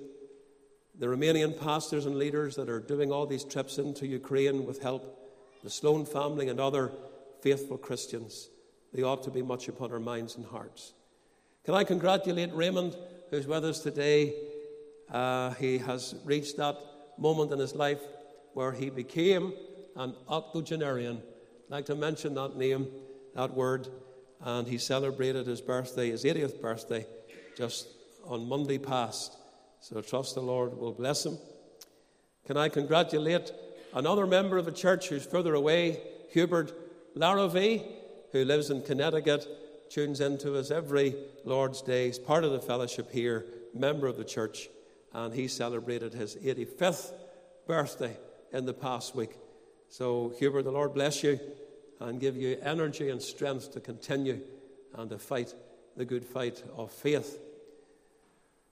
the 0.98 1.07
Romanian 1.07 1.59
pastors 1.59 2.04
and 2.04 2.16
leaders 2.16 2.57
that 2.57 2.68
are 2.68 2.81
doing 2.81 3.12
all 3.12 3.26
these 3.26 3.44
trips 3.44 3.78
into 3.78 4.07
Ukraine 4.07 4.66
with 4.66 4.83
help, 4.83 5.33
the 5.62 5.70
Sloan 5.70 6.04
family, 6.04 6.48
and 6.48 6.61
other 6.61 6.92
faithful 7.40 7.78
Christians. 7.78 8.50
They 8.92 9.03
ought 9.03 9.22
to 9.24 9.31
be 9.31 9.42
much 9.42 9.68
upon 9.68 9.92
our 9.92 10.01
minds 10.01 10.37
and 10.37 10.46
hearts. 10.46 10.92
Can 11.64 11.74
I 11.74 11.85
congratulate 11.85 12.55
Raymond, 12.55 12.96
who's 13.31 13.46
with 13.46 13.64
us 13.64 13.81
today? 13.81 14.35
Uh, 15.11 15.51
he 15.55 15.79
has 15.79 16.14
reached 16.24 16.57
that 16.57 16.77
moment 17.18 17.53
in 17.53 17.59
his 17.59 17.74
life 17.74 18.01
where 18.55 18.72
he 18.72 18.90
became 18.90 19.53
an 19.96 20.14
octogenarian. 20.29 21.16
I'd 21.66 21.70
like 21.70 21.87
to 21.87 21.94
mention 21.94 22.35
that 22.35 22.57
name, 22.57 22.88
that 23.35 23.55
word, 23.55 23.88
and 24.40 24.66
he 24.66 24.79
celebrated 24.79 25.46
his 25.46 25.61
birthday, 25.61 26.11
his 26.11 26.24
80th 26.24 26.61
birthday, 26.61 27.07
just 27.57 27.88
on 28.24 28.48
Monday 28.48 28.79
past. 28.79 29.37
So 29.81 29.98
I 29.98 30.03
trust 30.03 30.35
the 30.35 30.40
Lord 30.40 30.77
will 30.77 30.92
bless 30.92 31.27
him. 31.27 31.38
Can 32.46 32.57
I 32.57 32.68
congratulate 32.68 33.53
another 33.94 34.27
member 34.27 34.57
of 34.57 34.64
the 34.64 34.72
church 34.72 35.09
who's 35.09 35.27
further 35.27 35.55
away, 35.55 36.01
Hubert 36.31 36.72
Laravie, 37.16 37.85
who 38.33 38.45
lives 38.45 38.71
in 38.71 38.83
Connecticut, 38.83 39.47
tunes 39.91 40.21
into 40.21 40.57
us 40.57 40.71
every 40.71 41.14
Lord's 41.45 41.83
Day. 41.83 42.07
He's 42.07 42.19
part 42.19 42.45
of 42.45 42.53
the 42.53 42.61
fellowship 42.61 43.11
here, 43.11 43.47
member 43.75 44.07
of 44.07 44.17
the 44.17 44.25
church, 44.25 44.69
and 45.12 45.33
he 45.35 45.49
celebrated 45.49 46.12
his 46.12 46.37
85th 46.37 47.12
birthday 47.67 48.17
in 48.53 48.67
the 48.67 48.75
past 48.75 49.14
week. 49.14 49.37
So, 49.88 50.35
Hubert, 50.38 50.62
the 50.62 50.71
Lord 50.71 50.95
bless 50.95 51.23
you 51.23 51.41
and 52.01 52.21
give 52.21 52.37
you 52.37 52.59
energy 52.62 53.09
and 53.11 53.21
strength 53.21 53.73
to 53.73 53.81
continue 53.81 54.41
and 54.95 55.11
to 55.11 55.19
fight 55.19 55.55
the 55.97 56.05
good 56.05 56.25
fight 56.25 56.62
of 56.77 56.93
faith. 56.93 57.41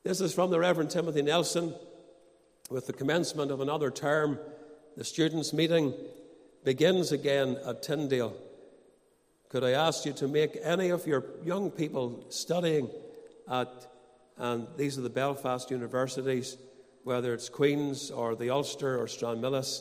This 0.04 0.20
is 0.20 0.32
from 0.34 0.50
the 0.50 0.60
Reverend 0.60 0.90
Timothy 0.90 1.22
Nelson. 1.22 1.74
With 2.70 2.86
the 2.86 2.92
commencement 2.92 3.50
of 3.50 3.60
another 3.60 3.90
term, 3.90 4.38
the 4.96 5.04
students' 5.04 5.52
meeting 5.52 5.94
begins 6.64 7.12
again 7.12 7.56
at 7.64 7.82
Tyndale. 7.82 8.36
Could 9.56 9.64
I 9.64 9.70
ask 9.70 10.04
you 10.04 10.12
to 10.12 10.28
make 10.28 10.58
any 10.62 10.90
of 10.90 11.06
your 11.06 11.24
young 11.42 11.70
people 11.70 12.26
studying 12.28 12.90
at, 13.50 13.86
and 14.36 14.66
these 14.76 14.98
are 14.98 15.00
the 15.00 15.08
Belfast 15.08 15.70
universities, 15.70 16.58
whether 17.04 17.32
it's 17.32 17.48
Queen's 17.48 18.10
or 18.10 18.36
the 18.36 18.50
Ulster 18.50 19.00
or 19.00 19.06
Stranmillis, 19.06 19.80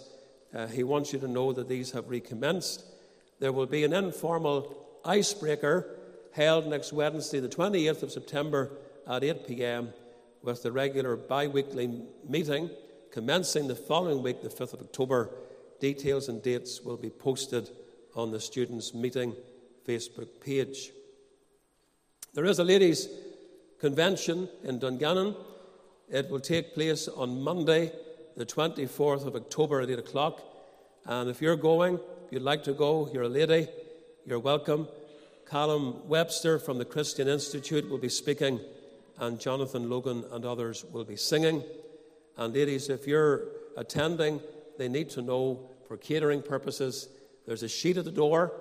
uh, 0.53 0.67
he 0.67 0.85
wants 0.85 1.11
you 1.11 1.19
to 1.19 1.27
know 1.27 1.51
that 1.51 1.67
these 1.67 1.91
have 1.91 2.09
recommenced. 2.09 2.85
There 3.41 3.51
will 3.51 3.65
be 3.65 3.83
an 3.83 3.91
informal 3.91 5.01
icebreaker 5.03 5.85
held 6.31 6.67
next 6.67 6.93
Wednesday, 6.93 7.41
the 7.41 7.49
28th 7.49 8.03
of 8.03 8.13
September 8.13 8.71
at 9.05 9.25
8 9.25 9.45
p.m 9.45 9.93
with 10.41 10.63
the 10.63 10.71
regular 10.71 11.17
bi 11.17 11.47
weekly 11.47 12.01
meeting 12.29 12.69
commencing 13.11 13.67
the 13.67 13.75
following 13.75 14.23
week, 14.23 14.41
the 14.41 14.47
5th 14.47 14.71
of 14.71 14.79
October. 14.79 15.31
Details 15.81 16.29
and 16.29 16.41
dates 16.41 16.79
will 16.79 16.95
be 16.95 17.09
posted 17.09 17.69
on 18.15 18.31
the 18.31 18.39
Students' 18.39 18.93
Meeting 18.93 19.35
Facebook 19.87 20.27
page. 20.43 20.91
There 22.33 22.45
is 22.45 22.59
a 22.59 22.63
ladies' 22.63 23.07
convention 23.79 24.49
in 24.63 24.79
Dungannon. 24.79 25.35
It 26.09 26.29
will 26.29 26.39
take 26.39 26.73
place 26.73 27.07
on 27.07 27.41
Monday, 27.41 27.91
the 28.35 28.45
24th 28.45 29.25
of 29.25 29.35
October 29.35 29.81
at 29.81 29.89
8 29.89 29.99
o'clock. 29.99 30.41
And 31.05 31.29
if 31.29 31.41
you're 31.41 31.55
going, 31.55 31.95
if 32.25 32.31
you'd 32.31 32.41
like 32.41 32.63
to 32.63 32.73
go, 32.73 33.09
you're 33.13 33.23
a 33.23 33.29
lady, 33.29 33.67
you're 34.25 34.39
welcome. 34.39 34.87
Callum 35.49 36.07
Webster 36.07 36.57
from 36.57 36.79
the 36.79 36.85
Christian 36.85 37.27
Institute 37.27 37.89
will 37.89 37.99
be 37.99 38.09
speaking 38.09 38.59
and 39.19 39.39
Jonathan 39.39 39.89
Logan 39.89 40.25
and 40.31 40.45
others 40.45 40.83
will 40.91 41.03
be 41.03 41.15
singing. 41.15 41.63
And 42.37 42.53
ladies, 42.53 42.89
if 42.89 43.07
you're 43.07 43.43
attending, 43.77 44.41
they 44.77 44.89
need 44.89 45.09
to 45.11 45.21
know 45.21 45.69
for 45.87 45.97
catering 45.97 46.41
purposes, 46.41 47.07
there's 47.45 47.63
a 47.63 47.69
sheet 47.69 47.97
at 47.97 48.05
the 48.05 48.11
door. 48.11 48.51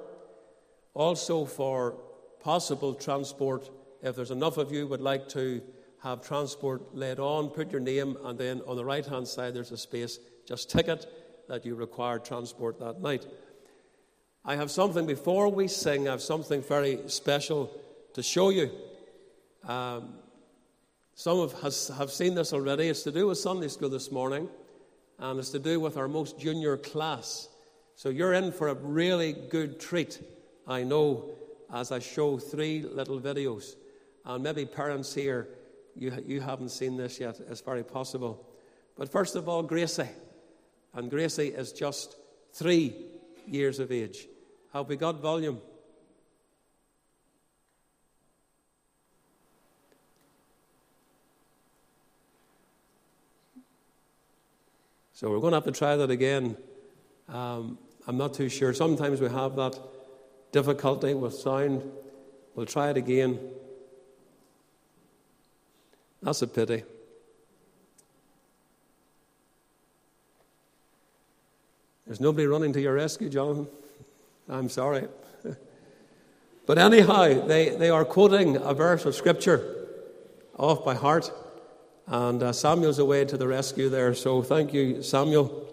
Also, 0.94 1.44
for 1.44 1.96
possible 2.40 2.94
transport, 2.94 3.70
if 4.02 4.16
there's 4.16 4.30
enough 4.30 4.56
of 4.56 4.72
you 4.72 4.86
would 4.86 5.00
like 5.00 5.28
to 5.30 5.60
have 6.02 6.22
transport 6.22 6.94
laid 6.94 7.18
on, 7.18 7.48
put 7.48 7.72
your 7.72 7.80
name, 7.80 8.16
and 8.24 8.38
then 8.38 8.60
on 8.66 8.76
the 8.76 8.84
right 8.84 9.06
hand 9.06 9.26
side 9.26 9.54
there's 9.54 9.72
a 9.72 9.76
space, 9.76 10.18
just 10.46 10.70
ticket 10.70 11.06
that 11.48 11.64
you 11.64 11.74
require 11.74 12.18
transport 12.18 12.78
that 12.78 13.00
night. 13.00 13.26
I 14.44 14.56
have 14.56 14.70
something 14.70 15.06
before 15.06 15.48
we 15.48 15.68
sing, 15.68 16.06
I 16.06 16.12
have 16.12 16.22
something 16.22 16.62
very 16.62 17.00
special 17.06 17.70
to 18.12 18.22
show 18.22 18.50
you. 18.50 18.70
Um, 19.66 20.14
some 21.14 21.38
of 21.40 21.54
us 21.64 21.88
have 21.96 22.10
seen 22.10 22.34
this 22.34 22.52
already. 22.52 22.88
It's 22.88 23.04
to 23.04 23.12
do 23.12 23.28
with 23.28 23.38
Sunday 23.38 23.68
school 23.68 23.88
this 23.88 24.12
morning, 24.12 24.48
and 25.18 25.38
it's 25.38 25.50
to 25.50 25.58
do 25.58 25.80
with 25.80 25.96
our 25.96 26.08
most 26.08 26.38
junior 26.38 26.76
class. 26.76 27.48
So 27.94 28.10
you're 28.10 28.34
in 28.34 28.52
for 28.52 28.68
a 28.68 28.74
really 28.74 29.32
good 29.32 29.80
treat, 29.80 30.20
I 30.66 30.82
know, 30.82 31.30
as 31.72 31.92
I 31.92 31.98
show 31.98 32.38
three 32.38 32.82
little 32.82 33.20
videos. 33.20 33.76
And 34.24 34.42
maybe 34.42 34.64
parents 34.64 35.14
here, 35.14 35.48
you, 35.94 36.12
you 36.26 36.40
haven't 36.40 36.70
seen 36.70 36.96
this 36.96 37.20
yet. 37.20 37.40
It's 37.50 37.60
very 37.60 37.84
possible. 37.84 38.46
But 38.96 39.10
first 39.10 39.36
of 39.36 39.48
all, 39.48 39.62
Gracie. 39.62 40.08
And 40.94 41.10
Gracie 41.10 41.48
is 41.48 41.72
just 41.72 42.16
three 42.52 42.94
years 43.46 43.78
of 43.78 43.92
age. 43.92 44.26
Have 44.72 44.88
we 44.88 44.96
got 44.96 45.20
volume? 45.20 45.60
So 55.12 55.30
we're 55.30 55.38
going 55.38 55.52
to 55.52 55.56
have 55.58 55.64
to 55.64 55.72
try 55.72 55.96
that 55.96 56.10
again. 56.10 56.56
Um, 57.28 57.78
I'm 58.06 58.18
not 58.18 58.34
too 58.34 58.48
sure. 58.48 58.74
Sometimes 58.74 59.20
we 59.20 59.28
have 59.28 59.54
that 59.56 59.78
difficulty 60.54 61.14
with 61.14 61.34
sound. 61.34 61.82
We'll 62.54 62.64
try 62.64 62.88
it 62.90 62.96
again. 62.96 63.40
That's 66.22 66.42
a 66.42 66.46
pity. 66.46 66.84
There's 72.06 72.20
nobody 72.20 72.46
running 72.46 72.72
to 72.74 72.80
your 72.80 72.94
rescue, 72.94 73.28
John. 73.28 73.66
I'm 74.48 74.68
sorry. 74.68 75.08
but 76.66 76.78
anyhow, 76.78 77.44
they, 77.46 77.70
they 77.70 77.90
are 77.90 78.04
quoting 78.04 78.56
a 78.56 78.74
verse 78.74 79.04
of 79.06 79.16
Scripture 79.16 79.88
off 80.56 80.84
by 80.84 80.94
heart. 80.94 81.32
And 82.06 82.40
uh, 82.40 82.52
Samuel's 82.52 83.00
away 83.00 83.24
to 83.24 83.36
the 83.36 83.48
rescue 83.48 83.88
there. 83.88 84.14
So 84.14 84.40
thank 84.40 84.72
you, 84.72 85.02
Samuel. 85.02 85.66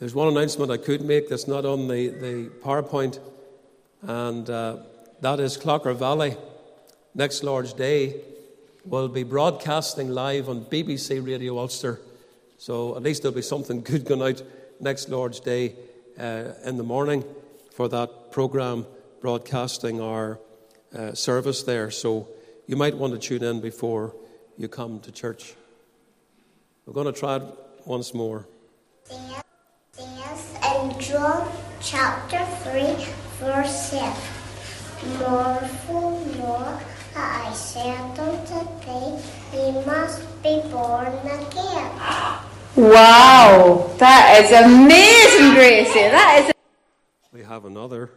There's 0.00 0.14
one 0.14 0.26
announcement 0.26 0.72
I 0.72 0.76
could 0.76 1.02
make 1.02 1.28
that's 1.28 1.46
not 1.46 1.64
on 1.64 1.86
the, 1.86 2.08
the 2.08 2.50
PowerPoint, 2.62 3.20
and 4.02 4.50
uh, 4.50 4.78
that 5.20 5.38
is 5.38 5.56
Clogher 5.56 5.94
Valley. 5.94 6.36
Next 7.14 7.44
Lord's 7.44 7.72
Day 7.72 8.20
will 8.84 9.06
be 9.06 9.22
broadcasting 9.22 10.08
live 10.08 10.48
on 10.48 10.64
BBC 10.64 11.24
Radio 11.24 11.56
Ulster. 11.60 12.00
So 12.58 12.96
at 12.96 13.04
least 13.04 13.22
there'll 13.22 13.36
be 13.36 13.42
something 13.42 13.80
good 13.84 14.04
going 14.04 14.20
out 14.20 14.42
next 14.80 15.08
Lord's 15.10 15.38
Day 15.38 15.76
uh, 16.18 16.54
in 16.64 16.76
the 16.76 16.82
morning 16.82 17.24
for 17.70 17.88
that 17.88 18.32
programme 18.32 18.86
broadcasting 19.20 20.00
our 20.00 20.40
uh, 20.92 21.12
service 21.14 21.62
there. 21.62 21.92
So 21.92 22.26
you 22.66 22.74
might 22.74 22.96
want 22.96 23.12
to 23.12 23.18
tune 23.20 23.44
in 23.44 23.60
before 23.60 24.12
you 24.58 24.66
come 24.66 24.98
to 25.00 25.12
church. 25.12 25.54
We're 26.84 26.94
going 26.94 27.06
to 27.06 27.18
try 27.18 27.36
it 27.36 27.42
once 27.86 28.12
more. 28.12 28.44
Yes, 29.96 30.54
in 30.74 31.00
John 31.00 31.48
chapter 31.80 32.44
3, 32.68 33.06
verse 33.38 33.90
7. 33.90 34.12
More 35.18 35.60
more 36.36 36.80
I 37.14 37.52
said 37.52 38.18
unto 38.18 38.64
thee, 38.84 39.22
we 39.52 39.70
must 39.86 40.20
be 40.42 40.60
born 40.72 41.14
again. 41.22 41.92
Wow, 42.74 43.88
that 43.98 44.42
is 44.42 44.50
amazing, 44.50 45.54
Gracie. 45.54 46.10
That 46.10 46.46
is. 46.46 46.52
We 47.32 47.44
have 47.44 47.64
another. 47.64 48.10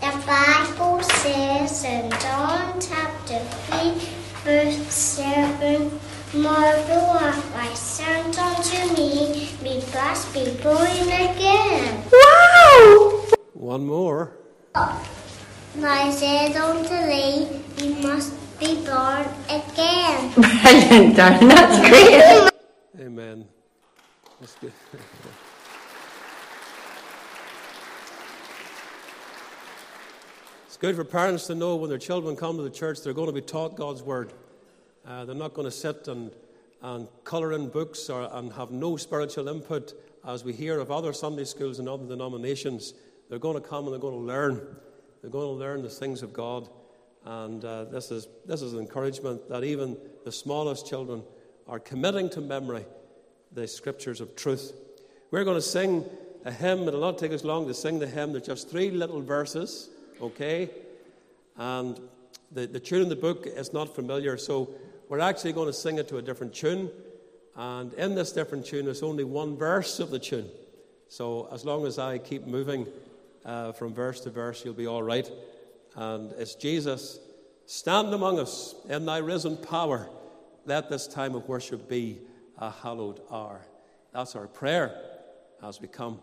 The 0.00 0.10
Bible 0.26 1.02
says 1.04 1.84
in 1.84 2.10
John 2.10 2.80
chapter 2.80 3.38
3, 3.38 3.90
verse 4.42 4.92
7, 4.92 6.00
Marvel 6.34 6.96
of 6.96 7.56
I 7.56 7.72
sent 7.74 8.38
unto 8.38 8.41
me, 9.72 9.78
we 9.78 9.92
must 9.94 10.34
be 10.34 10.50
born 10.62 10.86
again. 10.86 12.02
Wow! 12.12 13.24
One 13.54 13.86
more. 13.86 14.32
My 14.74 14.98
I 15.76 16.10
said 16.10 16.56
unto 16.56 16.88
thee, 16.88 17.48
we 17.80 17.94
must 18.02 18.34
be 18.58 18.74
born 18.84 19.26
again. 19.48 20.32
Brilliant, 20.34 21.16
darling. 21.16 21.48
That's 21.48 21.88
great. 21.88 22.50
Amen. 23.00 23.46
That's 24.40 24.54
good. 24.56 24.72
it's 30.66 30.76
good 30.76 30.96
for 30.96 31.04
parents 31.04 31.46
to 31.46 31.54
know 31.54 31.76
when 31.76 31.88
their 31.88 31.98
children 31.98 32.36
come 32.36 32.56
to 32.56 32.62
the 32.62 32.70
church, 32.70 33.02
they're 33.02 33.14
going 33.14 33.28
to 33.28 33.32
be 33.32 33.40
taught 33.40 33.76
God's 33.76 34.02
Word. 34.02 34.32
Uh, 35.06 35.24
they're 35.24 35.34
not 35.34 35.54
going 35.54 35.64
to 35.64 35.70
sit 35.70 36.06
and, 36.08 36.30
and 36.82 37.08
colour 37.24 37.52
in 37.52 37.68
books 37.68 38.10
or, 38.10 38.28
and 38.32 38.52
have 38.52 38.70
no 38.70 38.96
spiritual 38.96 39.48
input 39.48 39.94
as 40.26 40.44
we 40.44 40.52
hear 40.52 40.80
of 40.80 40.90
other 40.90 41.12
Sunday 41.12 41.44
schools 41.44 41.78
and 41.78 41.88
other 41.88 42.06
denominations. 42.06 42.94
They're 43.28 43.38
going 43.38 43.60
to 43.60 43.66
come 43.66 43.84
and 43.84 43.92
they're 43.92 44.00
going 44.00 44.18
to 44.18 44.24
learn. 44.24 44.76
They're 45.20 45.30
going 45.30 45.46
to 45.46 45.52
learn 45.52 45.82
the 45.82 45.88
things 45.88 46.22
of 46.22 46.32
God. 46.32 46.68
And 47.24 47.64
uh, 47.64 47.84
this, 47.84 48.10
is, 48.10 48.26
this 48.46 48.62
is 48.62 48.72
an 48.72 48.80
encouragement 48.80 49.48
that 49.48 49.62
even 49.62 49.96
the 50.24 50.32
smallest 50.32 50.88
children 50.88 51.22
are 51.68 51.78
committing 51.78 52.28
to 52.30 52.40
memory 52.40 52.84
the 53.52 53.68
scriptures 53.68 54.20
of 54.20 54.34
truth. 54.34 54.72
We're 55.30 55.44
going 55.44 55.56
to 55.56 55.62
sing 55.62 56.04
a 56.44 56.50
hymn. 56.50 56.88
It'll 56.88 57.00
not 57.00 57.18
take 57.18 57.32
us 57.32 57.44
long 57.44 57.68
to 57.68 57.74
sing 57.74 58.00
the 58.00 58.08
hymn. 58.08 58.32
There's 58.32 58.46
just 58.46 58.68
three 58.68 58.90
little 58.90 59.22
verses, 59.22 59.88
okay? 60.20 60.68
And 61.56 62.00
the, 62.50 62.66
the 62.66 62.80
tune 62.80 63.02
in 63.02 63.08
the 63.08 63.16
book 63.16 63.46
is 63.46 63.72
not 63.72 63.94
familiar, 63.94 64.36
so 64.36 64.74
we're 65.12 65.20
actually 65.20 65.52
going 65.52 65.66
to 65.66 65.74
sing 65.74 65.98
it 65.98 66.08
to 66.08 66.16
a 66.16 66.22
different 66.22 66.54
tune. 66.54 66.90
And 67.54 67.92
in 67.92 68.14
this 68.14 68.32
different 68.32 68.64
tune, 68.64 68.86
there's 68.86 69.02
only 69.02 69.24
one 69.24 69.58
verse 69.58 70.00
of 70.00 70.10
the 70.10 70.18
tune. 70.18 70.48
So 71.08 71.50
as 71.52 71.66
long 71.66 71.84
as 71.84 71.98
I 71.98 72.16
keep 72.16 72.46
moving 72.46 72.86
uh, 73.44 73.72
from 73.72 73.92
verse 73.92 74.20
to 74.20 74.30
verse, 74.30 74.64
you'll 74.64 74.72
be 74.72 74.86
all 74.86 75.02
right. 75.02 75.30
And 75.96 76.32
it's 76.38 76.54
Jesus, 76.54 77.18
stand 77.66 78.14
among 78.14 78.38
us 78.38 78.74
in 78.88 79.04
thy 79.04 79.18
risen 79.18 79.58
power. 79.58 80.08
Let 80.64 80.88
this 80.88 81.06
time 81.06 81.34
of 81.34 81.46
worship 81.46 81.90
be 81.90 82.20
a 82.56 82.70
hallowed 82.70 83.20
hour. 83.30 83.60
That's 84.14 84.34
our 84.34 84.46
prayer 84.46 84.98
as 85.62 85.78
we 85.78 85.88
come 85.88 86.20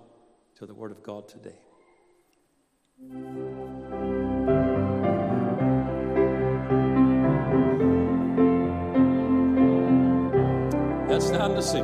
to 0.56 0.66
the 0.66 0.74
Word 0.74 0.90
of 0.90 1.04
God 1.04 1.28
today. 1.28 1.60
Let's 11.10 11.26
stand 11.26 11.56
to 11.56 11.62
sing. 11.64 11.84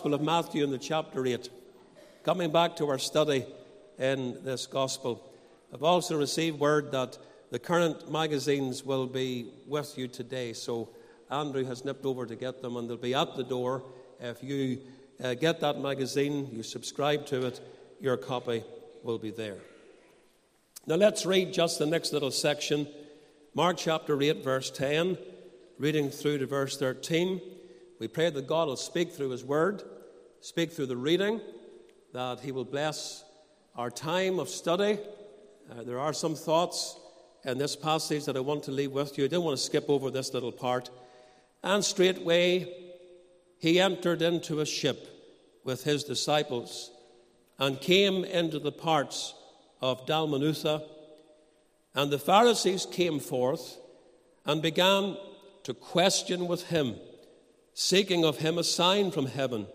Gospel 0.00 0.14
of 0.14 0.22
Matthew 0.22 0.64
in 0.64 0.70
the 0.70 0.78
chapter 0.78 1.26
8. 1.26 1.50
Coming 2.24 2.50
back 2.50 2.74
to 2.76 2.88
our 2.88 2.98
study 2.98 3.44
in 3.98 4.42
this 4.42 4.64
Gospel, 4.64 5.30
I've 5.74 5.82
also 5.82 6.16
received 6.16 6.58
word 6.58 6.90
that 6.92 7.18
the 7.50 7.58
current 7.58 8.10
magazines 8.10 8.82
will 8.82 9.06
be 9.06 9.52
with 9.66 9.98
you 9.98 10.08
today. 10.08 10.54
So 10.54 10.88
Andrew 11.30 11.64
has 11.64 11.84
nipped 11.84 12.06
over 12.06 12.24
to 12.24 12.34
get 12.34 12.62
them, 12.62 12.78
and 12.78 12.88
they'll 12.88 12.96
be 12.96 13.12
at 13.12 13.36
the 13.36 13.44
door. 13.44 13.82
If 14.18 14.42
you 14.42 14.78
uh, 15.22 15.34
get 15.34 15.60
that 15.60 15.78
magazine, 15.78 16.48
you 16.50 16.62
subscribe 16.62 17.26
to 17.26 17.44
it, 17.44 17.60
your 18.00 18.16
copy 18.16 18.64
will 19.02 19.18
be 19.18 19.30
there. 19.30 19.58
Now 20.86 20.94
let's 20.94 21.26
read 21.26 21.52
just 21.52 21.78
the 21.78 21.84
next 21.84 22.14
little 22.14 22.30
section 22.30 22.88
Mark 23.54 23.76
chapter 23.76 24.18
8, 24.22 24.42
verse 24.42 24.70
10, 24.70 25.18
reading 25.78 26.08
through 26.08 26.38
to 26.38 26.46
verse 26.46 26.78
13. 26.78 27.42
We 28.00 28.08
pray 28.08 28.30
that 28.30 28.46
God 28.46 28.66
will 28.66 28.76
speak 28.76 29.12
through 29.12 29.28
His 29.28 29.44
Word, 29.44 29.84
speak 30.40 30.72
through 30.72 30.86
the 30.86 30.96
reading, 30.96 31.40
that 32.14 32.40
He 32.40 32.50
will 32.50 32.64
bless 32.64 33.22
our 33.76 33.90
time 33.90 34.38
of 34.38 34.48
study. 34.48 34.98
Uh, 35.70 35.82
there 35.84 36.00
are 36.00 36.14
some 36.14 36.34
thoughts 36.34 36.98
in 37.44 37.58
this 37.58 37.76
passage 37.76 38.24
that 38.24 38.38
I 38.38 38.40
want 38.40 38.64
to 38.64 38.70
leave 38.70 38.92
with 38.92 39.18
you. 39.18 39.24
I 39.24 39.28
didn't 39.28 39.44
want 39.44 39.58
to 39.58 39.62
skip 39.62 39.84
over 39.88 40.10
this 40.10 40.32
little 40.32 40.50
part. 40.50 40.88
And 41.62 41.84
straightway 41.84 42.72
he 43.58 43.78
entered 43.78 44.22
into 44.22 44.60
a 44.60 44.66
ship 44.66 45.06
with 45.62 45.84
his 45.84 46.02
disciples 46.02 46.90
and 47.58 47.78
came 47.82 48.24
into 48.24 48.58
the 48.58 48.72
parts 48.72 49.34
of 49.82 50.06
Dalmanutha. 50.06 50.82
And 51.94 52.10
the 52.10 52.18
Pharisees 52.18 52.86
came 52.86 53.20
forth 53.20 53.76
and 54.46 54.62
began 54.62 55.18
to 55.64 55.74
question 55.74 56.48
with 56.48 56.68
him, 56.68 56.96
seeking 57.74 58.24
of 58.24 58.38
him 58.38 58.58
a 58.58 58.64
sign 58.64 59.10
from 59.10 59.26
heaven, 59.26 59.66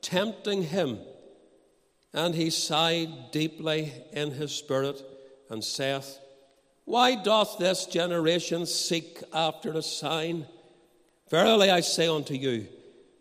tempting 0.00 0.64
him. 0.64 0.98
And 2.12 2.34
he 2.34 2.50
sighed 2.50 3.30
deeply 3.30 3.92
in 4.12 4.32
his 4.32 4.52
spirit 4.52 5.02
and 5.48 5.64
saith, 5.64 6.18
Why 6.84 7.14
doth 7.14 7.58
this 7.58 7.86
generation 7.86 8.66
seek 8.66 9.22
after 9.32 9.72
a 9.72 9.82
sign? 9.82 10.46
Verily 11.30 11.70
I 11.70 11.80
say 11.80 12.08
unto 12.08 12.34
you, 12.34 12.66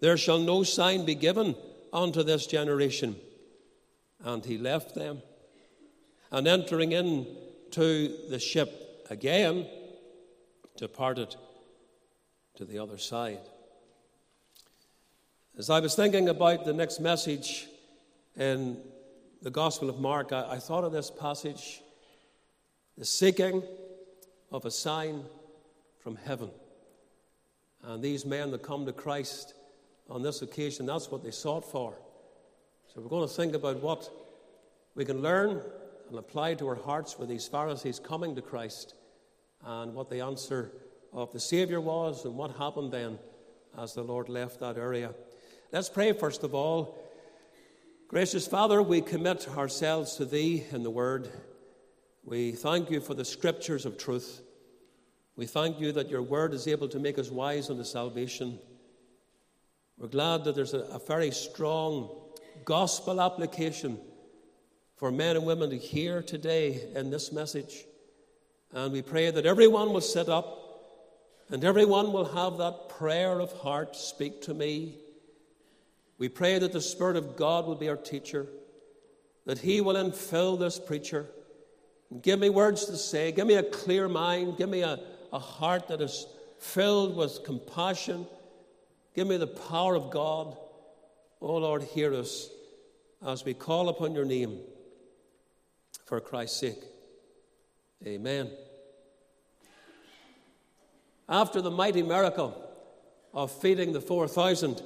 there 0.02 0.18
shall 0.18 0.40
no 0.40 0.64
sign 0.64 1.06
be 1.06 1.16
given 1.16 1.56
unto 1.94 2.24
this 2.24 2.48
generation. 2.48 3.16
And 4.24 4.44
he 4.44 4.58
left 4.58 4.94
them, 4.94 5.22
and 6.32 6.48
entering 6.48 6.92
into 6.92 8.28
the 8.30 8.40
ship 8.40 9.06
again, 9.10 9.68
departed 10.78 11.36
to 12.56 12.66
the 12.66 12.80
other 12.80 12.98
side. 12.98 13.40
As 15.58 15.70
I 15.70 15.82
was 15.82 15.96
thinking 15.96 16.30
about 16.30 16.64
the 16.64 16.72
next 16.72 17.02
message 17.02 17.68
in 18.38 18.78
the 19.42 19.52
Gospel 19.52 19.90
of 19.90 20.00
Mark, 20.00 20.32
I, 20.32 20.52
I 20.52 20.60
thought 20.60 20.86
of 20.86 20.94
this 20.94 21.12
passage 21.12 21.82
the 22.98 23.04
seeking 23.04 23.62
of 24.50 24.64
a 24.64 24.72
sign 24.72 25.26
from 26.00 26.16
heaven. 26.16 26.50
And 27.84 28.02
these 28.02 28.26
men 28.26 28.52
that 28.52 28.64
come 28.64 28.86
to 28.86 28.94
Christ 28.94 29.54
on 30.10 30.22
this 30.22 30.42
occasion, 30.42 30.86
that's 30.86 31.12
what 31.12 31.22
they 31.22 31.32
sought 31.32 31.70
for. 31.70 31.96
So 32.94 33.02
we're 33.02 33.10
going 33.10 33.28
to 33.28 33.34
think 33.34 33.54
about 33.54 33.82
what 33.82 34.10
we 34.96 35.04
can 35.04 35.22
learn 35.22 35.62
and 36.10 36.18
apply 36.18 36.54
to 36.56 36.68
our 36.70 36.76
hearts 36.76 37.20
with 37.20 37.28
these 37.28 37.48
Pharisees 37.48 38.00
coming 38.00 38.36
to 38.36 38.42
Christ 38.42 38.96
and 39.66 39.94
what 39.94 40.10
the 40.10 40.22
answer 40.22 40.72
of 41.12 41.34
the 41.34 41.42
Savior 41.42 41.82
was 41.82 42.24
and 42.24 42.38
what 42.38 42.56
happened 42.56 42.94
then 42.94 43.20
as 43.78 43.94
the 43.94 44.04
Lord 44.04 44.30
left 44.30 44.62
that 44.62 44.78
area. 44.78 45.14
Let's 45.74 45.88
pray 45.88 46.12
first 46.12 46.44
of 46.44 46.54
all. 46.54 46.98
Gracious 48.10 48.46
Father, 48.46 48.82
we 48.82 49.00
commit 49.00 49.48
ourselves 49.48 50.18
to 50.18 50.26
Thee 50.26 50.66
in 50.70 50.84
the 50.84 50.90
Word. 50.90 51.30
We 52.26 52.52
thank 52.52 52.92
You 52.92 53.00
for 53.00 53.14
the 53.14 53.24
scriptures 53.24 53.86
of 53.86 53.98
truth. 53.98 54.42
We 55.38 55.46
thank 55.46 55.80
You 55.80 55.94
that 55.94 56.10
Your 56.10 56.24
Word 56.24 56.54
is 56.54 56.68
able 56.68 56.90
to 56.90 57.00
make 57.00 57.18
us 57.18 57.32
wise 57.32 57.70
unto 57.70 57.86
salvation. 57.86 58.60
We're 59.98 60.10
glad 60.10 60.44
that 60.44 60.56
there's 60.56 60.74
a, 60.74 60.80
a 60.80 61.00
very 61.00 61.32
strong 61.32 62.10
gospel 62.66 63.22
application 63.22 63.98
for 64.98 65.10
men 65.10 65.38
and 65.38 65.46
women 65.46 65.70
to 65.70 65.78
hear 65.78 66.22
today 66.22 66.82
in 66.96 67.12
this 67.12 67.32
message. 67.32 67.86
And 68.74 68.92
we 68.92 69.02
pray 69.02 69.32
that 69.32 69.46
everyone 69.46 69.94
will 69.94 70.02
sit 70.02 70.28
up 70.28 70.58
and 71.50 71.64
everyone 71.64 72.12
will 72.12 72.26
have 72.26 72.58
that 72.58 72.90
prayer 72.90 73.40
of 73.40 73.54
heart 73.54 73.96
speak 73.96 74.42
to 74.42 74.54
me. 74.54 74.98
We 76.22 76.30
pray 76.30 76.60
that 76.60 76.72
the 76.72 76.82
Spirit 76.82 77.16
of 77.18 77.36
God 77.36 77.66
will 77.66 77.74
be 77.74 77.90
our 77.90 77.98
teacher, 77.98 78.46
that 79.48 79.58
He 79.58 79.82
will 79.82 79.96
infill 79.96 80.60
this 80.60 80.80
preacher. 80.80 81.26
Give 82.22 82.40
me 82.40 82.48
words 82.48 82.86
to 82.86 82.96
say, 82.96 83.32
give 83.32 83.48
me 83.48 83.56
a 83.56 83.64
clear 83.64 84.08
mind, 84.08 84.56
give 84.56 84.70
me 84.70 84.82
a, 84.84 85.00
a 85.34 85.40
heart 85.40 85.88
that 85.88 86.00
is 86.00 86.28
filled 86.60 87.18
with 87.18 87.44
compassion. 87.44 88.28
Give 89.16 89.26
me 89.28 89.38
the 89.38 89.48
power 89.48 89.96
of 89.96 90.12
God. 90.12 90.56
Oh 91.42 91.58
Lord, 91.58 91.82
hear 91.82 92.14
us 92.14 92.52
as 93.26 93.44
we 93.44 93.56
call 93.56 93.90
upon 93.90 94.14
your 94.14 94.26
name 94.26 94.60
for 96.06 96.20
Christ's 96.20 96.60
sake. 96.60 96.84
Amen. 98.06 98.52
After 101.28 101.62
the 101.62 101.72
mighty 101.72 102.04
miracle 102.04 102.56
of 103.34 103.52
feeding 103.52 103.92
the 103.92 104.02
4,000, 104.02 104.84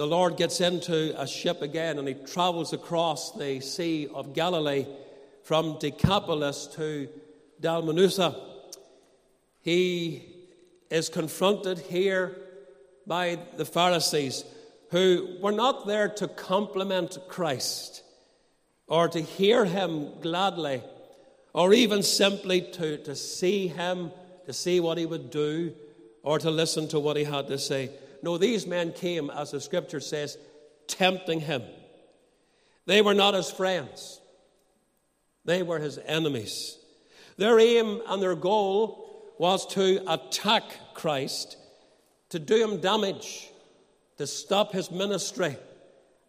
the 0.00 0.06
Lord 0.06 0.38
gets 0.38 0.62
into 0.62 1.12
a 1.20 1.26
ship 1.26 1.60
again 1.60 1.98
and 1.98 2.08
he 2.08 2.14
travels 2.14 2.72
across 2.72 3.32
the 3.32 3.60
Sea 3.60 4.08
of 4.14 4.32
Galilee 4.32 4.86
from 5.42 5.78
Decapolis 5.78 6.66
to 6.68 7.06
Dalmanutha. 7.60 8.34
He 9.60 10.24
is 10.88 11.10
confronted 11.10 11.80
here 11.80 12.34
by 13.06 13.40
the 13.58 13.66
Pharisees 13.66 14.46
who 14.90 15.36
were 15.42 15.52
not 15.52 15.86
there 15.86 16.08
to 16.08 16.28
compliment 16.28 17.18
Christ 17.28 18.02
or 18.86 19.06
to 19.06 19.20
hear 19.20 19.66
him 19.66 20.18
gladly 20.22 20.82
or 21.52 21.74
even 21.74 22.02
simply 22.02 22.62
to, 22.62 22.96
to 23.04 23.14
see 23.14 23.68
him 23.68 24.12
to 24.46 24.54
see 24.54 24.80
what 24.80 24.96
he 24.96 25.04
would 25.04 25.30
do 25.30 25.74
or 26.22 26.38
to 26.38 26.50
listen 26.50 26.88
to 26.88 26.98
what 26.98 27.18
he 27.18 27.24
had 27.24 27.48
to 27.48 27.58
say. 27.58 27.90
No, 28.22 28.38
these 28.38 28.66
men 28.66 28.92
came, 28.92 29.30
as 29.30 29.50
the 29.50 29.60
scripture 29.60 30.00
says, 30.00 30.36
tempting 30.86 31.40
him. 31.40 31.62
They 32.86 33.02
were 33.02 33.14
not 33.14 33.34
his 33.34 33.50
friends, 33.50 34.20
they 35.44 35.62
were 35.62 35.78
his 35.78 35.98
enemies. 36.04 36.76
Their 37.36 37.58
aim 37.58 38.02
and 38.06 38.22
their 38.22 38.34
goal 38.34 39.32
was 39.38 39.66
to 39.68 40.02
attack 40.06 40.64
Christ, 40.92 41.56
to 42.28 42.38
do 42.38 42.62
him 42.62 42.80
damage, 42.80 43.48
to 44.18 44.26
stop 44.26 44.72
his 44.72 44.90
ministry, 44.90 45.56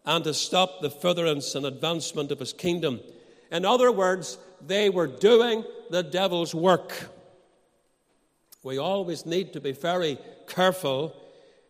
and 0.06 0.24
to 0.24 0.32
stop 0.32 0.80
the 0.80 0.88
furtherance 0.88 1.54
and 1.54 1.66
advancement 1.66 2.32
of 2.32 2.38
his 2.38 2.54
kingdom. 2.54 3.00
In 3.50 3.66
other 3.66 3.92
words, 3.92 4.38
they 4.66 4.88
were 4.88 5.06
doing 5.06 5.64
the 5.90 6.02
devil's 6.02 6.54
work. 6.54 7.10
We 8.62 8.78
always 8.78 9.26
need 9.26 9.52
to 9.52 9.60
be 9.60 9.72
very 9.72 10.16
careful 10.46 11.14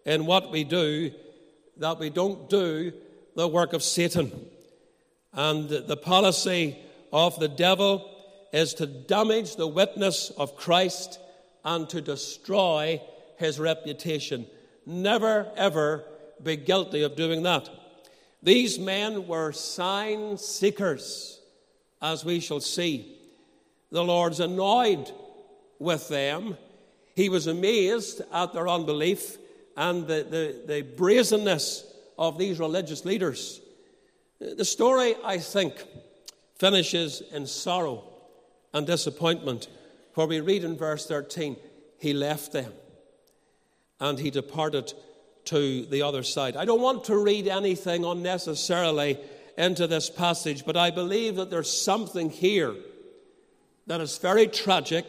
in 0.04 0.26
what 0.26 0.50
we 0.50 0.64
do 0.64 1.12
that 1.78 1.98
we 1.98 2.10
don't 2.10 2.48
do 2.48 2.92
the 3.34 3.48
work 3.48 3.72
of 3.72 3.82
Satan. 3.82 4.46
And 5.32 5.68
the 5.68 5.96
policy 5.96 6.78
of 7.12 7.38
the 7.38 7.48
devil 7.48 8.08
is 8.52 8.74
to 8.74 8.86
damage 8.86 9.56
the 9.56 9.66
witness 9.66 10.30
of 10.30 10.56
Christ 10.56 11.18
and 11.64 11.88
to 11.90 12.00
destroy 12.00 13.00
his 13.38 13.58
reputation. 13.58 14.46
Never, 14.84 15.50
ever 15.56 16.04
be 16.42 16.56
guilty 16.56 17.02
of 17.02 17.16
doing 17.16 17.44
that. 17.44 17.68
These 18.42 18.78
men 18.78 19.26
were 19.26 19.52
sign 19.52 20.36
seekers, 20.36 21.40
as 22.02 22.24
we 22.24 22.40
shall 22.40 22.60
see. 22.60 23.16
The 23.90 24.04
Lord's 24.04 24.40
annoyed 24.40 25.10
with 25.78 26.08
them 26.08 26.56
he 27.14 27.28
was 27.28 27.46
amazed 27.46 28.22
at 28.32 28.52
their 28.52 28.68
unbelief 28.68 29.36
and 29.76 30.06
the, 30.06 30.26
the, 30.28 30.74
the 30.74 30.82
brazenness 30.82 31.84
of 32.18 32.38
these 32.38 32.58
religious 32.58 33.04
leaders. 33.04 33.60
The 34.38 34.64
story, 34.64 35.14
I 35.24 35.38
think, 35.38 35.84
finishes 36.56 37.22
in 37.32 37.46
sorrow 37.46 38.04
and 38.74 38.86
disappointment, 38.86 39.68
for 40.12 40.26
we 40.26 40.40
read 40.40 40.64
in 40.64 40.76
verse 40.76 41.06
13, 41.06 41.56
He 41.98 42.12
left 42.12 42.52
them 42.52 42.72
and 44.00 44.18
He 44.18 44.30
departed 44.30 44.92
to 45.46 45.86
the 45.86 46.02
other 46.02 46.22
side. 46.22 46.56
I 46.56 46.64
don't 46.64 46.80
want 46.80 47.04
to 47.04 47.16
read 47.16 47.48
anything 47.48 48.04
unnecessarily 48.04 49.18
into 49.58 49.86
this 49.86 50.08
passage, 50.08 50.64
but 50.64 50.76
I 50.76 50.90
believe 50.90 51.36
that 51.36 51.50
there's 51.50 51.70
something 51.70 52.30
here 52.30 52.74
that 53.86 54.00
is 54.00 54.18
very 54.18 54.46
tragic 54.46 55.04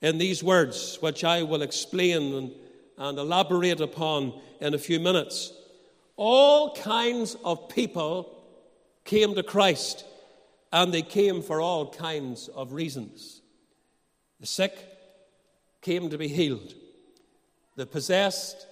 in 0.00 0.18
these 0.18 0.42
words, 0.42 0.98
which 1.00 1.24
I 1.24 1.42
will 1.42 1.62
explain 1.62 2.52
and, 2.98 3.18
elaborate 3.18 3.80
upon 3.80 4.40
in 4.60 4.74
a 4.74 4.78
few 4.78 5.00
minutes. 5.00 5.52
All 6.16 6.74
kinds 6.74 7.36
of 7.44 7.68
people 7.68 8.44
came 9.04 9.34
to 9.34 9.42
Christ, 9.42 10.04
and 10.72 10.92
they 10.92 11.02
came 11.02 11.42
for 11.42 11.60
all 11.60 11.90
kinds 11.90 12.48
of 12.48 12.72
reasons. 12.72 13.40
The 14.40 14.46
sick 14.46 14.76
came 15.80 16.10
to 16.10 16.18
be 16.18 16.28
healed, 16.28 16.74
the 17.76 17.86
possessed 17.86 18.66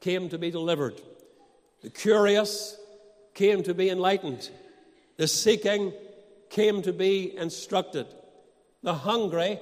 came 0.00 0.28
to 0.28 0.38
be 0.38 0.50
delivered, 0.50 1.00
the 1.82 1.90
curious 1.90 2.76
came 3.34 3.62
to 3.64 3.74
be 3.74 3.90
enlightened, 3.90 4.50
the 5.16 5.26
seeking 5.26 5.92
came 6.50 6.82
to 6.82 6.92
be 6.92 7.36
instructed, 7.36 8.06
the 8.82 8.94
hungry 8.94 9.58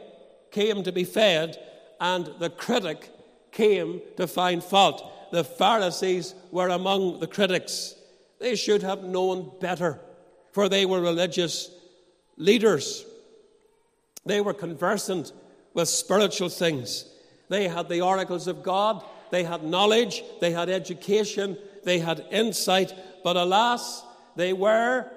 came 0.50 0.82
to 0.82 0.92
be 0.92 1.04
fed, 1.04 1.58
and 2.00 2.30
the 2.38 2.50
critic 2.50 3.10
came 3.52 4.00
to 4.16 4.26
find 4.26 4.62
fault. 4.62 5.30
The 5.30 5.44
Pharisees 5.44 6.34
were 6.50 6.68
among 6.68 7.20
the 7.20 7.26
critics. 7.26 7.94
They 8.40 8.56
should 8.56 8.82
have 8.82 9.04
known 9.04 9.52
better, 9.60 10.00
for 10.52 10.68
they 10.68 10.84
were 10.84 11.00
religious 11.00 11.70
leaders. 12.36 13.04
They 14.26 14.40
were 14.40 14.54
conversant 14.54 15.32
with 15.74 15.88
spiritual 15.88 16.48
things. 16.48 17.04
They 17.48 17.68
had 17.68 17.88
the 17.88 18.00
oracles 18.00 18.46
of 18.46 18.62
God, 18.62 19.04
they 19.30 19.44
had 19.44 19.62
knowledge, 19.64 20.22
they 20.40 20.50
had 20.50 20.68
education, 20.68 21.56
they 21.84 21.98
had 21.98 22.24
insight, 22.30 22.94
but 23.24 23.36
alas, 23.36 24.04
they 24.36 24.52
were, 24.52 25.10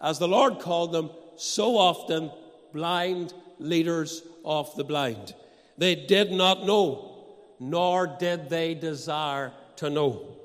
as 0.00 0.18
the 0.18 0.28
Lord 0.28 0.60
called 0.60 0.92
them, 0.92 1.10
so 1.36 1.76
often 1.76 2.30
blind 2.72 3.32
leaders 3.58 4.22
of 4.44 4.74
the 4.76 4.84
blind. 4.84 5.34
They 5.78 5.94
did 5.94 6.32
not 6.32 6.64
know, 6.64 7.15
nor 7.58 8.06
did 8.06 8.48
they 8.48 8.74
desire 8.74 9.52
to 9.76 9.90
know. 9.90 10.36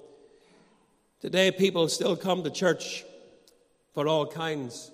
Today, 1.20 1.52
people 1.52 1.88
still 1.88 2.16
come 2.16 2.44
to 2.44 2.50
church 2.50 3.04
for 3.94 4.08
all 4.08 4.26
kinds 4.26 4.92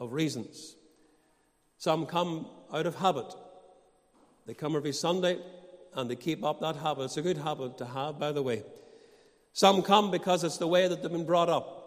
of 0.00 0.12
reasons. 0.12 0.74
Some 1.78 2.06
come 2.06 2.46
out 2.72 2.86
of 2.86 2.96
habit. 2.96 3.32
They 4.46 4.54
come 4.54 4.74
every 4.74 4.92
Sunday 4.92 5.38
and 5.94 6.10
they 6.10 6.16
keep 6.16 6.42
up 6.44 6.60
that 6.60 6.76
habit. 6.76 7.04
It's 7.04 7.16
a 7.16 7.22
good 7.22 7.38
habit 7.38 7.78
to 7.78 7.86
have, 7.86 8.18
by 8.18 8.32
the 8.32 8.42
way. 8.42 8.64
Some 9.52 9.82
come 9.82 10.10
because 10.10 10.44
it's 10.44 10.58
the 10.58 10.66
way 10.66 10.88
that 10.88 11.02
they've 11.02 11.12
been 11.12 11.26
brought 11.26 11.48
up. 11.48 11.78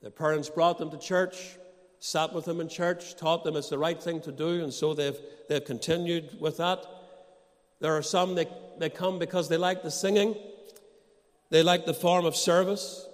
Their 0.00 0.10
parents 0.10 0.48
brought 0.48 0.78
them 0.78 0.90
to 0.90 0.98
church, 0.98 1.56
sat 2.00 2.32
with 2.32 2.44
them 2.44 2.60
in 2.60 2.68
church, 2.68 3.16
taught 3.16 3.44
them 3.44 3.56
it's 3.56 3.68
the 3.68 3.78
right 3.78 4.02
thing 4.02 4.20
to 4.22 4.32
do, 4.32 4.62
and 4.62 4.72
so 4.72 4.92
they've, 4.92 5.16
they've 5.48 5.64
continued 5.64 6.40
with 6.40 6.56
that. 6.56 6.84
There 7.82 7.96
are 7.96 8.02
some 8.02 8.36
that 8.36 8.78
they 8.78 8.88
come 8.88 9.18
because 9.18 9.48
they 9.48 9.58
like 9.58 9.82
the 9.82 9.90
singing, 9.90 10.36
they 11.50 11.62
like 11.62 11.84
the 11.84 11.92
form 11.92 12.24
of 12.24 12.34
service. 12.34 13.06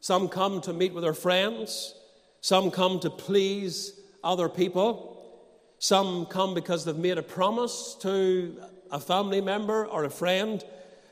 Some 0.00 0.28
come 0.28 0.60
to 0.62 0.72
meet 0.72 0.92
with 0.92 1.02
their 1.02 1.14
friends, 1.14 1.94
some 2.40 2.70
come 2.70 3.00
to 3.00 3.10
please 3.10 3.98
other 4.22 4.48
people. 4.48 5.14
Some 5.78 6.26
come 6.26 6.54
because 6.54 6.84
they've 6.84 6.96
made 6.96 7.18
a 7.18 7.22
promise 7.22 7.96
to 8.00 8.60
a 8.90 8.98
family 8.98 9.40
member 9.40 9.86
or 9.86 10.04
a 10.04 10.10
friend. 10.10 10.64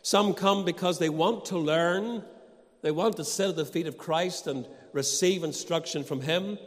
Some 0.02 0.34
come 0.34 0.64
because 0.64 0.98
they 0.98 1.10
want 1.10 1.44
to 1.46 1.58
learn. 1.58 2.24
They 2.82 2.90
want 2.90 3.16
to 3.18 3.24
sit 3.24 3.50
at 3.50 3.56
the 3.56 3.64
feet 3.64 3.86
of 3.86 3.98
Christ 3.98 4.46
and 4.46 4.66
receive 4.92 5.44
instruction 5.44 6.02
from 6.02 6.20
Him. 6.22 6.58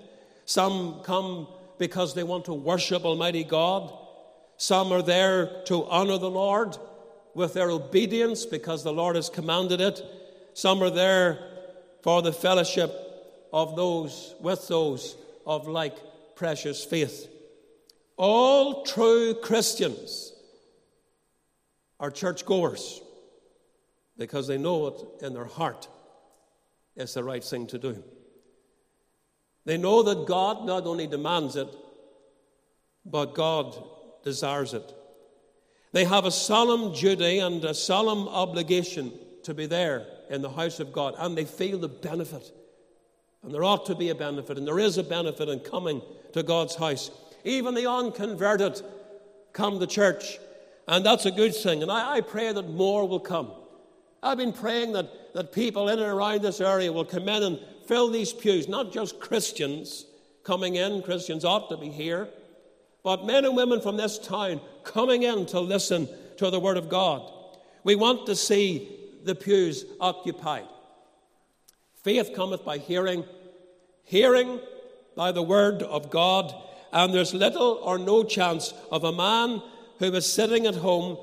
Some 0.46 1.02
come 1.04 1.48
because 1.80 2.14
they 2.14 2.24
want 2.24 2.46
to 2.46 2.54
worship 2.54 3.04
Almighty 3.04 3.44
God. 3.44 3.92
Some 4.58 4.92
are 4.92 5.04
there 5.04 5.64
to 5.66 5.86
honor 5.86 6.18
the 6.18 6.30
Lord 6.30 6.78
with 7.36 7.54
their 7.54 7.70
obedience 7.70 8.46
because 8.46 8.84
the 8.84 8.92
Lord 8.92 9.16
has 9.16 9.30
commanded 9.30 9.80
it. 9.80 10.02
Some 10.54 10.82
are 10.82 10.90
there 10.90 11.40
for 12.02 12.24
the 12.24 12.34
fellowship 12.34 12.92
of 13.54 13.76
those 13.76 14.36
with 14.42 14.68
those 14.68 15.16
of 15.46 15.68
like 15.68 15.96
precious 16.36 16.84
faith. 16.84 17.30
All 18.18 18.84
true 18.84 19.36
Christians 19.36 20.34
are 22.00 22.10
churchgoers 22.10 23.02
because 24.18 24.48
they 24.48 24.58
know 24.58 24.88
it 24.88 25.24
in 25.26 25.34
their 25.34 25.46
heart 25.46 25.88
is 26.96 27.14
the 27.14 27.24
right 27.24 27.44
thing 27.44 27.68
to 27.68 27.78
do. 27.78 28.04
They 29.66 29.78
know 29.78 30.02
that 30.02 30.26
God 30.26 30.66
not 30.66 30.88
only 30.88 31.06
demands 31.06 31.56
it, 31.56 31.68
but 33.06 33.36
God 33.36 33.78
desires 34.28 34.74
it. 34.74 34.94
They 35.94 36.04
have 36.04 36.26
a 36.26 36.32
solemn 36.32 36.94
duty 36.94 37.40
and 37.40 37.64
a 37.64 37.74
solemn 37.74 38.28
obligation 38.28 39.14
to 39.44 39.54
be 39.54 39.66
there 39.66 40.06
in 40.30 40.42
the 40.42 40.50
house 40.50 40.82
of 40.82 40.92
God, 40.92 41.16
and 41.18 41.38
they 41.38 41.46
feel 41.46 41.80
the 41.80 41.88
benefit. 41.88 42.52
And 43.42 43.54
there 43.54 43.64
ought 43.64 43.86
to 43.86 43.96
be 43.96 44.10
a 44.10 44.16
benefit, 44.16 44.58
and 44.58 44.68
there 44.68 44.80
is 44.80 44.98
a 44.98 45.04
benefit 45.04 45.48
in 45.48 45.60
coming 45.62 46.02
to 46.34 46.44
God's 46.44 46.76
house. 46.76 47.10
Even 47.46 47.74
the 47.74 47.90
unconverted 47.90 48.82
come 49.54 49.80
to 49.80 49.88
church, 49.88 50.38
and 50.88 51.06
that's 51.06 51.26
a 51.26 51.32
good 51.32 51.56
thing. 51.56 51.82
And 51.82 51.90
I, 51.90 52.18
I 52.18 52.22
pray 52.22 52.52
that 52.52 52.70
more 52.70 53.08
will 53.08 53.22
come. 53.22 53.52
I've 54.22 54.38
been 54.38 54.52
praying 54.54 54.92
that, 54.94 55.34
that 55.36 55.54
people 55.54 55.88
in 55.88 56.00
and 56.00 56.12
around 56.12 56.42
this 56.42 56.60
area 56.60 56.92
will 56.92 57.06
come 57.06 57.30
in 57.30 57.44
and 57.44 57.60
fill 57.86 58.10
these 58.10 58.34
pews, 58.34 58.68
not 58.68 58.92
just 58.92 59.22
Christians 59.22 60.06
coming 60.44 60.76
in, 60.76 61.02
Christians 61.02 61.46
ought 61.46 61.70
to 61.70 61.78
be 61.78 61.90
here, 61.90 62.28
but 63.08 63.26
men 63.26 63.46
and 63.46 63.56
women 63.56 63.80
from 63.80 63.96
this 63.96 64.20
town 64.20 64.60
coming 64.84 65.24
in 65.24 65.46
to 65.46 65.62
listen 65.62 66.10
to 66.36 66.50
the 66.50 66.60
Word 66.60 66.76
of 66.76 66.90
God. 66.90 67.32
We 67.86 67.96
want 67.96 68.26
to 68.26 68.36
see 68.36 69.00
the 69.24 69.34
pews 69.34 69.86
occupied. 70.02 70.68
Faith 72.04 72.32
cometh 72.36 72.66
by 72.66 72.80
hearing, 72.80 73.24
hearing 74.04 74.60
by 75.16 75.32
the 75.32 75.42
Word 75.42 75.84
of 75.84 76.10
God, 76.10 76.54
and 76.92 77.14
there's 77.14 77.34
little 77.34 77.80
or 77.82 77.98
no 77.98 78.26
chance 78.26 78.74
of 78.92 79.06
a 79.06 79.14
man 79.14 79.62
who 80.00 80.14
is 80.14 80.26
sitting 80.30 80.68
at 80.68 80.76
home 80.76 81.18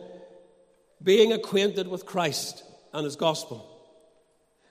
being 1.02 1.34
acquainted 1.34 1.86
with 1.86 2.06
Christ 2.06 2.64
and 2.94 3.04
his 3.04 3.16
gospel. 3.16 3.70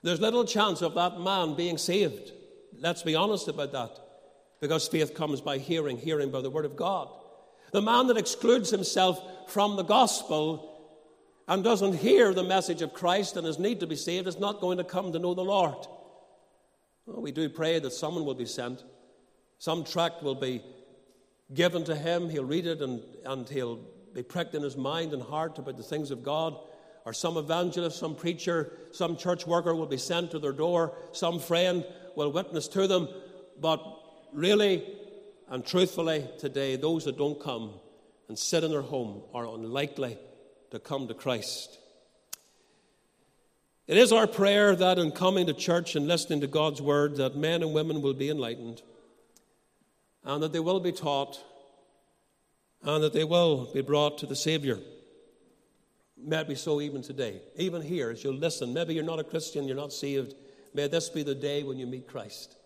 There's 0.02 0.20
little 0.20 0.44
chance 0.44 0.82
of 0.82 0.94
that 0.94 1.20
man 1.20 1.54
being 1.54 1.78
saved. 1.78 2.32
Let's 2.76 3.04
be 3.04 3.14
honest 3.14 3.46
about 3.46 3.70
that. 3.70 4.03
Because 4.60 4.88
faith 4.88 5.14
comes 5.14 5.40
by 5.40 5.58
hearing, 5.58 5.98
hearing 5.98 6.30
by 6.30 6.40
the 6.40 6.50
word 6.50 6.64
of 6.64 6.76
God. 6.76 7.08
The 7.72 7.82
man 7.82 8.06
that 8.06 8.16
excludes 8.16 8.70
himself 8.70 9.20
from 9.50 9.76
the 9.76 9.82
gospel 9.82 10.70
and 11.48 11.62
doesn't 11.62 11.94
hear 11.94 12.32
the 12.32 12.44
message 12.44 12.82
of 12.82 12.94
Christ 12.94 13.36
and 13.36 13.46
his 13.46 13.58
need 13.58 13.80
to 13.80 13.86
be 13.86 13.96
saved 13.96 14.26
is 14.26 14.38
not 14.38 14.60
going 14.60 14.78
to 14.78 14.84
come 14.84 15.12
to 15.12 15.18
know 15.18 15.34
the 15.34 15.44
Lord. 15.44 15.86
Well, 17.06 17.20
we 17.20 17.32
do 17.32 17.48
pray 17.48 17.78
that 17.80 17.92
someone 17.92 18.24
will 18.24 18.34
be 18.34 18.46
sent. 18.46 18.82
Some 19.58 19.84
tract 19.84 20.22
will 20.22 20.34
be 20.34 20.62
given 21.52 21.84
to 21.84 21.94
him. 21.94 22.30
He'll 22.30 22.44
read 22.44 22.66
it 22.66 22.80
and, 22.80 23.02
and 23.24 23.48
he'll 23.48 23.80
be 24.14 24.22
pricked 24.22 24.54
in 24.54 24.62
his 24.62 24.76
mind 24.76 25.12
and 25.12 25.22
heart 25.22 25.58
about 25.58 25.76
the 25.76 25.82
things 25.82 26.10
of 26.10 26.22
God 26.22 26.56
or 27.04 27.12
some 27.12 27.36
evangelist, 27.36 27.98
some 27.98 28.14
preacher, 28.14 28.72
some 28.92 29.16
church 29.16 29.46
worker 29.46 29.74
will 29.74 29.86
be 29.86 29.98
sent 29.98 30.30
to 30.30 30.38
their 30.38 30.52
door, 30.52 30.96
some 31.12 31.38
friend 31.38 31.84
will 32.16 32.32
witness 32.32 32.68
to 32.68 32.86
them. 32.86 33.08
But 33.60 33.93
really 34.34 34.84
and 35.48 35.64
truthfully, 35.64 36.26
today, 36.38 36.76
those 36.76 37.04
that 37.04 37.18
don't 37.18 37.40
come 37.40 37.72
and 38.28 38.38
sit 38.38 38.64
in 38.64 38.70
their 38.70 38.82
home 38.82 39.22
are 39.32 39.46
unlikely 39.46 40.18
to 40.70 40.78
come 40.78 41.06
to 41.08 41.14
Christ. 41.14 41.78
It 43.86 43.98
is 43.98 44.12
our 44.12 44.26
prayer 44.26 44.74
that 44.74 44.98
in 44.98 45.12
coming 45.12 45.46
to 45.46 45.52
church 45.52 45.94
and 45.94 46.08
listening 46.08 46.40
to 46.40 46.46
God's 46.46 46.80
word, 46.80 47.16
that 47.16 47.36
men 47.36 47.62
and 47.62 47.74
women 47.74 48.00
will 48.00 48.14
be 48.14 48.30
enlightened 48.30 48.82
and 50.24 50.42
that 50.42 50.54
they 50.54 50.60
will 50.60 50.80
be 50.80 50.92
taught 50.92 51.38
and 52.82 53.04
that 53.04 53.12
they 53.12 53.24
will 53.24 53.70
be 53.74 53.82
brought 53.82 54.18
to 54.18 54.26
the 54.26 54.36
Savior. 54.36 54.78
May 56.16 56.38
it 56.38 56.48
be 56.48 56.54
so 56.54 56.80
even 56.80 57.02
today. 57.02 57.42
Even 57.56 57.82
here, 57.82 58.10
as 58.10 58.24
you 58.24 58.32
listen, 58.32 58.72
maybe 58.72 58.94
you're 58.94 59.04
not 59.04 59.20
a 59.20 59.24
Christian, 59.24 59.68
you're 59.68 59.76
not 59.76 59.92
saved. 59.92 60.34
May 60.72 60.88
this 60.88 61.10
be 61.10 61.22
the 61.22 61.34
day 61.34 61.62
when 61.62 61.76
you 61.76 61.86
meet 61.86 62.08
Christ. 62.08 62.56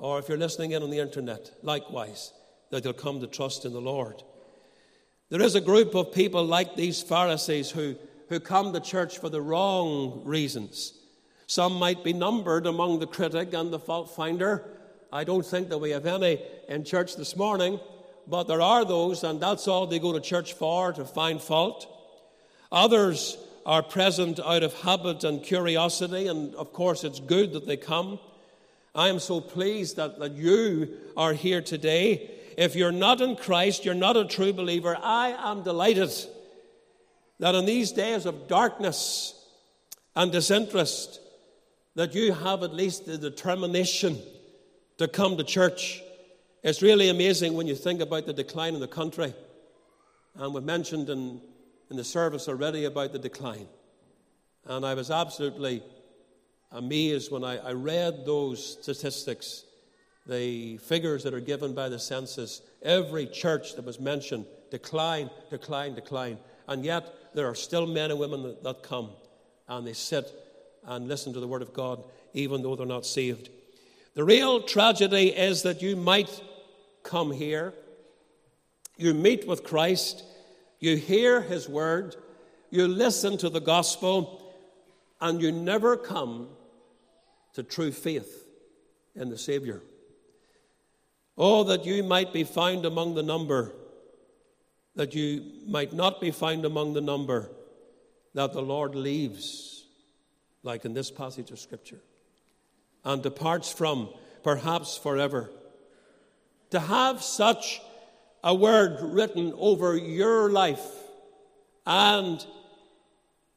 Or 0.00 0.18
if 0.18 0.30
you're 0.30 0.38
listening 0.38 0.72
in 0.72 0.82
on 0.82 0.88
the 0.88 0.98
internet, 0.98 1.50
likewise, 1.62 2.32
that 2.70 2.84
you'll 2.84 2.94
come 2.94 3.20
to 3.20 3.26
trust 3.26 3.66
in 3.66 3.74
the 3.74 3.82
Lord. 3.82 4.22
There 5.28 5.42
is 5.42 5.54
a 5.54 5.60
group 5.60 5.94
of 5.94 6.14
people 6.14 6.42
like 6.42 6.74
these 6.74 7.02
Pharisees 7.02 7.70
who, 7.70 7.96
who 8.30 8.40
come 8.40 8.72
to 8.72 8.80
church 8.80 9.18
for 9.18 9.28
the 9.28 9.42
wrong 9.42 10.22
reasons. 10.24 10.94
Some 11.46 11.74
might 11.74 12.02
be 12.02 12.14
numbered 12.14 12.66
among 12.66 12.98
the 12.98 13.06
critic 13.06 13.52
and 13.52 13.70
the 13.70 13.78
fault 13.78 14.16
finder. 14.16 14.64
I 15.12 15.24
don't 15.24 15.44
think 15.44 15.68
that 15.68 15.78
we 15.78 15.90
have 15.90 16.06
any 16.06 16.42
in 16.66 16.84
church 16.84 17.16
this 17.16 17.36
morning, 17.36 17.78
but 18.26 18.44
there 18.44 18.62
are 18.62 18.86
those, 18.86 19.22
and 19.22 19.38
that's 19.38 19.68
all 19.68 19.86
they 19.86 19.98
go 19.98 20.14
to 20.14 20.20
church 20.20 20.54
for, 20.54 20.94
to 20.94 21.04
find 21.04 21.42
fault. 21.42 21.86
Others 22.72 23.36
are 23.66 23.82
present 23.82 24.40
out 24.40 24.62
of 24.62 24.72
habit 24.72 25.24
and 25.24 25.42
curiosity, 25.42 26.26
and 26.26 26.54
of 26.54 26.72
course, 26.72 27.04
it's 27.04 27.20
good 27.20 27.52
that 27.52 27.66
they 27.66 27.76
come. 27.76 28.18
I 28.94 29.08
am 29.08 29.18
so 29.18 29.40
pleased 29.40 29.96
that, 29.96 30.18
that 30.18 30.32
you 30.32 30.96
are 31.16 31.32
here 31.32 31.60
today. 31.60 32.30
If 32.56 32.74
you're 32.76 32.92
not 32.92 33.20
in 33.20 33.36
Christ, 33.36 33.84
you're 33.84 33.94
not 33.94 34.16
a 34.16 34.24
true 34.24 34.52
believer. 34.52 34.96
I 35.00 35.30
am 35.50 35.62
delighted 35.62 36.10
that 37.38 37.54
in 37.54 37.64
these 37.64 37.92
days 37.92 38.26
of 38.26 38.48
darkness 38.48 39.34
and 40.16 40.32
disinterest, 40.32 41.20
that 41.94 42.14
you 42.14 42.32
have 42.32 42.62
at 42.62 42.74
least 42.74 43.06
the 43.06 43.18
determination 43.18 44.18
to 44.98 45.08
come 45.08 45.36
to 45.36 45.44
church. 45.44 46.02
It's 46.62 46.82
really 46.82 47.08
amazing 47.08 47.54
when 47.54 47.66
you 47.66 47.74
think 47.74 48.00
about 48.00 48.26
the 48.26 48.32
decline 48.32 48.74
in 48.74 48.80
the 48.80 48.88
country. 48.88 49.32
And 50.34 50.52
we've 50.52 50.62
mentioned 50.62 51.08
in 51.08 51.40
in 51.90 51.96
the 51.96 52.04
service 52.04 52.48
already 52.48 52.84
about 52.84 53.12
the 53.12 53.18
decline. 53.18 53.66
And 54.64 54.86
I 54.86 54.94
was 54.94 55.10
absolutely 55.10 55.82
Uh, 56.72 56.78
amazed 56.78 57.30
when 57.30 57.44
I, 57.44 57.58
I 57.58 57.72
read 57.72 58.24
those 58.24 58.78
statistics, 58.80 59.64
the 60.26 60.76
figures 60.78 61.24
that 61.24 61.34
are 61.34 61.40
given 61.40 61.74
by 61.74 61.88
the 61.88 61.98
census. 61.98 62.62
Every 62.82 63.26
church 63.26 63.76
that 63.76 63.84
was 63.84 64.00
mentioned 64.00 64.46
decline, 64.70 65.30
decline, 65.50 65.94
decline. 65.94 66.38
And 66.68 66.84
yet 66.84 67.12
there 67.34 67.46
are 67.46 67.54
still 67.54 67.86
men 67.86 68.10
and 68.10 68.20
women 68.20 68.42
that, 68.42 68.62
that 68.62 68.82
come 68.82 69.10
and 69.68 69.86
they 69.86 69.92
sit 69.92 70.30
and 70.86 71.08
listen 71.08 71.32
to 71.32 71.40
the 71.40 71.48
Word 71.48 71.62
of 71.62 71.72
God, 71.72 72.02
even 72.34 72.62
though 72.62 72.76
they're 72.76 72.86
not 72.86 73.06
saved. 73.06 73.50
The 74.14 74.24
real 74.24 74.62
tragedy 74.62 75.28
is 75.28 75.62
that 75.62 75.82
you 75.82 75.96
might 75.96 76.42
come 77.02 77.30
here, 77.30 77.74
you 78.96 79.14
meet 79.14 79.46
with 79.46 79.64
Christ, 79.64 80.24
you 80.78 80.96
hear 80.96 81.40
his 81.40 81.68
word, 81.68 82.16
you 82.70 82.86
listen 82.88 83.38
to 83.38 83.48
the 83.48 83.60
gospel, 83.60 84.54
and 85.20 85.40
you 85.40 85.52
never 85.52 85.96
come 85.96 86.48
to 87.54 87.62
true 87.62 87.92
faith 87.92 88.46
in 89.14 89.28
the 89.28 89.38
Savior. 89.38 89.82
Oh, 91.36 91.64
that 91.64 91.84
you 91.84 92.02
might 92.02 92.32
be 92.32 92.44
found 92.44 92.84
among 92.84 93.14
the 93.14 93.22
number, 93.22 93.72
that 94.94 95.14
you 95.14 95.44
might 95.66 95.92
not 95.92 96.20
be 96.20 96.30
found 96.30 96.64
among 96.64 96.92
the 96.92 97.00
number 97.00 97.50
that 98.34 98.52
the 98.52 98.62
Lord 98.62 98.94
leaves, 98.94 99.86
like 100.62 100.84
in 100.84 100.94
this 100.94 101.10
passage 101.10 101.50
of 101.50 101.58
Scripture, 101.58 102.00
and 103.04 103.22
departs 103.22 103.72
from, 103.72 104.10
perhaps 104.42 104.96
forever. 104.96 105.50
To 106.70 106.80
have 106.80 107.22
such 107.22 107.80
a 108.44 108.54
word 108.54 108.98
written 109.00 109.52
over 109.56 109.96
your 109.96 110.50
life, 110.50 110.86
and 111.86 112.44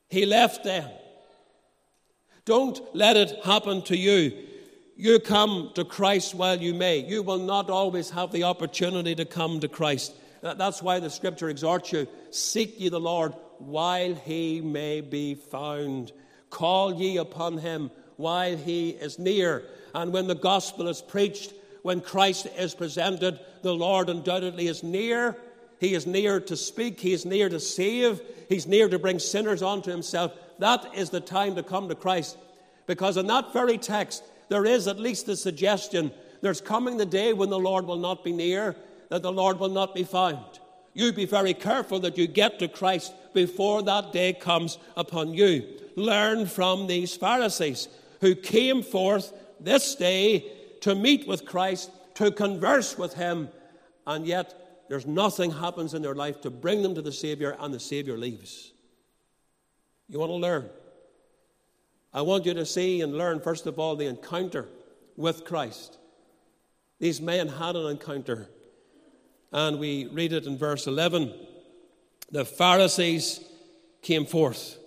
He 0.09 0.25
left 0.25 0.63
them. 0.63 0.89
Don't 2.45 2.81
let 2.93 3.15
it 3.15 3.43
happen 3.43 3.81
to 3.83 3.97
you. 3.97 4.31
You 4.95 5.19
come 5.19 5.71
to 5.75 5.85
Christ 5.85 6.35
while 6.35 6.61
you 6.61 6.73
may. 6.73 6.99
You 6.99 7.23
will 7.23 7.39
not 7.39 7.69
always 7.69 8.09
have 8.11 8.31
the 8.31 8.43
opportunity 8.43 9.15
to 9.15 9.25
come 9.25 9.59
to 9.61 9.67
Christ. 9.67 10.13
That's 10.41 10.83
why 10.83 10.99
the 10.99 11.09
scripture 11.09 11.49
exhorts 11.49 11.93
you 11.93 12.07
seek 12.31 12.79
ye 12.79 12.89
the 12.89 12.99
Lord 12.99 13.33
while 13.59 14.13
he 14.13 14.59
may 14.59 14.99
be 15.01 15.35
found. 15.35 16.11
Call 16.49 16.93
ye 16.93 17.17
upon 17.17 17.57
him 17.57 17.91
while 18.17 18.57
he 18.57 18.89
is 18.89 19.17
near. 19.17 19.63
And 19.95 20.11
when 20.11 20.27
the 20.27 20.35
gospel 20.35 20.87
is 20.89 21.01
preached, 21.01 21.53
when 21.81 22.01
Christ 22.01 22.47
is 22.57 22.75
presented, 22.75 23.39
the 23.61 23.73
Lord 23.73 24.09
undoubtedly 24.09 24.67
is 24.67 24.83
near. 24.83 25.37
He 25.79 25.93
is 25.93 26.05
near 26.05 26.39
to 26.41 26.55
speak, 26.55 26.99
He 26.99 27.13
is 27.13 27.25
near 27.25 27.49
to 27.49 27.59
save, 27.59 28.21
He's 28.47 28.67
near 28.67 28.87
to 28.89 28.99
bring 28.99 29.19
sinners 29.19 29.61
unto 29.61 29.91
Himself. 29.91 30.33
That 30.63 30.95
is 30.95 31.09
the 31.09 31.19
time 31.19 31.55
to 31.55 31.61
come 31.61 31.89
to 31.89 31.95
Christ. 31.95 32.37
Because 32.87 33.17
in 33.17 33.27
that 33.27 33.51
very 33.51 33.77
text, 33.77 34.23
there 34.47 34.63
is 34.63 34.87
at 34.87 34.97
least 34.97 35.27
a 35.27 35.35
suggestion 35.35 36.09
there's 36.39 36.61
coming 36.61 36.95
the 36.95 37.05
day 37.05 37.33
when 37.33 37.49
the 37.49 37.59
Lord 37.59 37.85
will 37.85 37.97
not 37.97 38.23
be 38.23 38.31
near, 38.31 38.77
that 39.09 39.23
the 39.23 39.31
Lord 39.31 39.59
will 39.59 39.67
not 39.67 39.93
be 39.93 40.05
found. 40.05 40.61
You 40.93 41.11
be 41.11 41.25
very 41.25 41.53
careful 41.53 41.99
that 41.99 42.17
you 42.17 42.27
get 42.27 42.59
to 42.59 42.69
Christ 42.69 43.13
before 43.33 43.83
that 43.83 44.13
day 44.13 44.31
comes 44.31 44.77
upon 44.95 45.33
you. 45.33 45.67
Learn 45.97 46.45
from 46.45 46.87
these 46.87 47.13
Pharisees 47.13 47.89
who 48.21 48.33
came 48.33 48.83
forth 48.83 49.33
this 49.59 49.95
day 49.95 50.49
to 50.79 50.95
meet 50.95 51.27
with 51.27 51.43
Christ, 51.43 51.91
to 52.15 52.31
converse 52.31 52.97
with 52.97 53.15
Him, 53.15 53.49
and 54.07 54.25
yet 54.25 54.85
there's 54.87 55.05
nothing 55.05 55.51
happens 55.51 55.93
in 55.93 56.01
their 56.01 56.15
life 56.15 56.39
to 56.39 56.49
bring 56.49 56.83
them 56.83 56.95
to 56.95 57.01
the 57.01 57.11
Savior, 57.11 57.57
and 57.59 57.73
the 57.73 57.81
Savior 57.81 58.17
leaves. 58.17 58.72
You 60.13 60.19
want 60.19 60.29
to 60.29 60.35
learn? 60.35 60.69
I 62.13 62.21
want 62.21 62.45
you 62.45 62.53
to 62.53 62.67
see 62.67 63.01
and 63.01 63.17
learn, 63.17 63.39
first 63.39 63.65
of 63.65 63.79
all, 63.79 63.95
the 63.95 64.05
encounter 64.05 64.69
with 65.17 65.43
Christ. 65.43 65.97
These 66.99 67.19
men 67.19 67.47
had 67.47 67.75
an 67.75 67.87
encounter, 67.87 68.47
and 69.51 69.79
we 69.79 70.05
read 70.05 70.31
it 70.31 70.45
in 70.45 70.55
verse 70.55 70.85
11. 70.85 71.33
The 72.31 72.45
Pharisees 72.45 73.39
came 74.03 74.27
forth 74.27 74.77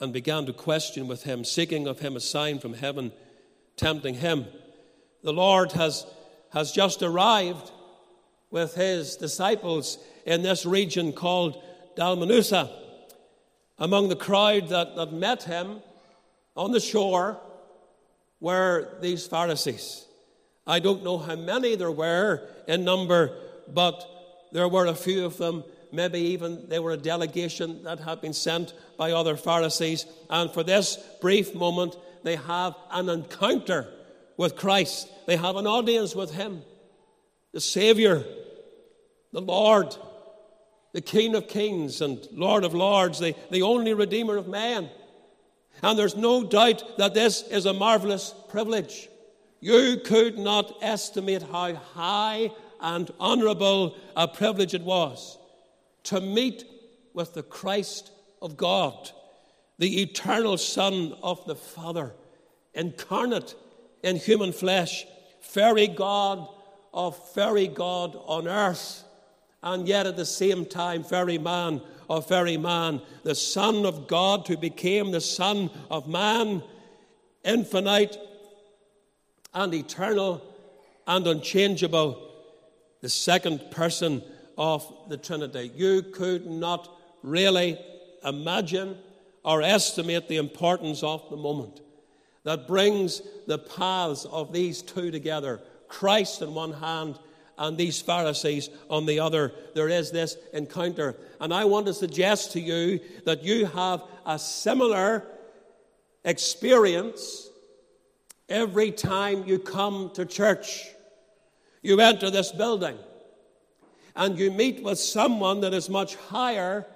and 0.00 0.12
began 0.12 0.46
to 0.46 0.52
question 0.52 1.06
with 1.06 1.22
him, 1.22 1.44
seeking 1.44 1.86
of 1.86 2.00
him 2.00 2.16
a 2.16 2.20
sign 2.20 2.58
from 2.58 2.74
heaven, 2.74 3.12
tempting 3.76 4.14
him. 4.14 4.46
The 5.22 5.32
Lord 5.32 5.70
has, 5.72 6.04
has 6.52 6.72
just 6.72 7.04
arrived 7.04 7.70
with 8.50 8.74
his 8.74 9.14
disciples 9.14 9.96
in 10.26 10.42
this 10.42 10.66
region 10.66 11.12
called 11.12 11.62
Dalmanutha. 11.96 12.80
Among 13.78 14.08
the 14.08 14.16
crowd 14.16 14.68
that, 14.68 14.96
that 14.96 15.12
met 15.12 15.42
him 15.42 15.82
on 16.56 16.70
the 16.70 16.80
shore 16.80 17.40
were 18.40 18.96
these 19.00 19.26
Pharisees. 19.26 20.06
I 20.66 20.78
don't 20.78 21.02
know 21.02 21.18
how 21.18 21.36
many 21.36 21.74
there 21.74 21.90
were 21.90 22.46
in 22.68 22.84
number, 22.84 23.36
but 23.68 24.04
there 24.52 24.68
were 24.68 24.86
a 24.86 24.94
few 24.94 25.24
of 25.24 25.36
them. 25.36 25.64
Maybe 25.92 26.18
even 26.18 26.68
they 26.68 26.78
were 26.78 26.92
a 26.92 26.96
delegation 26.96 27.82
that 27.84 28.00
had 28.00 28.20
been 28.20 28.32
sent 28.32 28.74
by 28.96 29.12
other 29.12 29.36
Pharisees. 29.36 30.06
And 30.30 30.50
for 30.50 30.62
this 30.62 30.98
brief 31.20 31.54
moment, 31.54 31.96
they 32.22 32.36
have 32.36 32.74
an 32.90 33.08
encounter 33.08 33.88
with 34.36 34.56
Christ. 34.56 35.08
They 35.26 35.36
have 35.36 35.56
an 35.56 35.66
audience 35.66 36.14
with 36.14 36.32
Him, 36.32 36.62
the 37.52 37.60
Savior, 37.60 38.24
the 39.32 39.40
Lord, 39.40 39.96
the 40.94 41.02
King 41.02 41.34
of 41.34 41.48
Kings 41.48 42.00
and 42.00 42.26
Lord 42.32 42.62
of 42.62 42.72
Lords, 42.72 43.18
the, 43.18 43.34
the 43.50 43.62
only 43.62 43.92
Redeemer 43.92 44.36
of 44.36 44.46
man. 44.46 44.88
And 45.82 45.98
there's 45.98 46.16
no 46.16 46.44
doubt 46.44 46.98
that 46.98 47.14
this 47.14 47.42
is 47.42 47.66
a 47.66 47.72
marvelous 47.72 48.32
privilege. 48.48 49.08
You 49.60 50.00
could 50.04 50.38
not 50.38 50.78
estimate 50.80 51.42
how 51.42 51.74
high 51.74 52.52
and 52.80 53.10
honorable 53.18 53.96
a 54.16 54.28
privilege 54.28 54.72
it 54.72 54.82
was 54.82 55.36
to 56.04 56.20
meet 56.20 56.64
with 57.12 57.34
the 57.34 57.42
Christ 57.42 58.12
of 58.40 58.56
God, 58.56 59.10
the 59.78 60.00
eternal 60.00 60.56
Son 60.56 61.16
of 61.24 61.44
the 61.44 61.56
Father, 61.56 62.14
incarnate 62.72 63.56
in 64.04 64.14
human 64.14 64.52
flesh, 64.52 65.06
very 65.52 65.88
God 65.88 66.46
of 66.92 67.34
very 67.34 67.66
God 67.66 68.16
on 68.26 68.46
earth, 68.46 69.02
and 69.64 69.88
yet 69.88 70.06
at 70.06 70.16
the 70.16 70.26
same 70.26 70.66
time, 70.66 71.02
very 71.02 71.38
man 71.38 71.80
of 72.08 72.28
very 72.28 72.58
man, 72.58 73.00
the 73.22 73.34
Son 73.34 73.86
of 73.86 74.06
God 74.06 74.46
who 74.46 74.58
became 74.58 75.10
the 75.10 75.22
Son 75.22 75.70
of 75.90 76.06
man, 76.06 76.62
infinite 77.44 78.16
and 79.54 79.72
eternal 79.72 80.42
and 81.06 81.26
unchangeable, 81.26 82.30
the 83.00 83.08
second 83.08 83.70
person 83.70 84.22
of 84.58 84.90
the 85.08 85.16
Trinity. 85.16 85.72
You 85.74 86.02
could 86.02 86.46
not 86.46 86.94
really 87.22 87.78
imagine 88.22 88.98
or 89.44 89.62
estimate 89.62 90.28
the 90.28 90.36
importance 90.36 91.02
of 91.02 91.28
the 91.30 91.36
moment 91.36 91.80
that 92.42 92.68
brings 92.68 93.22
the 93.46 93.58
paths 93.58 94.26
of 94.26 94.52
these 94.52 94.82
two 94.82 95.10
together 95.10 95.62
Christ 95.88 96.42
in 96.42 96.52
one 96.52 96.72
hand 96.72 97.18
and 97.58 97.76
these 97.76 98.00
Pharisees 98.00 98.70
on 98.90 99.06
the 99.06 99.20
other. 99.20 99.52
There 99.74 99.88
is 99.88 100.10
this 100.10 100.36
encounter. 100.52 101.16
And 101.40 101.52
I 101.52 101.64
want 101.64 101.86
to 101.86 101.94
suggest 101.94 102.52
to 102.52 102.60
you 102.60 103.00
that 103.24 103.42
you 103.42 103.66
have 103.66 104.02
a 104.26 104.38
similar 104.38 105.26
experience 106.24 107.48
every 108.48 108.90
time 108.90 109.44
you 109.46 109.58
come 109.58 110.10
to 110.14 110.24
church. 110.24 110.86
You 111.82 112.00
enter 112.00 112.30
this 112.30 112.50
building 112.52 112.98
and 114.16 114.38
you 114.38 114.50
meet 114.50 114.82
with 114.82 114.98
someone 114.98 115.60
that 115.60 115.74
is 115.74 115.90
much 115.90 116.16
higher 116.16 116.86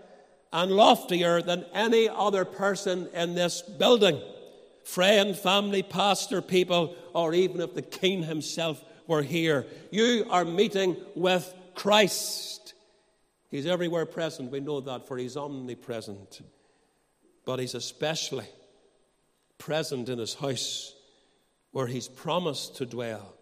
and 0.52 0.70
loftier 0.70 1.42
than 1.42 1.64
any 1.74 2.08
other 2.08 2.44
person 2.44 3.08
in 3.12 3.34
this 3.34 3.60
building 3.62 4.20
friend, 4.88 5.36
family, 5.36 5.82
pastor, 5.82 6.40
people, 6.40 6.96
or 7.12 7.34
even 7.34 7.60
if 7.60 7.74
the 7.74 7.82
king 7.82 8.22
himself 8.22 8.82
were 9.08 9.22
here. 9.22 9.66
You 9.90 10.26
are 10.30 10.44
meeting 10.44 10.96
with 11.16 11.52
Christ. 11.74 12.74
He's 13.50 13.66
everywhere 13.66 14.06
present. 14.06 14.52
We 14.52 14.60
know 14.60 14.80
that, 14.82 15.08
for 15.08 15.16
he's 15.16 15.36
omnipresent. 15.36 16.42
But 17.44 17.58
he's 17.58 17.74
especially 17.74 18.46
present 19.56 20.08
in 20.08 20.18
his 20.18 20.34
house 20.34 20.94
where 21.72 21.88
he's 21.88 22.06
promised 22.06 22.76
to 22.76 22.86
dwell, 22.86 23.34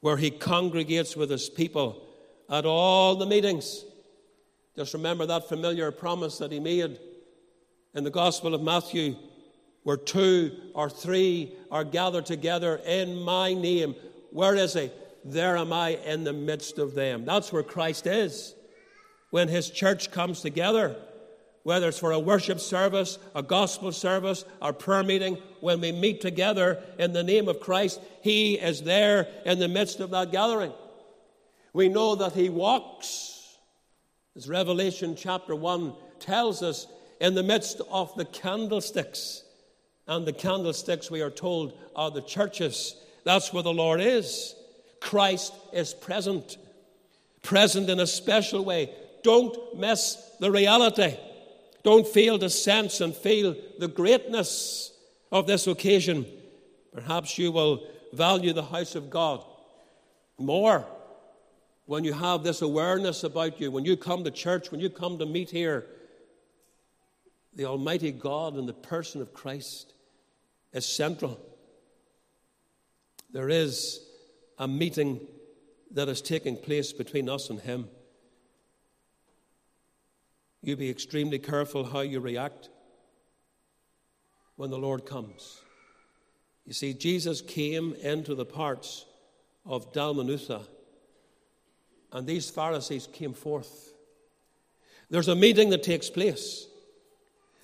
where 0.00 0.16
he 0.16 0.30
congregates 0.30 1.14
with 1.16 1.28
his 1.28 1.50
people 1.50 2.08
at 2.48 2.64
all 2.64 3.16
the 3.16 3.26
meetings. 3.26 3.84
Just 4.76 4.94
remember 4.94 5.26
that 5.26 5.48
familiar 5.48 5.90
promise 5.90 6.38
that 6.38 6.52
he 6.52 6.60
made 6.60 6.98
in 7.94 8.04
the 8.04 8.10
Gospel 8.10 8.54
of 8.54 8.62
Matthew 8.62 9.16
where 9.82 9.96
two 9.96 10.52
or 10.74 10.88
three 10.88 11.54
are 11.70 11.84
gathered 11.84 12.26
together 12.26 12.80
in 12.86 13.16
my 13.16 13.52
name. 13.54 13.94
Where 14.32 14.54
is 14.54 14.74
he? 14.74 14.90
There 15.24 15.56
am 15.56 15.72
I 15.72 15.90
in 15.90 16.24
the 16.24 16.32
midst 16.32 16.78
of 16.78 16.94
them. 16.94 17.24
That's 17.24 17.52
where 17.52 17.62
Christ 17.62 18.06
is. 18.06 18.54
When 19.30 19.48
his 19.48 19.70
church 19.70 20.10
comes 20.10 20.40
together, 20.40 20.96
whether 21.62 21.88
it's 21.88 21.98
for 21.98 22.12
a 22.12 22.18
worship 22.18 22.58
service, 22.58 23.18
a 23.34 23.42
gospel 23.42 23.92
service, 23.92 24.44
a 24.60 24.72
prayer 24.72 25.04
meeting, 25.04 25.38
when 25.60 25.80
we 25.80 25.92
meet 25.92 26.20
together 26.20 26.82
in 26.98 27.12
the 27.12 27.22
name 27.22 27.48
of 27.48 27.60
Christ, 27.60 28.00
he 28.20 28.54
is 28.54 28.82
there 28.82 29.28
in 29.44 29.58
the 29.58 29.68
midst 29.68 30.00
of 30.00 30.10
that 30.10 30.32
gathering. 30.32 30.72
We 31.72 31.88
know 31.88 32.16
that 32.16 32.32
he 32.32 32.48
walks, 32.48 33.56
as 34.36 34.48
Revelation 34.48 35.14
chapter 35.16 35.54
1 35.54 35.94
tells 36.18 36.62
us, 36.62 36.86
in 37.20 37.34
the 37.34 37.42
midst 37.42 37.80
of 37.90 38.14
the 38.16 38.24
candlesticks. 38.24 39.44
And 40.08 40.26
the 40.26 40.32
candlesticks, 40.32 41.10
we 41.10 41.22
are 41.22 41.30
told, 41.30 41.78
are 41.94 42.10
the 42.10 42.22
churches. 42.22 42.96
That's 43.24 43.52
where 43.52 43.62
the 43.62 43.72
Lord 43.72 44.00
is. 44.00 44.54
Christ 45.00 45.52
is 45.72 45.94
present, 45.94 46.56
present 47.42 47.90
in 47.90 48.00
a 48.00 48.06
special 48.06 48.64
way. 48.64 48.90
Don't 49.22 49.78
miss 49.78 50.16
the 50.40 50.50
reality. 50.50 51.16
Don't 51.82 52.06
fail 52.06 52.38
to 52.38 52.50
sense 52.50 53.00
and 53.00 53.14
feel 53.14 53.56
the 53.78 53.88
greatness 53.88 54.92
of 55.30 55.46
this 55.46 55.66
occasion. 55.66 56.26
Perhaps 56.92 57.38
you 57.38 57.52
will 57.52 57.86
value 58.12 58.52
the 58.52 58.64
house 58.64 58.94
of 58.94 59.10
God 59.10 59.44
More 60.38 60.86
when 61.86 62.04
you 62.04 62.12
have 62.12 62.42
this 62.42 62.62
awareness 62.62 63.24
about 63.24 63.60
you, 63.60 63.70
when 63.70 63.84
you 63.84 63.96
come 63.96 64.24
to 64.24 64.30
church, 64.30 64.70
when 64.70 64.80
you 64.80 64.90
come 64.90 65.18
to 65.18 65.26
meet 65.26 65.50
here, 65.50 65.86
the 67.54 67.64
Almighty 67.64 68.12
God 68.12 68.54
and 68.54 68.68
the 68.68 68.72
person 68.72 69.20
of 69.20 69.34
Christ 69.34 69.92
is 70.72 70.86
central. 70.86 71.40
There 73.32 73.48
is 73.48 74.00
a 74.58 74.68
meeting 74.68 75.20
that 75.90 76.08
is 76.08 76.20
taking 76.20 76.56
place 76.56 76.92
between 76.92 77.28
us 77.28 77.50
and 77.50 77.60
Him. 77.60 77.88
You 80.60 80.76
be 80.76 80.90
extremely 80.90 81.38
careful 81.38 81.84
how 81.84 82.00
you 82.00 82.20
react 82.20 82.68
when 84.56 84.70
the 84.70 84.78
Lord 84.78 85.06
comes. 85.06 85.60
You 86.66 86.72
see, 86.72 86.94
Jesus 86.94 87.40
came 87.40 87.94
into 87.94 88.34
the 88.34 88.44
parts 88.44 89.06
of 89.66 89.92
Dalmanutha, 89.92 90.62
and 92.12 92.26
these 92.26 92.50
Pharisees 92.50 93.08
came 93.12 93.32
forth. 93.32 93.94
There's 95.10 95.28
a 95.28 95.34
meeting 95.34 95.70
that 95.70 95.82
takes 95.82 96.10
place. 96.10 96.66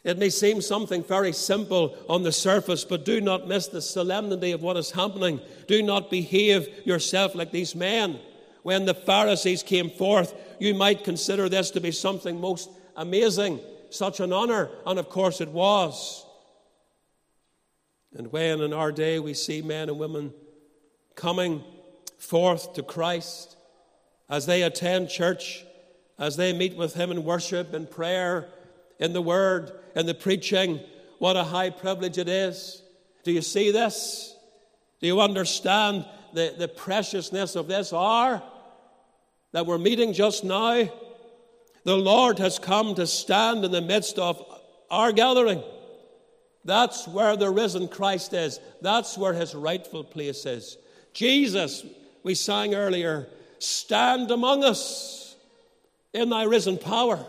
It 0.08 0.16
may 0.16 0.30
seem 0.30 0.62
something 0.62 1.04
very 1.04 1.34
simple 1.34 1.94
on 2.08 2.22
the 2.22 2.32
surface, 2.32 2.82
but 2.82 3.04
do 3.04 3.20
not 3.20 3.46
miss 3.46 3.66
the 3.66 3.82
solemnity 3.82 4.52
of 4.52 4.62
what 4.62 4.78
is 4.78 4.92
happening. 4.92 5.38
Do 5.66 5.82
not 5.82 6.10
behave 6.10 6.66
yourself 6.86 7.34
like 7.34 7.50
these 7.50 7.74
men. 7.74 8.18
When 8.62 8.86
the 8.86 8.94
Pharisees 8.94 9.62
came 9.62 9.90
forth, 9.90 10.34
you 10.58 10.72
might 10.72 11.04
consider 11.04 11.50
this 11.50 11.70
to 11.72 11.82
be 11.82 11.90
something 11.90 12.40
most 12.40 12.70
amazing, 12.96 13.60
such 13.90 14.20
an 14.20 14.32
honor, 14.32 14.70
and 14.86 14.98
of 14.98 15.10
course 15.10 15.42
it 15.42 15.50
was. 15.50 16.24
And 18.16 18.32
when 18.32 18.62
in 18.62 18.72
our 18.72 18.92
day 18.92 19.18
we 19.18 19.34
see 19.34 19.60
men 19.60 19.90
and 19.90 19.98
women 19.98 20.32
coming 21.16 21.62
forth 22.16 22.72
to 22.72 22.82
Christ 22.82 23.58
as 24.30 24.46
they 24.46 24.62
attend 24.62 25.10
church, 25.10 25.66
as 26.18 26.38
they 26.38 26.54
meet 26.54 26.78
with 26.78 26.94
Him 26.94 27.10
in 27.10 27.24
worship 27.24 27.74
and 27.74 27.90
prayer, 27.90 28.48
in 28.98 29.12
the 29.12 29.22
Word, 29.22 29.72
in 29.94 30.06
the 30.06 30.14
preaching, 30.14 30.80
what 31.18 31.36
a 31.36 31.44
high 31.44 31.70
privilege 31.70 32.18
it 32.18 32.28
is. 32.28 32.82
Do 33.24 33.32
you 33.32 33.42
see 33.42 33.70
this? 33.70 34.34
Do 35.00 35.06
you 35.06 35.20
understand 35.20 36.06
the, 36.32 36.54
the 36.56 36.68
preciousness 36.68 37.56
of 37.56 37.68
this 37.68 37.92
hour 37.92 38.42
that 39.52 39.66
we're 39.66 39.78
meeting 39.78 40.12
just 40.12 40.44
now? 40.44 40.88
The 41.84 41.96
Lord 41.96 42.38
has 42.38 42.58
come 42.58 42.94
to 42.96 43.06
stand 43.06 43.64
in 43.64 43.70
the 43.70 43.80
midst 43.80 44.18
of 44.18 44.44
our 44.90 45.12
gathering. 45.12 45.62
That's 46.64 47.06
where 47.08 47.36
the 47.36 47.50
risen 47.50 47.88
Christ 47.88 48.34
is. 48.34 48.60
That's 48.82 49.16
where 49.16 49.32
his 49.32 49.54
rightful 49.54 50.04
place 50.04 50.44
is. 50.44 50.76
Jesus, 51.12 51.84
we 52.22 52.34
sang 52.34 52.74
earlier, 52.74 53.28
stand 53.58 54.30
among 54.30 54.64
us 54.64 55.36
in 56.12 56.28
thy 56.28 56.44
risen 56.44 56.78
power. 56.78 57.24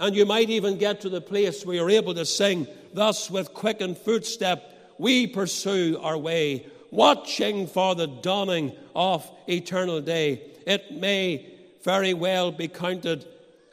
And 0.00 0.16
you 0.16 0.24
might 0.24 0.48
even 0.48 0.78
get 0.78 1.02
to 1.02 1.10
the 1.10 1.20
place 1.20 1.64
where 1.64 1.76
you're 1.76 1.90
able 1.90 2.14
to 2.14 2.24
sing, 2.24 2.66
Thus 2.92 3.30
with 3.30 3.54
quickened 3.54 3.98
footstep 3.98 4.94
we 4.98 5.26
pursue 5.26 5.98
our 6.02 6.18
way, 6.18 6.66
watching 6.90 7.66
for 7.66 7.94
the 7.94 8.06
dawning 8.06 8.72
of 8.96 9.30
eternal 9.46 10.00
day. 10.00 10.42
It 10.66 10.92
may 10.92 11.54
very 11.84 12.14
well 12.14 12.50
be 12.50 12.68
counted 12.68 13.26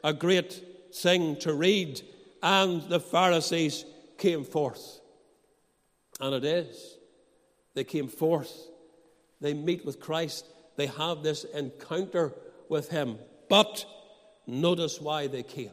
a 0.04 0.12
great 0.12 0.62
thing 0.94 1.36
to 1.36 1.52
read, 1.52 2.00
and 2.42 2.82
the 2.88 3.00
Pharisees 3.00 3.84
came 4.16 4.44
forth. 4.44 5.00
And 6.20 6.34
it 6.34 6.44
is. 6.44 6.96
They 7.74 7.84
came 7.84 8.08
forth. 8.08 8.52
They 9.40 9.54
meet 9.54 9.84
with 9.84 10.00
Christ. 10.00 10.46
They 10.76 10.86
have 10.86 11.22
this 11.22 11.44
encounter 11.44 12.32
with 12.68 12.90
Him. 12.90 13.18
But 13.48 13.84
notice 14.46 15.00
why 15.00 15.26
they 15.26 15.42
came. 15.42 15.72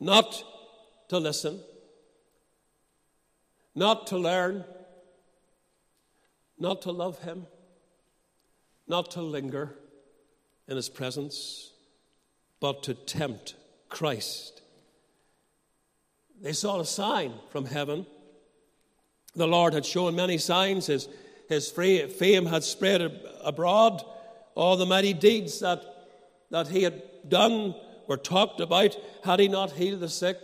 Not 0.00 0.44
to 1.08 1.18
listen, 1.18 1.60
not 3.74 4.06
to 4.08 4.18
learn, 4.18 4.64
not 6.58 6.82
to 6.82 6.92
love 6.92 7.22
Him, 7.22 7.46
not 8.86 9.10
to 9.12 9.22
linger 9.22 9.76
in 10.68 10.76
His 10.76 10.88
presence, 10.88 11.72
but 12.60 12.82
to 12.84 12.94
tempt 12.94 13.54
Christ 13.88 14.54
they 16.44 16.52
saw 16.52 16.78
a 16.78 16.84
sign 16.84 17.32
from 17.48 17.64
heaven. 17.64 18.06
The 19.34 19.48
Lord 19.48 19.72
had 19.72 19.86
shown 19.86 20.14
many 20.14 20.36
signs. 20.36 20.86
His, 20.86 21.08
his 21.48 21.70
fame 21.70 22.46
had 22.46 22.62
spread 22.62 23.00
abroad. 23.42 24.04
All 24.54 24.76
the 24.76 24.84
mighty 24.84 25.14
deeds 25.14 25.60
that, 25.60 25.82
that 26.50 26.68
he 26.68 26.82
had 26.82 27.02
done 27.28 27.74
were 28.06 28.16
talked 28.16 28.60
about. 28.60 28.96
Had 29.24 29.40
he 29.40 29.48
not 29.48 29.72
healed 29.72 30.00
the 30.00 30.08
sick? 30.08 30.38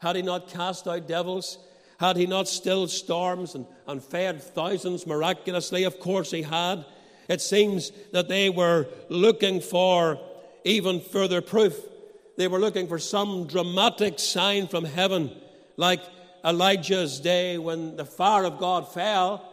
Had 0.00 0.16
he 0.16 0.22
not 0.22 0.48
cast 0.48 0.88
out 0.88 1.06
devils? 1.06 1.58
Had 1.98 2.16
he 2.16 2.26
not 2.26 2.48
stilled 2.48 2.90
storms 2.90 3.54
and, 3.54 3.66
and 3.86 4.02
fed 4.02 4.42
thousands 4.42 5.06
miraculously? 5.06 5.84
Of 5.84 6.00
course 6.00 6.30
he 6.30 6.42
had. 6.42 6.84
It 7.28 7.40
seems 7.40 7.92
that 8.12 8.28
they 8.28 8.48
were 8.50 8.88
looking 9.08 9.60
for 9.60 10.18
even 10.64 11.00
further 11.00 11.40
proof. 11.40 11.78
They 12.36 12.48
were 12.48 12.58
looking 12.58 12.88
for 12.88 12.98
some 12.98 13.46
dramatic 13.46 14.18
sign 14.18 14.66
from 14.66 14.84
heaven, 14.84 15.30
like 15.76 16.00
Elijah's 16.44 17.20
day 17.20 17.58
when 17.58 17.96
the 17.96 18.04
fire 18.04 18.44
of 18.44 18.58
God 18.58 18.92
fell 18.92 19.49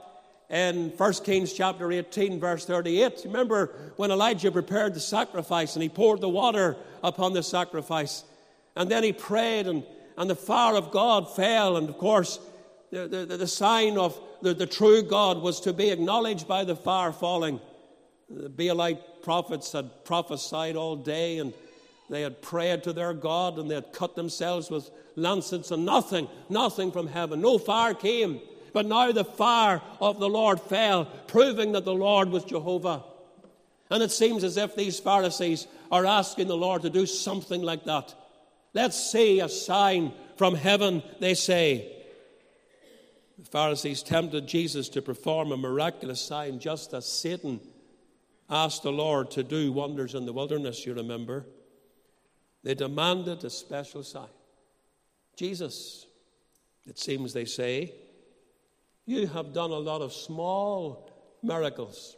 in 0.49 0.89
1 0.95 1.13
Kings 1.25 1.51
chapter 1.51 1.91
18, 1.91 2.39
verse 2.39 2.65
38. 2.65 3.21
Remember 3.25 3.73
when 3.97 4.11
Elijah 4.11 4.51
prepared 4.51 4.93
the 4.93 4.99
sacrifice 4.99 5.75
and 5.75 5.83
he 5.83 5.89
poured 5.89 6.21
the 6.21 6.29
water 6.29 6.77
upon 7.03 7.33
the 7.33 7.43
sacrifice. 7.43 8.23
And 8.75 8.89
then 8.89 9.03
he 9.03 9.11
prayed, 9.11 9.67
and, 9.67 9.83
and 10.17 10.29
the 10.29 10.35
fire 10.35 10.75
of 10.75 10.91
God 10.91 11.35
fell. 11.35 11.77
And 11.77 11.89
of 11.89 11.97
course, 11.97 12.39
the, 12.91 13.07
the, 13.07 13.37
the 13.37 13.47
sign 13.47 13.97
of 13.97 14.19
the, 14.41 14.53
the 14.53 14.67
true 14.67 15.01
God 15.01 15.41
was 15.41 15.59
to 15.61 15.73
be 15.73 15.89
acknowledged 15.89 16.47
by 16.47 16.63
the 16.63 16.75
fire 16.75 17.11
falling. 17.11 17.59
The 18.29 18.49
Baalite 18.49 19.23
prophets 19.23 19.71
had 19.71 20.05
prophesied 20.05 20.75
all 20.75 20.95
day 20.95 21.39
and 21.39 21.53
they 22.09 22.21
had 22.21 22.41
prayed 22.41 22.83
to 22.83 22.93
their 22.93 23.13
God 23.13 23.59
and 23.59 23.69
they 23.69 23.75
had 23.75 23.91
cut 23.91 24.15
themselves 24.15 24.69
with 24.69 24.89
lancets 25.17 25.71
and 25.71 25.85
nothing, 25.85 26.29
nothing 26.49 26.91
from 26.91 27.07
heaven. 27.07 27.41
No 27.41 27.57
fire 27.57 27.93
came. 27.93 28.39
But 28.73 28.85
now 28.85 29.11
the 29.11 29.25
fire 29.25 29.81
of 29.99 30.19
the 30.19 30.29
Lord 30.29 30.59
fell, 30.59 31.05
proving 31.05 31.71
that 31.73 31.85
the 31.85 31.93
Lord 31.93 32.29
was 32.29 32.43
Jehovah. 32.43 33.03
And 33.89 34.03
it 34.03 34.11
seems 34.11 34.43
as 34.43 34.57
if 34.57 34.75
these 34.75 34.99
Pharisees 34.99 35.67
are 35.91 36.05
asking 36.05 36.47
the 36.47 36.57
Lord 36.57 36.81
to 36.81 36.89
do 36.89 37.05
something 37.05 37.61
like 37.61 37.85
that. 37.85 38.13
Let's 38.73 39.11
see 39.11 39.39
a 39.39 39.49
sign 39.49 40.13
from 40.35 40.55
heaven, 40.55 41.01
they 41.19 41.33
say. 41.33 41.93
The 43.39 43.45
Pharisees 43.45 44.03
tempted 44.03 44.47
Jesus 44.47 44.89
to 44.89 45.01
perform 45.01 45.51
a 45.51 45.57
miraculous 45.57 46.21
sign 46.21 46.59
just 46.59 46.93
as 46.93 47.05
Satan 47.05 47.61
asked 48.49 48.83
the 48.83 48.91
Lord 48.91 49.31
to 49.31 49.43
do 49.43 49.71
wonders 49.71 50.15
in 50.15 50.25
the 50.25 50.33
wilderness, 50.33 50.85
you 50.85 50.93
remember. 50.93 51.45
They 52.63 52.73
demanded 52.73 53.43
a 53.43 53.49
special 53.49 54.03
sign. 54.03 54.27
Jesus, 55.35 56.05
it 56.85 56.97
seems 56.97 57.33
they 57.33 57.45
say, 57.45 57.93
you 59.07 59.25
have 59.25 59.53
done 59.53 59.71
a 59.71 59.79
lot 59.79 60.01
of 60.01 60.13
small 60.13 61.09
miracles. 61.41 62.17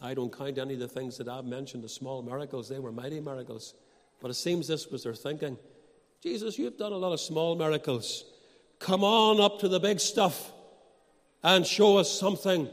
I 0.00 0.14
don't 0.14 0.32
count 0.32 0.56
any 0.56 0.74
of 0.74 0.80
the 0.80 0.88
things 0.88 1.18
that 1.18 1.28
I've 1.28 1.44
mentioned 1.44 1.84
as 1.84 1.92
small 1.92 2.22
miracles, 2.22 2.68
they 2.68 2.78
were 2.78 2.92
mighty 2.92 3.20
miracles. 3.20 3.74
But 4.20 4.30
it 4.30 4.34
seems 4.34 4.68
this 4.68 4.86
was 4.86 5.02
their 5.02 5.14
thinking. 5.14 5.58
Jesus, 6.22 6.56
you've 6.56 6.78
done 6.78 6.92
a 6.92 6.96
lot 6.96 7.12
of 7.12 7.20
small 7.20 7.56
miracles. 7.56 8.24
Come 8.78 9.02
on 9.02 9.40
up 9.40 9.58
to 9.60 9.68
the 9.68 9.80
big 9.80 9.98
stuff 9.98 10.52
and 11.42 11.66
show 11.66 11.96
us 11.96 12.08
something 12.08 12.68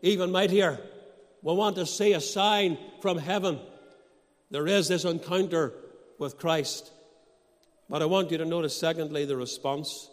even 0.00 0.30
mightier. 0.30 0.78
We 1.42 1.54
want 1.54 1.74
to 1.76 1.86
see 1.86 2.12
a 2.12 2.20
sign 2.20 2.78
from 3.00 3.18
heaven. 3.18 3.58
There 4.52 4.68
is 4.68 4.86
this 4.86 5.04
encounter 5.04 5.72
with 6.20 6.38
Christ. 6.38 6.92
But 7.90 8.02
I 8.02 8.04
want 8.04 8.30
you 8.30 8.38
to 8.38 8.44
notice, 8.44 8.78
secondly, 8.78 9.24
the 9.24 9.36
response 9.36 10.08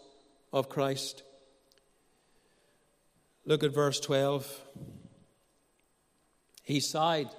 of 0.52 0.68
Christ. 0.68 1.22
Look 3.50 3.64
at 3.64 3.74
verse 3.74 3.98
12. 3.98 4.60
He 6.62 6.78
sighed 6.78 7.30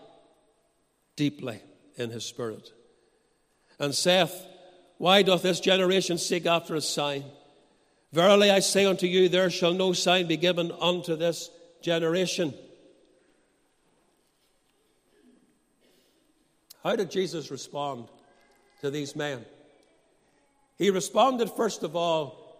deeply 1.15 1.61
in 1.95 2.09
his 2.09 2.25
spirit 2.25 2.73
and 3.79 3.95
saith, 3.95 4.45
Why 4.97 5.21
doth 5.21 5.41
this 5.41 5.61
generation 5.61 6.17
seek 6.17 6.45
after 6.45 6.75
a 6.75 6.81
sign? 6.81 7.23
Verily 8.11 8.51
I 8.51 8.59
say 8.59 8.85
unto 8.85 9.07
you, 9.07 9.29
there 9.29 9.49
shall 9.49 9.73
no 9.73 9.93
sign 9.93 10.27
be 10.27 10.35
given 10.35 10.73
unto 10.81 11.15
this 11.15 11.49
generation. 11.81 12.53
How 16.83 16.97
did 16.97 17.09
Jesus 17.09 17.49
respond? 17.49 18.09
to 18.81 18.89
these 18.89 19.15
men. 19.15 19.45
He 20.77 20.89
responded, 20.89 21.51
first 21.51 21.83
of 21.83 21.95
all, 21.95 22.57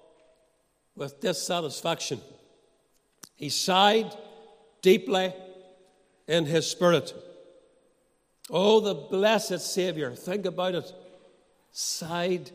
with 0.96 1.20
dissatisfaction. 1.20 2.22
He 3.42 3.50
sighed 3.50 4.16
deeply 4.84 5.34
in 6.28 6.46
his 6.46 6.70
spirit. 6.70 7.12
Oh, 8.52 8.80
the 8.82 8.94
blessed 8.94 9.60
Savior, 9.62 10.14
think 10.14 10.46
about 10.46 10.76
it, 10.76 10.94
sighed 11.72 12.52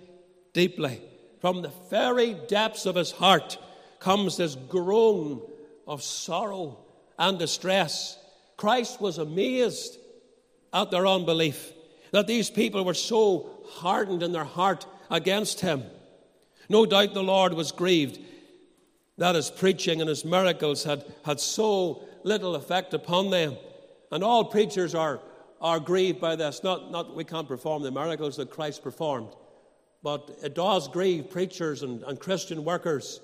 deeply. 0.52 1.02
From 1.40 1.60
the 1.60 1.72
very 1.90 2.34
depths 2.34 2.86
of 2.86 2.94
his 2.94 3.10
heart 3.10 3.58
comes 3.98 4.36
this 4.36 4.54
groan 4.54 5.42
of 5.88 6.04
sorrow 6.04 6.78
and 7.18 7.36
distress. 7.36 8.16
Christ 8.56 9.00
was 9.00 9.18
amazed 9.18 9.98
at 10.72 10.92
their 10.92 11.08
unbelief, 11.08 11.72
that 12.12 12.28
these 12.28 12.48
people 12.48 12.84
were 12.84 12.94
so 12.94 13.50
hardened 13.70 14.22
in 14.22 14.30
their 14.30 14.44
heart 14.44 14.86
against 15.10 15.62
him. 15.62 15.82
No 16.68 16.86
doubt 16.86 17.12
the 17.12 17.24
Lord 17.24 17.54
was 17.54 17.72
grieved 17.72 18.20
that 19.18 19.34
his 19.34 19.50
preaching 19.50 20.00
and 20.00 20.08
his 20.08 20.24
miracles 20.24 20.84
had, 20.84 21.04
had 21.24 21.40
so 21.40 22.04
little 22.22 22.54
effect 22.54 22.92
upon 22.94 23.30
them. 23.30 23.56
And 24.12 24.22
all 24.22 24.44
preachers 24.44 24.94
are, 24.94 25.20
are 25.60 25.80
grieved 25.80 26.20
by 26.20 26.36
this. 26.36 26.62
Not, 26.62 26.90
not 26.90 27.14
we 27.14 27.24
can't 27.24 27.48
perform 27.48 27.82
the 27.82 27.90
miracles 27.90 28.36
that 28.36 28.50
Christ 28.50 28.82
performed, 28.82 29.30
but 30.02 30.38
it 30.42 30.54
does 30.54 30.88
grieve 30.88 31.30
preachers 31.30 31.82
and, 31.82 32.02
and 32.02 32.20
Christian 32.20 32.64
workers 32.64 33.20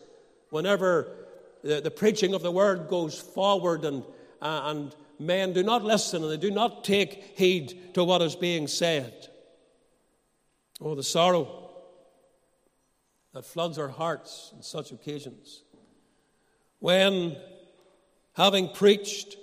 whenever 0.51 1.09
the, 1.63 1.81
the 1.81 1.91
preaching 1.91 2.35
of 2.35 2.43
the 2.43 2.51
word 2.51 2.89
goes 2.89 3.19
forward 3.19 3.85
and, 3.85 4.03
uh, 4.41 4.63
and 4.65 4.95
men 5.19 5.53
do 5.53 5.63
not 5.63 5.85
listen 5.85 6.23
and 6.23 6.33
they 6.33 6.37
do 6.37 6.51
not 6.51 6.85
take 6.85 7.39
heed 7.39 7.95
to 7.95 8.03
what 8.03 8.23
is 8.23 8.35
being 8.35 8.67
said. 8.67 9.29
Oh, 10.81 10.95
the 10.95 11.03
sorrow 11.03 11.71
that 13.33 13.45
floods 13.45 13.79
our 13.79 13.89
hearts 13.89 14.53
on 14.55 14.63
such 14.63 14.91
occasions. 14.91 15.63
When, 16.83 17.37
having 18.33 18.69
preached 18.71 19.37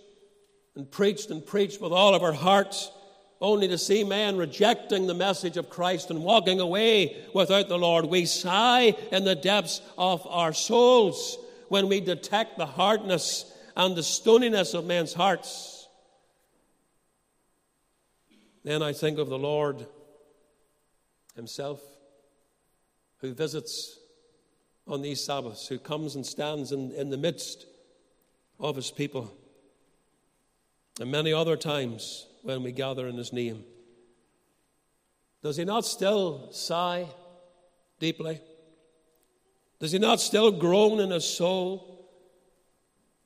and 0.76 0.92
preached 0.92 1.32
and 1.32 1.46
preached 1.46 1.80
with 1.80 1.94
all 1.94 2.14
of 2.14 2.22
our 2.22 2.34
hearts, 2.34 2.92
only 3.40 3.70
to 3.70 3.78
see 3.78 4.04
men 4.04 4.36
rejecting 4.36 5.08
the 5.08 5.14
message 5.14 5.56
of 5.56 5.70
Christ 5.70 6.10
and 6.10 6.22
walking 6.22 6.60
away 6.60 7.16
without 7.34 7.70
the 7.70 7.78
Lord, 7.78 8.04
we 8.04 8.26
sigh 8.26 8.94
in 9.14 9.24
the 9.24 9.36
depths 9.36 9.80
of 9.98 10.28
our 10.28 10.52
souls 10.52 11.38
when 11.70 11.88
we 11.88 12.02
detect 12.02 12.58
the 12.58 12.66
hardness 12.66 13.50
and 13.78 13.96
the 13.96 14.04
stoniness 14.04 14.74
of 14.74 14.86
men's 14.86 15.14
hearts. 15.14 15.88
Then 18.66 18.84
I 18.84 18.92
think 18.92 19.18
of 19.18 19.30
the 19.30 19.40
Lord 19.40 19.88
Himself 21.38 21.82
who 23.20 23.34
visits 23.34 23.99
on 24.90 25.02
these 25.02 25.24
Sabbaths, 25.24 25.68
who 25.68 25.80
comes 25.80 26.16
and 26.16 26.26
stands 26.26 26.74
in, 26.74 26.92
in 26.92 27.10
the 27.10 27.18
midst 27.18 27.66
of 28.60 28.76
His 28.76 28.92
people, 28.92 29.32
and 31.00 31.10
many 31.10 31.32
other 31.32 31.56
times 31.56 32.28
when 32.44 32.64
we 32.64 32.74
gather 32.74 33.08
in 33.08 33.16
His 33.16 33.32
name. 33.32 33.64
Does 35.42 35.56
He 35.56 35.64
not 35.64 35.86
still 35.86 36.52
sigh 36.52 37.08
deeply? 38.00 38.42
Does 39.80 39.94
he 39.94 40.00
not 40.00 40.20
still 40.20 40.52
groan 40.52 41.00
in 41.00 41.12
his 41.12 41.26
soul 41.26 42.10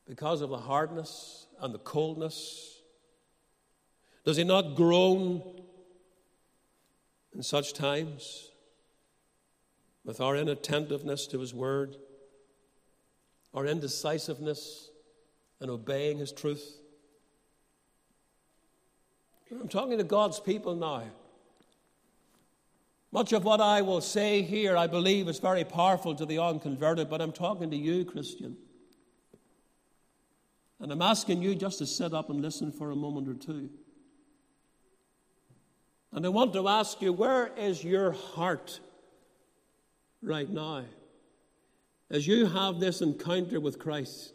because 0.07 0.41
of 0.41 0.49
the 0.49 0.57
hardness 0.57 1.47
and 1.59 1.73
the 1.73 1.79
coldness? 1.79 2.81
Does 4.23 4.37
he 4.37 4.43
not 4.43 4.75
groan 4.75 5.41
in 7.33 7.41
such 7.41 7.73
times 7.73 8.51
with 10.05 10.19
our 10.19 10.35
inattentiveness 10.35 11.27
to 11.27 11.39
his 11.39 11.53
word, 11.53 11.95
our 13.53 13.65
indecisiveness 13.65 14.89
in 15.61 15.69
obeying 15.69 16.17
his 16.17 16.31
truth? 16.31 16.79
I'm 19.51 19.67
talking 19.67 19.97
to 19.97 20.03
God's 20.03 20.39
people 20.39 20.75
now. 20.75 21.03
Much 23.11 23.31
of 23.31 23.43
what 23.43 23.61
I 23.61 23.83
will 23.83 24.01
say 24.01 24.41
here, 24.41 24.75
I 24.75 24.87
believe, 24.87 25.27
is 25.27 25.37
very 25.37 25.63
powerful 25.63 26.15
to 26.15 26.25
the 26.25 26.39
unconverted, 26.39 27.09
but 27.09 27.21
I'm 27.21 27.31
talking 27.31 27.69
to 27.69 27.77
you, 27.77 28.05
Christian. 28.05 28.57
And 30.79 30.91
I'm 30.91 31.01
asking 31.01 31.43
you 31.43 31.53
just 31.53 31.77
to 31.77 31.85
sit 31.85 32.13
up 32.13 32.31
and 32.31 32.41
listen 32.41 32.71
for 32.71 32.89
a 32.89 32.95
moment 32.95 33.29
or 33.29 33.35
two. 33.35 33.69
And 36.11 36.25
I 36.25 36.29
want 36.29 36.53
to 36.53 36.67
ask 36.67 37.01
you, 37.01 37.13
where 37.13 37.51
is 37.55 37.83
your 37.83 38.11
heart 38.11 38.79
right 40.23 40.49
now? 40.49 40.83
As 42.09 42.27
you 42.27 42.45
have 42.45 42.79
this 42.79 43.01
encounter 43.01 43.59
with 43.59 43.79
Christ, 43.79 44.33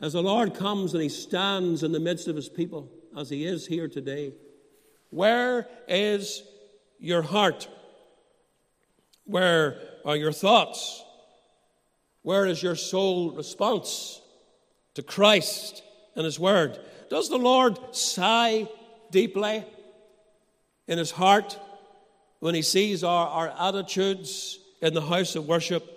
as 0.00 0.12
the 0.12 0.22
Lord 0.22 0.54
comes 0.54 0.94
and 0.94 1.02
He 1.02 1.08
stands 1.08 1.82
in 1.82 1.92
the 1.92 2.00
midst 2.00 2.28
of 2.28 2.36
His 2.36 2.48
people, 2.48 2.90
as 3.16 3.30
He 3.30 3.44
is 3.44 3.66
here 3.66 3.88
today, 3.88 4.34
where 5.10 5.68
is 5.88 6.42
your 6.98 7.22
heart? 7.22 7.68
Where 9.24 9.78
are 10.04 10.16
your 10.16 10.32
thoughts? 10.32 11.02
Where 12.22 12.46
is 12.46 12.62
your 12.62 12.76
soul 12.76 13.32
response 13.32 14.20
to 14.94 15.02
Christ 15.02 15.82
and 16.16 16.24
His 16.24 16.38
Word? 16.38 16.78
Does 17.10 17.28
the 17.28 17.38
Lord 17.38 17.78
sigh 17.94 18.68
deeply 19.10 19.64
in 20.88 20.98
His 20.98 21.12
heart 21.12 21.58
when 22.40 22.54
He 22.54 22.62
sees 22.62 23.04
our, 23.04 23.28
our 23.28 23.68
attitudes 23.68 24.58
in 24.82 24.92
the 24.92 25.00
house 25.00 25.36
of 25.36 25.46
worship? 25.46 25.88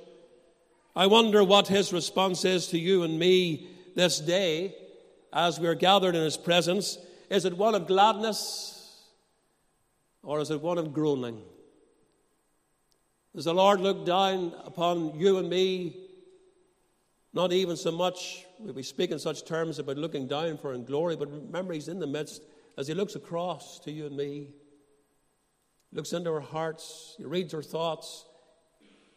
I 0.95 1.07
wonder 1.07 1.43
what 1.43 1.67
His 1.67 1.91
response 1.91 2.45
is 2.45 2.67
to 2.67 2.79
you 2.79 3.03
and 3.03 3.19
me 3.19 3.67
this 3.95 4.19
day 4.19 4.75
as 5.33 5.59
we're 5.59 5.75
gathered 5.75 6.15
in 6.15 6.23
His 6.23 6.37
presence. 6.37 6.97
Is 7.29 7.43
it 7.43 7.57
one 7.57 7.75
of 7.75 7.87
gladness 7.87 9.03
or 10.23 10.39
is 10.39 10.51
it 10.51 10.61
one 10.61 10.77
of 10.77 10.93
groaning? 10.93 11.41
Does 13.35 13.45
the 13.45 13.53
Lord 13.53 13.81
look 13.81 14.05
down 14.05 14.53
upon 14.63 15.19
you 15.19 15.39
and 15.39 15.49
me? 15.49 15.97
Not 17.33 17.51
even 17.51 17.75
so 17.75 17.91
much, 17.91 18.45
we 18.61 18.81
speak 18.81 19.11
in 19.11 19.19
such 19.19 19.43
terms 19.43 19.77
about 19.77 19.97
looking 19.97 20.25
down 20.25 20.57
for 20.57 20.73
in 20.73 20.85
glory, 20.85 21.17
but 21.17 21.29
remember, 21.29 21.73
He's 21.73 21.89
in 21.89 21.99
the 21.99 22.07
midst 22.07 22.41
as 22.77 22.87
He 22.87 22.93
looks 22.93 23.15
across 23.15 23.79
to 23.79 23.91
you 23.91 24.05
and 24.05 24.15
me. 24.15 24.53
Looks 25.91 26.13
into 26.13 26.31
our 26.31 26.39
hearts, 26.39 27.15
He 27.17 27.25
reads 27.25 27.53
our 27.53 27.61
thoughts. 27.61 28.25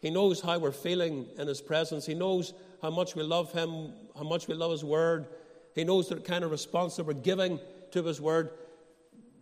He 0.01 0.11
knows 0.11 0.41
how 0.41 0.59
we're 0.59 0.73
feeling 0.73 1.27
in 1.37 1.49
His 1.49 1.61
presence. 1.61 2.07
He 2.07 2.15
knows 2.15 2.55
how 2.81 2.91
much 2.91 3.15
we 3.15 3.23
love 3.23 3.53
Him, 3.53 3.93
how 4.17 4.25
much 4.25 4.49
we 4.49 4.55
love 4.55 4.71
His 4.71 4.85
Word. 4.85 5.27
He 5.75 5.85
knows 5.85 6.09
the 6.09 6.17
kind 6.17 6.45
of 6.45 6.51
response 6.51 6.97
that 6.97 7.05
we're 7.05 7.15
giving 7.15 7.59
to 7.93 8.03
His 8.03 8.21
Word. 8.21 8.51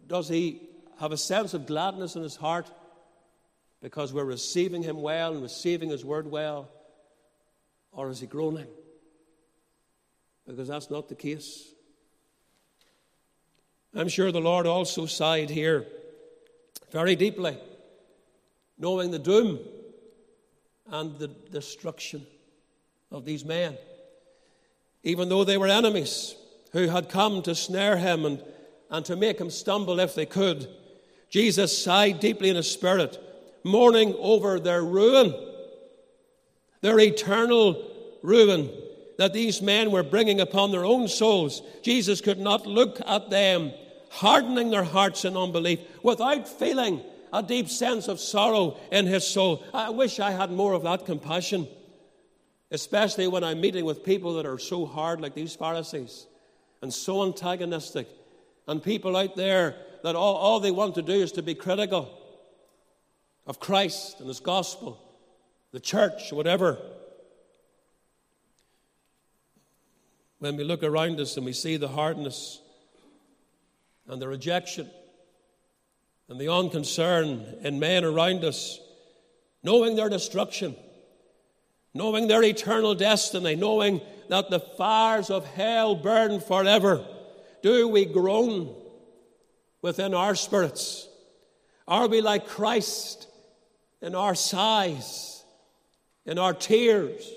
Does 0.06 0.28
He 0.28 0.66
have 0.98 1.12
a 1.12 1.16
sense 1.16 1.54
of 1.54 1.66
gladness 1.66 2.16
in 2.16 2.22
his 2.22 2.36
heart 2.36 2.70
because 3.82 4.12
we're 4.12 4.24
receiving 4.24 4.82
him 4.82 5.00
well 5.00 5.32
and 5.32 5.42
receiving 5.42 5.90
his 5.90 6.04
word 6.04 6.30
well? 6.30 6.68
Or 7.92 8.10
is 8.10 8.20
he 8.20 8.26
groaning? 8.26 8.66
Because 10.46 10.68
that's 10.68 10.90
not 10.90 11.08
the 11.08 11.14
case. 11.14 11.68
I'm 13.94 14.08
sure 14.08 14.30
the 14.32 14.40
Lord 14.40 14.66
also 14.66 15.06
sighed 15.06 15.50
here 15.50 15.86
very 16.90 17.16
deeply, 17.16 17.58
knowing 18.78 19.10
the 19.10 19.18
doom 19.18 19.58
and 20.90 21.18
the 21.18 21.28
destruction 21.28 22.26
of 23.10 23.24
these 23.24 23.44
men. 23.44 23.76
Even 25.02 25.28
though 25.28 25.44
they 25.44 25.58
were 25.58 25.68
enemies 25.68 26.34
who 26.72 26.88
had 26.88 27.08
come 27.08 27.42
to 27.42 27.54
snare 27.54 27.96
him 27.96 28.24
and, 28.24 28.42
and 28.90 29.04
to 29.06 29.16
make 29.16 29.38
him 29.38 29.50
stumble 29.50 30.00
if 30.00 30.14
they 30.14 30.26
could, 30.26 30.68
Jesus 31.30 31.76
sighed 31.76 32.20
deeply 32.20 32.50
in 32.50 32.56
his 32.56 32.70
spirit, 32.70 33.18
mourning 33.64 34.14
over 34.18 34.60
their 34.60 34.82
ruin, 34.82 35.34
their 36.80 36.98
eternal 36.98 37.90
ruin 38.22 38.70
that 39.18 39.32
these 39.32 39.62
men 39.62 39.90
were 39.90 40.02
bringing 40.02 40.40
upon 40.40 40.70
their 40.70 40.84
own 40.84 41.08
souls. 41.08 41.62
Jesus 41.82 42.20
could 42.20 42.38
not 42.38 42.66
look 42.66 43.00
at 43.06 43.30
them, 43.30 43.72
hardening 44.10 44.70
their 44.70 44.84
hearts 44.84 45.24
in 45.24 45.36
unbelief, 45.36 45.80
without 46.02 46.46
feeling 46.46 47.02
a 47.36 47.42
deep 47.42 47.68
sense 47.68 48.08
of 48.08 48.18
sorrow 48.18 48.78
in 48.90 49.06
his 49.06 49.26
soul. 49.26 49.64
I 49.74 49.90
wish 49.90 50.18
I 50.20 50.30
had 50.30 50.50
more 50.50 50.72
of 50.72 50.82
that 50.84 51.04
compassion, 51.04 51.68
especially 52.70 53.28
when 53.28 53.44
I'm 53.44 53.60
meeting 53.60 53.84
with 53.84 54.04
people 54.04 54.34
that 54.34 54.46
are 54.46 54.58
so 54.58 54.86
hard, 54.86 55.20
like 55.20 55.34
these 55.34 55.54
Pharisees, 55.54 56.26
and 56.82 56.92
so 56.92 57.24
antagonistic, 57.24 58.08
and 58.66 58.82
people 58.82 59.16
out 59.16 59.36
there 59.36 59.76
that 60.02 60.16
all, 60.16 60.36
all 60.36 60.60
they 60.60 60.70
want 60.70 60.94
to 60.94 61.02
do 61.02 61.12
is 61.12 61.32
to 61.32 61.42
be 61.42 61.54
critical 61.54 62.10
of 63.46 63.60
Christ 63.60 64.18
and 64.20 64.28
His 64.28 64.40
gospel, 64.40 64.98
the 65.72 65.80
church, 65.80 66.32
whatever. 66.32 66.78
When 70.38 70.56
we 70.56 70.64
look 70.64 70.82
around 70.82 71.20
us 71.20 71.36
and 71.36 71.46
we 71.46 71.52
see 71.52 71.76
the 71.76 71.88
hardness 71.88 72.60
and 74.06 74.20
the 74.20 74.28
rejection 74.28 74.90
and 76.28 76.40
the 76.40 76.48
unconcern 76.48 77.44
in 77.62 77.78
men 77.78 78.04
around 78.04 78.44
us, 78.44 78.80
knowing 79.62 79.96
their 79.96 80.08
destruction, 80.08 80.74
knowing 81.94 82.28
their 82.28 82.42
eternal 82.42 82.94
destiny, 82.94 83.54
knowing 83.54 84.00
that 84.28 84.50
the 84.50 84.60
fires 84.60 85.30
of 85.30 85.44
hell 85.44 85.94
burn 85.94 86.40
forever 86.40 87.04
Do 87.62 87.88
we 87.88 88.04
groan 88.04 88.74
within 89.82 90.14
our 90.14 90.34
spirits? 90.34 91.08
Are 91.88 92.06
we 92.06 92.20
like 92.20 92.46
Christ 92.46 93.28
in 94.02 94.14
our 94.14 94.34
sighs, 94.34 95.44
in 96.24 96.38
our 96.38 96.54
tears, 96.54 97.28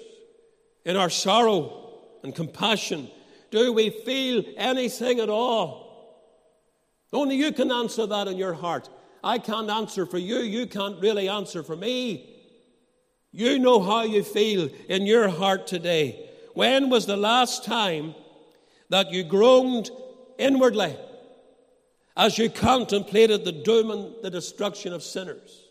in 0.85 0.97
our 0.97 1.09
sorrow 1.09 1.93
and 2.23 2.35
compassion? 2.35 3.09
Do 3.51 3.73
we 3.73 3.89
feel 3.89 4.43
anything 4.57 5.19
at 5.19 5.29
all? 5.29 5.88
Only 7.11 7.35
you 7.35 7.51
can 7.51 7.71
answer 7.71 8.05
that 8.05 8.27
in 8.27 8.37
your 8.37 8.53
heart. 8.53 8.89
I 9.23 9.39
can't 9.39 9.69
answer 9.69 10.05
for 10.05 10.17
you. 10.17 10.37
You 10.37 10.67
can't 10.67 11.01
really 11.01 11.27
answer 11.27 11.63
for 11.63 11.75
me. 11.75 12.37
You 13.31 13.59
know 13.59 13.81
how 13.81 14.03
you 14.03 14.23
feel 14.23 14.69
in 14.87 15.05
your 15.05 15.29
heart 15.29 15.67
today. 15.67 16.29
When 16.53 16.89
was 16.89 17.05
the 17.05 17.17
last 17.17 17.63
time 17.63 18.15
that 18.89 19.11
you 19.11 19.23
groaned 19.23 19.91
inwardly 20.37 20.95
as 22.17 22.37
you 22.37 22.49
contemplated 22.49 23.45
the 23.45 23.51
doom 23.51 23.91
and 23.91 24.15
the 24.21 24.31
destruction 24.31 24.93
of 24.93 25.03
sinners? 25.03 25.67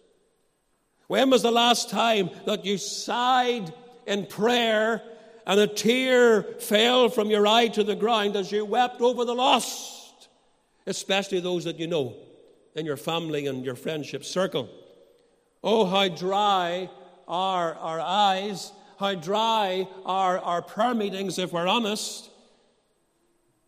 When 1.09 1.30
was 1.30 1.43
the 1.43 1.51
last 1.51 1.91
time 1.91 2.30
that 2.47 2.64
you 2.64 2.78
sighed 2.78 3.72
in 4.07 4.26
prayer 4.26 5.03
and 5.47 5.59
a 5.59 5.66
tear 5.66 6.43
fell 6.43 7.09
from 7.09 7.30
your 7.30 7.47
eye 7.47 7.68
to 7.68 7.82
the 7.82 7.97
ground 7.97 8.36
as 8.36 8.53
you 8.53 8.64
wept 8.64 9.01
over 9.01 9.24
the 9.24 9.34
lost, 9.34 9.98
especially 10.89 11.39
those 11.39 11.64
that 11.64 11.78
you 11.78 11.86
know 11.86 12.16
in 12.74 12.84
your 12.84 12.97
family 12.97 13.47
and 13.47 13.64
your 13.64 13.76
friendship 13.76 14.24
circle? 14.24 14.68
Oh, 15.62 15.84
how 15.84 16.09
dry 16.09 16.91
are 17.28 17.74
our 17.74 18.01
eyes, 18.01 18.72
how 18.99 19.14
dry 19.14 19.86
are 20.05 20.39
our 20.39 20.62
prayer 20.62 20.95
meetings, 20.95 21.39
if 21.39 21.53
we're 21.53 21.68
honest. 21.68 22.30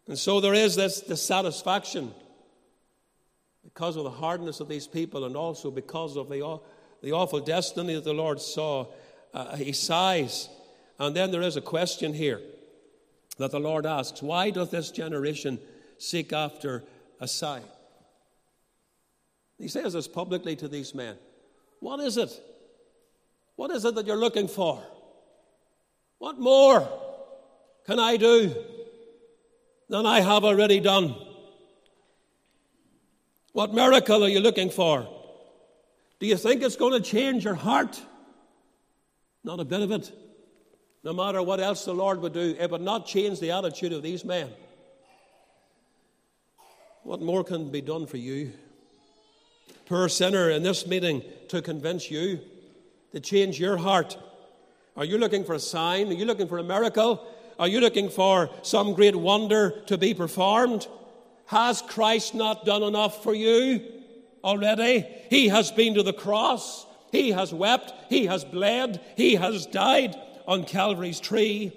And 0.09 0.19
so 0.19 0.41
there 0.41 0.55
is 0.55 0.75
this 0.75 1.01
dissatisfaction 1.01 2.13
because 3.63 3.97
of 3.97 4.05
the 4.05 4.11
hardness 4.11 4.59
of 4.59 4.69
these 4.69 4.89
people 4.89 5.25
and 5.25 5.37
also 5.37 5.71
because 5.71 6.17
of 6.17 6.29
the, 6.29 6.59
the 7.03 7.13
awful 7.13 7.41
destiny 7.41 7.95
that 7.95 8.05
the 8.05 8.13
Lord 8.15 8.41
saw. 8.41 8.87
Uh, 9.33 9.55
he 9.55 9.71
sighs 9.71 10.49
and 11.01 11.17
then 11.17 11.31
there 11.31 11.43
is 11.43 11.57
a 11.57 11.63
question 11.63 12.13
here 12.13 12.43
that 13.39 13.51
the 13.51 13.59
Lord 13.59 13.87
asks 13.87 14.23
Why 14.23 14.51
doth 14.51 14.71
this 14.71 14.91
generation 14.91 15.59
seek 15.97 16.33
after 16.33 16.85
a 17.21 17.29
sign? 17.29 17.63
He 19.59 19.69
says 19.69 19.93
this 19.93 20.09
publicly 20.09 20.57
to 20.57 20.69
these 20.69 20.95
men. 20.95 21.17
What 21.81 22.01
is 22.01 22.17
it? 22.17 22.33
What 23.57 23.71
is 23.71 23.85
it 23.85 23.95
that 23.95 24.07
you're 24.07 24.17
looking 24.17 24.49
for? 24.49 24.83
What 26.19 26.39
more 26.39 26.89
can 27.87 27.99
I 27.99 28.17
do 28.17 28.55
than 29.89 30.07
I 30.07 30.21
have 30.21 30.45
already 30.45 30.81
done? 30.81 31.15
What 33.53 33.75
miracle 33.75 34.25
are 34.25 34.29
you 34.29 34.41
looking 34.41 34.71
for? 34.71 35.07
Do 36.19 36.27
you 36.27 36.37
think 36.37 36.63
it's 36.63 36.77
going 36.77 36.93
to 36.93 37.01
change 37.01 37.45
your 37.45 37.55
heart? 37.55 38.01
Not 39.45 39.61
a 39.61 39.65
bit 39.65 39.81
of 39.81 39.91
it 39.91 40.11
no 41.03 41.13
matter 41.13 41.43
what 41.43 41.61
else 41.61 41.85
the 41.85 41.95
Lord 41.95 42.21
would 42.21 42.35
do, 42.35 42.55
it 42.59 42.71
would 42.71 42.83
not 42.83 43.07
change 43.07 43.41
the 43.41 43.53
attitude 43.53 43.93
of 43.93 44.03
these 44.03 44.25
men. 44.25 44.51
What 47.03 47.23
more 47.23 47.43
can 47.45 47.71
be 47.71 47.81
done 47.81 48.07
for 48.07 48.19
you? 48.19 48.53
Poor 49.87 50.09
sinner 50.09 50.51
in 50.51 50.63
this 50.63 50.87
meeting 50.87 51.23
to 51.49 51.63
convince 51.63 52.11
you, 52.11 52.41
to 53.13 53.21
change 53.21 53.59
your 53.59 53.77
heart. 53.77 54.19
Are 54.97 55.05
you 55.05 55.19
looking 55.19 55.45
for 55.45 55.55
a 55.55 55.61
sign? 55.61 56.09
Are 56.09 56.13
you 56.13 56.27
looking 56.27 56.47
for 56.47 56.59
a 56.59 56.63
miracle? 56.63 57.27
Are 57.59 57.69
you 57.69 57.81
looking 57.81 58.11
for 58.11 58.51
some 58.63 58.95
great 58.95 59.17
wonder 59.17 59.83
to 59.87 59.97
be 59.97 60.15
performed? 60.15 60.87
Has 61.47 61.83
Christ 61.83 62.35
not 62.35 62.65
done 62.65 62.83
enough 62.83 63.23
for 63.23 63.35
you 63.35 63.83
already? 64.45 65.07
He 65.31 65.49
has 65.49 65.71
been 65.71 65.95
to 65.95 66.03
the 66.03 66.13
cross. 66.13 66.87
He 67.13 67.31
has 67.33 67.53
wept. 67.53 67.93
He 68.09 68.27
has 68.27 68.45
bled. 68.45 69.01
He 69.17 69.35
has 69.37 69.67
died 69.67 70.15
on 70.47 70.65
Calvary's 70.65 71.19
tree. 71.19 71.73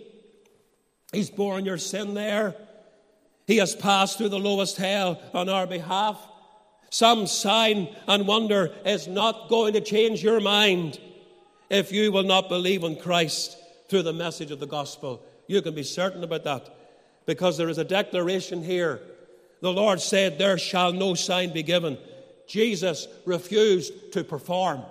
He's 1.12 1.30
borne 1.30 1.66
your 1.66 1.78
sin 1.78 2.14
there. 2.14 2.56
He 3.46 3.58
has 3.58 3.76
passed 3.76 4.18
through 4.18 4.30
the 4.30 4.40
lowest 4.40 4.78
hell 4.78 5.22
on 5.34 5.50
our 5.50 5.68
behalf. 5.68 6.20
Some 6.90 7.28
sign 7.28 7.94
and 8.08 8.28
wonder 8.28 8.74
is 8.86 9.08
not 9.08 9.50
going 9.50 9.74
to 9.74 9.82
change 9.82 10.24
your 10.24 10.40
mind 10.40 11.00
if 11.70 11.92
you 11.92 12.12
will 12.12 12.24
not 12.24 12.50
believe 12.50 12.84
in 12.84 12.96
Christ 12.96 13.58
through 13.90 14.04
the 14.04 14.14
message 14.14 14.52
of 14.52 14.60
the 14.60 14.68
gospel. 14.68 15.24
You 15.48 15.62
can 15.62 15.76
be 15.76 15.84
certain 15.84 16.24
about 16.24 16.44
that 16.44 16.70
because 17.26 17.58
there 17.58 17.70
is 17.70 17.78
a 17.78 17.84
declaration 17.84 18.64
here. 18.64 19.02
The 19.62 19.74
Lord 19.74 20.00
said, 20.00 20.38
There 20.38 20.58
shall 20.58 20.94
no 20.94 21.14
sign 21.14 21.52
be 21.52 21.64
given. 21.64 21.98
Jesus 22.48 23.08
refused 23.26 24.14
to 24.14 24.24
perform. 24.24 24.84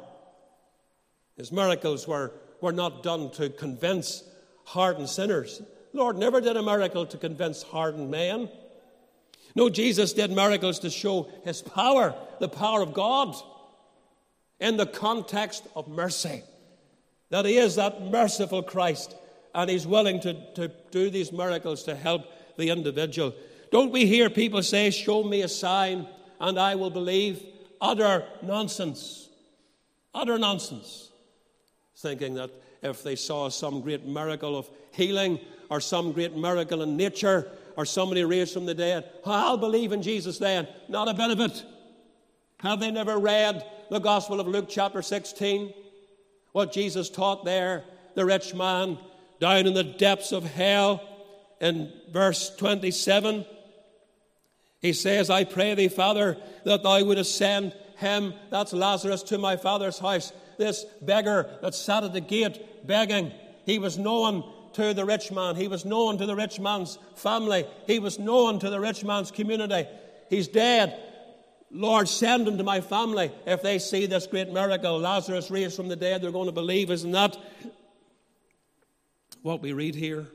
His 1.36 1.53
miracles 1.53 2.07
were 2.09 2.32
were 2.62 2.72
not 2.72 3.03
done 3.03 3.30
to 3.32 3.50
convince 3.50 4.22
hardened 4.64 5.11
sinners. 5.11 5.61
Lord 5.93 6.16
never 6.16 6.40
did 6.40 6.57
a 6.57 6.62
miracle 6.62 7.07
to 7.07 7.16
convince 7.16 7.62
hardened 7.62 8.11
men. 8.11 8.49
No, 9.55 9.68
Jesus 9.68 10.12
did 10.12 10.30
miracles 10.30 10.78
to 10.80 10.90
show 10.90 11.28
his 11.45 11.61
power, 11.61 12.14
the 12.40 12.49
power 12.49 12.82
of 12.82 12.95
God, 12.95 13.34
in 14.59 14.76
the 14.76 14.86
context 14.86 15.66
of 15.76 15.88
mercy. 15.88 16.43
That 17.30 17.45
he 17.45 17.59
is 17.59 17.76
that 17.76 18.03
merciful 18.03 18.62
Christ, 18.62 19.14
and 19.55 19.68
he's 19.68 19.86
willing 19.86 20.20
to, 20.20 20.34
to 20.55 20.68
do 20.90 21.11
these 21.11 21.32
miracles 21.32 21.82
to 21.84 21.95
help 21.95 22.22
the 22.57 22.70
individual. 22.70 23.34
Don't 23.70 23.93
we 23.93 24.07
hear 24.07 24.30
people 24.30 24.62
say, 24.62 24.90
Show 24.90 25.24
me 25.24 25.43
a 25.43 25.49
sign, 25.49 26.07
and 26.40 26.59
I 26.59 26.74
will 26.74 26.90
believe? 26.90 27.43
Utter 27.80 28.24
nonsense. 28.43 29.28
Utter 30.14 30.38
nonsense 30.38 31.12
thinking 32.03 32.34
that 32.34 32.51
if 32.82 33.03
they 33.03 33.14
saw 33.16 33.49
some 33.49 33.80
great 33.80 34.05
miracle 34.05 34.59
of 34.59 34.68
healing 34.90 35.38
or 35.73 35.81
some 35.81 36.12
great 36.12 36.37
miracle 36.37 36.83
in 36.83 36.99
nature 36.99 37.51
or 37.79 37.87
somebody 37.87 38.23
raised 38.23 38.53
from 38.53 38.66
the 38.66 38.75
dead, 38.75 39.09
I'll 39.25 39.57
believe 39.57 39.93
in 39.93 40.03
Jesus 40.03 40.37
then. 40.37 40.68
Not 40.87 41.09
a 41.09 41.14
bit 41.14 41.31
of 41.31 41.41
it. 41.41 41.64
Have 42.59 42.79
they 42.79 42.91
never 42.91 43.16
read 43.16 43.64
the 43.91 43.99
Gospel 43.99 44.39
of 44.39 44.47
Luke, 44.47 44.66
chapter 44.68 45.01
16? 45.01 45.73
What 46.53 46.75
Jesus 46.75 47.09
taught 47.09 47.47
there, 47.47 47.85
the 48.14 48.27
rich 48.27 48.53
man 48.53 48.99
down 49.41 49.66
in 49.66 49.73
the 49.73 49.83
depths 49.83 50.31
of 50.33 50.45
hell, 50.45 51.01
in 51.59 51.91
verse 52.12 52.55
27. 52.57 53.47
He 54.83 54.93
says, 54.93 55.31
I 55.31 55.45
pray 55.45 55.75
thee, 55.75 55.89
Father, 55.89 56.37
that 56.66 56.83
thou 56.83 57.03
wouldst 57.03 57.39
send 57.39 57.75
him, 57.97 58.35
that's 58.51 58.75
Lazarus, 58.75 59.23
to 59.23 59.39
my 59.39 59.57
father's 59.57 59.99
house 59.99 60.35
this 60.59 60.85
beggar 61.01 61.49
that 61.62 61.75
sat 61.75 62.05
at 62.05 62.12
the 62.12 62.20
gate 62.20 62.87
begging. 62.87 63.33
He 63.64 63.79
was 63.79 63.97
known 63.97 64.45
to 64.75 64.95
the 64.95 65.05
rich 65.05 65.31
man. 65.33 65.57
He 65.57 65.68
was 65.68 65.85
known 65.85 66.18
to 66.18 66.27
the 66.27 66.37
rich 66.37 66.61
man's 66.61 66.99
family. 67.16 67.66
He 67.87 67.99
was 67.99 68.18
known 68.18 68.59
to 68.61 68.70
the 68.70 68.81
rich 68.81 69.05
man's 69.05 69.31
community. 69.31 69.87
He's 70.29 70.49
dead. 70.49 70.99
Lord, 71.70 72.09
send 72.09 72.47
him 72.47 72.59
to 72.59 72.64
my 72.64 72.81
family. 72.81 73.33
If 73.47 73.62
they 73.62 73.79
see 73.79 74.07
this 74.07 74.27
great 74.27 74.53
miracle, 74.53 74.99
Lazarus 74.99 75.51
raised 75.51 75.75
from 75.75 75.89
the 75.89 75.97
dead, 75.97 76.23
they're 76.23 76.31
going 76.31 76.47
to 76.47 76.53
believe. 76.53 76.91
Isn't 76.91 77.12
that 77.12 77.37
what 79.41 79.62
we 79.62 79.73
read 79.73 79.95
here 79.95 80.27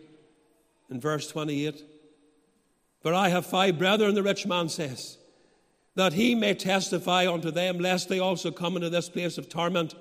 in 0.89 0.99
verse 0.99 1.27
28? 1.27 1.83
For 3.01 3.13
I 3.13 3.29
have 3.29 3.45
five 3.45 3.77
brethren, 3.77 4.15
the 4.15 4.23
rich 4.23 4.47
man 4.47 4.69
says, 4.69 5.17
that 5.95 6.13
he 6.13 6.33
may 6.33 6.55
testify 6.55 7.31
unto 7.31 7.51
them, 7.51 7.79
lest 7.79 8.09
they 8.09 8.19
also 8.19 8.49
come 8.51 8.75
into 8.75 8.89
this 8.89 9.09
place 9.09 9.37
of 9.37 9.47
torment. 9.47 9.93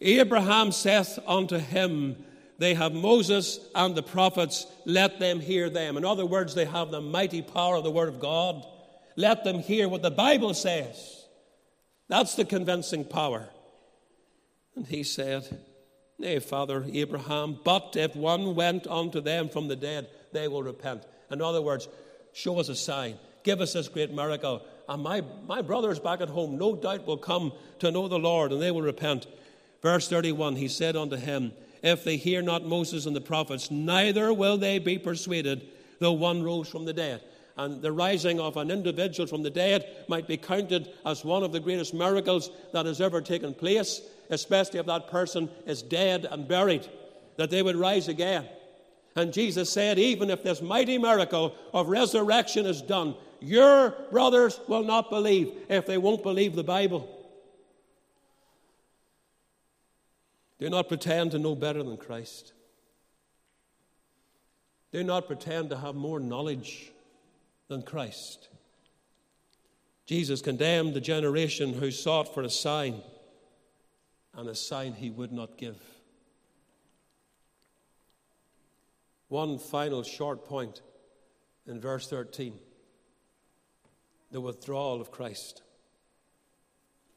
Abraham 0.00 0.72
saith 0.72 1.18
unto 1.26 1.58
him, 1.58 2.16
They 2.58 2.74
have 2.74 2.92
Moses 2.92 3.60
and 3.74 3.94
the 3.94 4.02
prophets, 4.02 4.66
let 4.84 5.18
them 5.18 5.40
hear 5.40 5.68
them. 5.68 5.96
In 5.96 6.04
other 6.04 6.24
words, 6.24 6.54
they 6.54 6.64
have 6.64 6.90
the 6.90 7.00
mighty 7.00 7.42
power 7.42 7.76
of 7.76 7.84
the 7.84 7.90
Word 7.90 8.08
of 8.08 8.20
God. 8.20 8.64
Let 9.16 9.44
them 9.44 9.60
hear 9.60 9.88
what 9.88 10.02
the 10.02 10.10
Bible 10.10 10.54
says. 10.54 11.24
That's 12.08 12.34
the 12.34 12.44
convincing 12.44 13.04
power. 13.04 13.48
And 14.74 14.86
he 14.86 15.02
said, 15.02 15.58
Nay, 16.18 16.38
Father 16.38 16.84
Abraham, 16.90 17.58
but 17.62 17.94
if 17.96 18.16
one 18.16 18.54
went 18.54 18.86
unto 18.86 19.20
them 19.20 19.48
from 19.48 19.68
the 19.68 19.76
dead, 19.76 20.08
they 20.32 20.48
will 20.48 20.62
repent. 20.62 21.04
In 21.30 21.42
other 21.42 21.60
words, 21.60 21.88
show 22.32 22.58
us 22.58 22.68
a 22.68 22.76
sign, 22.76 23.18
give 23.42 23.60
us 23.60 23.74
this 23.74 23.88
great 23.88 24.12
miracle, 24.12 24.62
and 24.88 25.02
my, 25.02 25.22
my 25.46 25.60
brothers 25.62 25.98
back 25.98 26.20
at 26.20 26.28
home 26.28 26.56
no 26.56 26.76
doubt 26.76 27.06
will 27.06 27.18
come 27.18 27.52
to 27.80 27.90
know 27.90 28.08
the 28.08 28.18
Lord 28.18 28.52
and 28.52 28.62
they 28.62 28.70
will 28.70 28.82
repent. 28.82 29.26
Verse 29.82 30.08
31 30.08 30.56
He 30.56 30.68
said 30.68 30.96
unto 30.96 31.16
him, 31.16 31.52
If 31.82 32.04
they 32.04 32.16
hear 32.16 32.42
not 32.42 32.64
Moses 32.64 33.06
and 33.06 33.14
the 33.14 33.20
prophets, 33.20 33.70
neither 33.70 34.32
will 34.32 34.56
they 34.56 34.78
be 34.78 34.98
persuaded, 34.98 35.66
though 35.98 36.12
one 36.12 36.42
rose 36.42 36.68
from 36.68 36.84
the 36.84 36.92
dead. 36.92 37.22
And 37.56 37.80
the 37.80 37.92
rising 37.92 38.38
of 38.38 38.56
an 38.56 38.70
individual 38.70 39.26
from 39.26 39.42
the 39.42 39.50
dead 39.50 40.04
might 40.08 40.26
be 40.28 40.36
counted 40.36 40.92
as 41.06 41.24
one 41.24 41.42
of 41.42 41.52
the 41.52 41.60
greatest 41.60 41.94
miracles 41.94 42.50
that 42.72 42.84
has 42.84 43.00
ever 43.00 43.22
taken 43.22 43.54
place, 43.54 44.02
especially 44.28 44.78
if 44.78 44.86
that 44.86 45.08
person 45.08 45.48
is 45.64 45.82
dead 45.82 46.26
and 46.30 46.46
buried, 46.46 46.86
that 47.36 47.50
they 47.50 47.62
would 47.62 47.76
rise 47.76 48.08
again. 48.08 48.46
And 49.14 49.32
Jesus 49.32 49.70
said, 49.70 49.98
even 49.98 50.28
if 50.28 50.42
this 50.42 50.60
mighty 50.60 50.98
miracle 50.98 51.54
of 51.72 51.88
resurrection 51.88 52.66
is 52.66 52.82
done, 52.82 53.14
your 53.40 53.90
brothers 54.10 54.60
will 54.68 54.84
not 54.84 55.08
believe 55.08 55.52
if 55.70 55.86
they 55.86 55.96
won't 55.96 56.22
believe 56.22 56.54
the 56.54 56.62
Bible. 56.64 57.08
Do 60.58 60.70
not 60.70 60.88
pretend 60.88 61.32
to 61.32 61.38
know 61.38 61.54
better 61.54 61.82
than 61.82 61.96
Christ. 61.96 62.52
Do 64.92 65.02
not 65.04 65.26
pretend 65.26 65.70
to 65.70 65.76
have 65.76 65.94
more 65.94 66.18
knowledge 66.18 66.92
than 67.68 67.82
Christ. 67.82 68.48
Jesus 70.06 70.40
condemned 70.40 70.94
the 70.94 71.00
generation 71.00 71.74
who 71.74 71.90
sought 71.90 72.32
for 72.32 72.42
a 72.42 72.50
sign, 72.50 73.02
and 74.34 74.48
a 74.48 74.54
sign 74.54 74.94
he 74.94 75.10
would 75.10 75.32
not 75.32 75.58
give. 75.58 75.76
One 79.28 79.58
final 79.58 80.04
short 80.04 80.44
point 80.44 80.80
in 81.66 81.80
verse 81.80 82.08
13 82.08 82.58
the 84.32 84.40
withdrawal 84.40 85.00
of 85.00 85.10
Christ. 85.10 85.62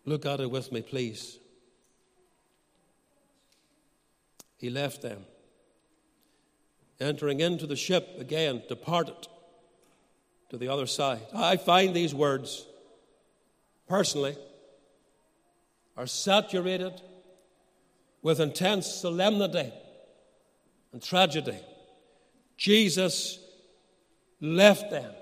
Look 0.06 0.26
at 0.26 0.40
it 0.40 0.50
with 0.50 0.72
me, 0.72 0.82
please. 0.82 1.40
He 4.60 4.70
left 4.70 5.02
them. 5.02 5.26
Entering 7.00 7.40
into 7.40 7.66
the 7.66 7.78
ship 7.78 8.16
again, 8.20 8.62
departed 8.68 9.28
to 10.50 10.58
the 10.58 10.68
other 10.68 10.86
side. 10.86 11.22
I 11.34 11.56
find 11.56 11.96
these 11.96 12.14
words, 12.14 12.68
personally, 13.88 14.36
are 15.96 16.08
saturated 16.08 17.02
with 18.22 18.42
intense 18.42 18.86
solemnity 18.86 19.72
and 20.92 21.02
tragedy. 21.02 21.58
Jesus 22.58 23.40
left 24.42 24.92
them. 24.92 25.14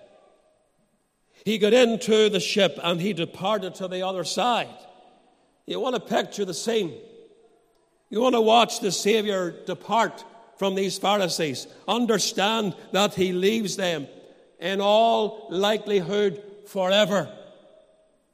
He 1.46 1.60
got 1.60 1.74
into 1.74 2.30
the 2.30 2.40
ship 2.40 2.80
and 2.82 3.00
he 3.00 3.14
departed 3.14 3.76
to 3.76 3.88
the 3.88 4.02
other 4.02 4.24
side. 4.24 4.76
You 5.68 5.80
want 5.80 5.96
to 5.96 6.02
picture 6.02 6.46
the 6.46 6.56
scene. 6.56 6.96
You 8.10 8.22
want 8.22 8.36
to 8.36 8.42
watch 8.42 8.80
the 8.80 8.92
Savior 8.92 9.52
depart 9.66 10.24
from 10.58 10.76
these 10.76 10.98
Pharisees. 10.98 11.68
Understand 11.88 12.76
that 12.92 13.14
he 13.14 13.34
leaves 13.34 13.76
them 13.76 14.08
in 14.60 14.82
all 14.82 15.48
likelihood 15.50 16.42
forever. 16.68 17.32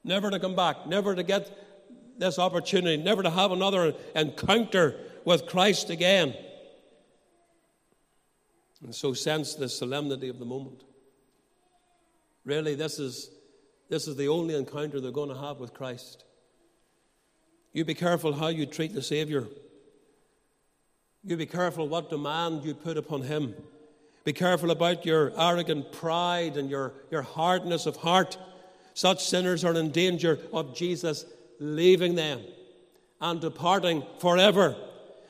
Never 0.03 0.30
to 0.30 0.39
come 0.39 0.55
back, 0.55 0.88
never 0.88 1.15
to 1.15 1.24
get 1.24 2.19
this 2.19 2.38
opportunity, 2.38 3.01
never 3.01 3.24
to 3.24 3.30
have 3.30 3.51
another 3.51 3.93
encounter 4.15 4.95
with 5.26 5.47
Christ 5.47 5.89
again. 5.89 6.36
And 8.84 8.93
so 8.93 9.13
sense 9.13 9.55
the 9.55 9.69
solemnity 9.69 10.28
of 10.30 10.39
the 10.39 10.45
moment. 10.45 10.84
Really, 12.45 12.76
this 12.76 12.99
is, 12.99 13.30
this 13.89 14.07
is 14.07 14.17
the 14.17 14.28
only 14.28 14.55
encounter 14.55 14.99
they're 14.99 15.11
going 15.11 15.30
to 15.30 15.39
have 15.39 15.59
with 15.59 15.74
Christ. 15.74 16.26
You 17.74 17.84
be 17.84 17.95
careful 17.95 18.34
how 18.34 18.47
you 18.47 18.67
treat 18.67 18.93
the 18.93 19.01
Savior. 19.01 19.47
You 21.24 21.36
be 21.36 21.47
careful 21.47 21.88
what 21.88 22.11
demand 22.11 22.63
you 22.63 22.76
put 22.76 22.97
upon 22.97 23.24
Him. 23.24 23.55
Be 24.24 24.32
careful 24.32 24.69
about 24.69 25.05
your 25.05 25.34
arrogant 25.38 25.91
pride 25.91 26.55
and 26.55 26.69
your, 26.69 26.93
your 27.09 27.24
hardness 27.24 27.88
of 27.88 27.97
heart. 27.97 28.38
Such 28.93 29.26
sinners 29.26 29.65
are 29.65 29.74
in 29.74 29.89
danger 29.89 30.39
of 30.53 30.76
Jesus 30.76 31.26
leaving 31.59 32.13
them 32.13 32.41
and 33.19 33.41
departing 33.41 34.03
forever. 34.19 34.76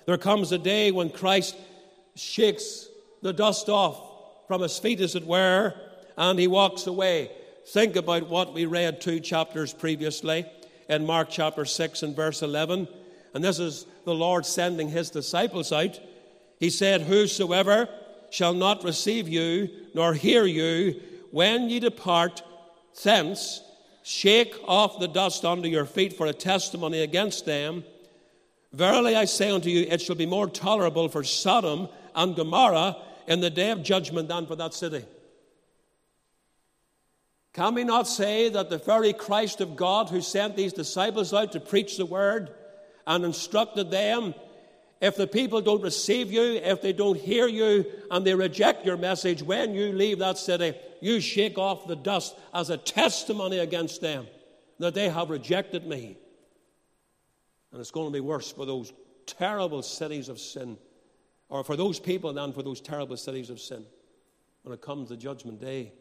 There 0.05 0.17
comes 0.17 0.51
a 0.51 0.57
day 0.57 0.91
when 0.91 1.09
Christ 1.09 1.55
shakes 2.15 2.87
the 3.21 3.31
dust 3.31 3.69
off 3.69 4.01
from 4.47 4.61
his 4.61 4.77
feet, 4.77 4.99
as 4.99 5.15
it 5.15 5.25
were, 5.25 5.73
and 6.17 6.37
he 6.37 6.47
walks 6.47 6.87
away. 6.87 7.31
Think 7.67 7.95
about 7.95 8.27
what 8.29 8.53
we 8.53 8.65
read 8.65 8.99
two 8.99 9.21
chapters 9.21 9.73
previously 9.73 10.45
in 10.89 11.05
Mark 11.05 11.29
chapter 11.29 11.65
6 11.65 12.03
and 12.03 12.15
verse 12.15 12.41
11. 12.41 12.87
And 13.33 13.43
this 13.43 13.59
is 13.59 13.85
the 14.05 14.13
Lord 14.13 14.45
sending 14.45 14.89
his 14.89 15.09
disciples 15.09 15.71
out. 15.71 15.99
He 16.59 16.69
said, 16.69 17.01
Whosoever 17.01 17.89
shall 18.29 18.53
not 18.53 18.83
receive 18.83 19.27
you 19.27 19.69
nor 19.93 20.13
hear 20.13 20.45
you 20.45 21.01
when 21.31 21.69
ye 21.69 21.79
depart 21.79 22.43
thence, 23.03 23.61
shake 24.03 24.55
off 24.67 24.99
the 24.99 25.07
dust 25.07 25.45
under 25.45 25.67
your 25.67 25.85
feet 25.85 26.13
for 26.13 26.27
a 26.27 26.33
testimony 26.33 27.01
against 27.01 27.45
them. 27.45 27.83
Verily 28.71 29.15
I 29.15 29.25
say 29.25 29.49
unto 29.49 29.69
you, 29.69 29.87
it 29.89 30.01
shall 30.01 30.15
be 30.15 30.25
more 30.25 30.47
tolerable 30.47 31.09
for 31.09 31.23
Sodom 31.23 31.89
and 32.15 32.35
Gomorrah 32.35 32.97
in 33.27 33.39
the 33.39 33.49
day 33.49 33.71
of 33.71 33.83
judgment 33.83 34.27
than 34.27 34.45
for 34.45 34.55
that 34.55 34.73
city. 34.73 35.05
Can 37.53 37.75
we 37.75 37.83
not 37.83 38.07
say 38.07 38.49
that 38.49 38.69
the 38.69 38.79
very 38.79 39.13
Christ 39.13 39.61
of 39.61 39.75
God 39.75 40.09
who 40.09 40.21
sent 40.21 40.55
these 40.55 40.73
disciples 40.73 41.33
out 41.33 41.51
to 41.51 41.59
preach 41.59 41.97
the 41.97 42.05
word 42.05 42.51
and 43.05 43.23
instructed 43.23 43.91
them, 43.91 44.33
if 44.99 45.15
the 45.17 45.27
people 45.27 45.61
don't 45.61 45.81
receive 45.81 46.31
you, 46.31 46.41
if 46.41 46.81
they 46.81 46.93
don't 46.93 47.19
hear 47.19 47.47
you, 47.47 47.85
and 48.09 48.25
they 48.25 48.33
reject 48.33 48.85
your 48.85 48.97
message, 48.97 49.43
when 49.43 49.75
you 49.75 49.91
leave 49.91 50.19
that 50.19 50.37
city, 50.37 50.73
you 51.01 51.19
shake 51.19 51.57
off 51.57 51.85
the 51.87 51.95
dust 51.95 52.35
as 52.53 52.69
a 52.69 52.77
testimony 52.77 53.59
against 53.59 54.01
them 54.01 54.25
that 54.79 54.95
they 54.95 55.09
have 55.09 55.29
rejected 55.29 55.85
me. 55.85 56.17
And 57.71 57.81
it's 57.81 57.91
going 57.91 58.07
to 58.07 58.13
be 58.13 58.19
worse 58.19 58.51
for 58.51 58.65
those 58.65 58.93
terrible 59.25 59.83
cities 59.83 60.29
of 60.29 60.39
sin 60.39 60.77
or 61.49 61.63
for 61.63 61.75
those 61.75 61.99
people 61.99 62.33
than 62.33 62.53
for 62.53 62.63
those 62.63 62.81
terrible 62.81 63.17
cities 63.17 63.49
of 63.49 63.59
sin 63.59 63.85
when 64.63 64.73
it 64.73 64.81
comes 64.81 65.09
to 65.09 65.17
Judgment 65.17 65.59
Day. 65.61 65.91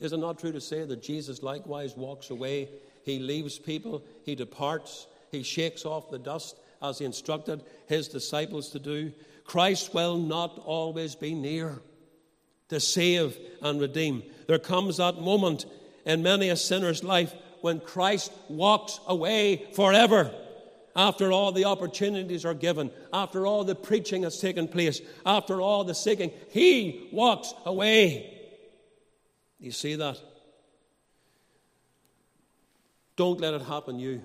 Is 0.00 0.12
it 0.12 0.18
not 0.18 0.38
true 0.38 0.52
to 0.52 0.60
say 0.60 0.84
that 0.84 1.02
Jesus 1.02 1.42
likewise 1.42 1.96
walks 1.96 2.30
away? 2.30 2.68
He 3.04 3.18
leaves 3.18 3.58
people, 3.58 4.02
he 4.24 4.34
departs, 4.34 5.06
he 5.30 5.42
shakes 5.42 5.84
off 5.84 6.10
the 6.10 6.18
dust 6.18 6.56
as 6.82 6.98
he 6.98 7.04
instructed 7.04 7.62
his 7.86 8.08
disciples 8.08 8.70
to 8.70 8.78
do. 8.78 9.12
Christ 9.44 9.94
will 9.94 10.16
not 10.16 10.60
always 10.64 11.14
be 11.14 11.34
near 11.34 11.80
to 12.68 12.80
save 12.80 13.36
and 13.62 13.80
redeem. 13.80 14.22
There 14.46 14.58
comes 14.58 14.96
that 14.96 15.20
moment 15.20 15.66
in 16.04 16.22
many 16.22 16.48
a 16.48 16.56
sinner's 16.56 17.04
life 17.04 17.34
when 17.60 17.80
Christ 17.80 18.32
walks 18.48 19.00
away 19.06 19.66
forever 19.74 20.30
after 20.96 21.32
all 21.32 21.52
the 21.52 21.64
opportunities 21.64 22.44
are 22.44 22.54
given, 22.54 22.90
after 23.12 23.46
all 23.46 23.64
the 23.64 23.74
preaching 23.74 24.22
has 24.22 24.38
taken 24.38 24.68
place, 24.68 25.00
after 25.26 25.60
all 25.60 25.84
the 25.84 25.94
seeking, 25.94 26.30
he 26.50 27.08
walks 27.12 27.52
away. 27.64 28.33
You 29.64 29.72
see 29.72 29.94
that? 29.94 30.18
Don't 33.16 33.40
let 33.40 33.54
it 33.54 33.62
happen 33.62 33.98
you. 33.98 34.20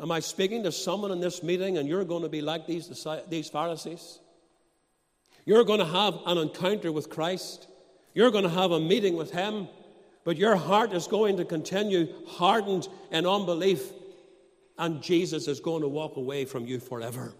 Am 0.00 0.10
I 0.10 0.20
speaking 0.20 0.62
to 0.62 0.72
someone 0.72 1.10
in 1.10 1.20
this 1.20 1.42
meeting 1.42 1.76
and 1.76 1.86
you're 1.86 2.04
going 2.04 2.22
to 2.22 2.30
be 2.30 2.40
like 2.40 2.66
these, 2.66 2.88
these 3.28 3.50
Pharisees? 3.50 4.20
You're 5.44 5.64
going 5.64 5.80
to 5.80 5.84
have 5.84 6.18
an 6.24 6.38
encounter 6.38 6.90
with 6.90 7.10
Christ. 7.10 7.68
You're 8.14 8.30
going 8.30 8.44
to 8.44 8.50
have 8.50 8.70
a 8.70 8.80
meeting 8.80 9.16
with 9.16 9.32
Him, 9.32 9.68
but 10.24 10.38
your 10.38 10.56
heart 10.56 10.94
is 10.94 11.06
going 11.06 11.36
to 11.36 11.44
continue 11.44 12.08
hardened 12.26 12.88
in 13.10 13.26
unbelief 13.26 13.82
and 14.78 15.02
Jesus 15.02 15.46
is 15.46 15.60
going 15.60 15.82
to 15.82 15.88
walk 15.88 16.16
away 16.16 16.46
from 16.46 16.66
you 16.66 16.80
forever. 16.80 17.34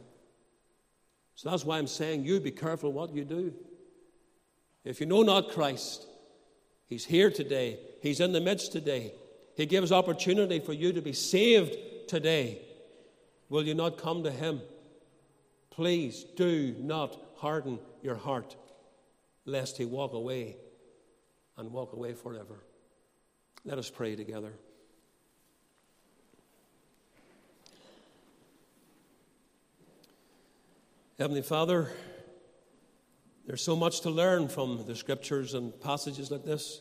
So 1.36 1.48
that's 1.48 1.64
why 1.64 1.78
I'm 1.78 1.86
saying 1.86 2.24
you 2.24 2.38
be 2.38 2.50
careful 2.50 2.92
what 2.92 3.14
you 3.14 3.24
do. 3.24 3.54
If 4.84 5.00
you 5.00 5.06
know 5.06 5.22
not 5.22 5.50
Christ, 5.50 6.06
He's 6.86 7.04
here 7.04 7.30
today, 7.30 7.78
He's 8.02 8.20
in 8.20 8.32
the 8.32 8.40
midst 8.40 8.72
today. 8.72 9.12
He 9.56 9.66
gives 9.66 9.92
opportunity 9.92 10.58
for 10.58 10.72
you 10.72 10.92
to 10.92 11.02
be 11.02 11.12
saved 11.12 11.76
today. 12.08 12.62
Will 13.48 13.64
you 13.64 13.74
not 13.74 13.98
come 13.98 14.22
to 14.24 14.30
Him? 14.30 14.62
Please 15.70 16.24
do 16.36 16.74
not 16.78 17.16
harden 17.36 17.78
your 18.02 18.16
heart, 18.16 18.56
lest 19.44 19.76
He 19.76 19.84
walk 19.84 20.14
away 20.14 20.56
and 21.56 21.72
walk 21.72 21.92
away 21.92 22.14
forever. 22.14 22.64
Let 23.64 23.78
us 23.78 23.90
pray 23.90 24.16
together. 24.16 24.52
Heavenly 31.18 31.42
Father, 31.42 31.90
there's 33.50 33.64
so 33.64 33.74
much 33.74 34.02
to 34.02 34.10
learn 34.10 34.46
from 34.46 34.84
the 34.86 34.94
scriptures 34.94 35.54
and 35.54 35.72
passages 35.80 36.30
like 36.30 36.44
this. 36.44 36.80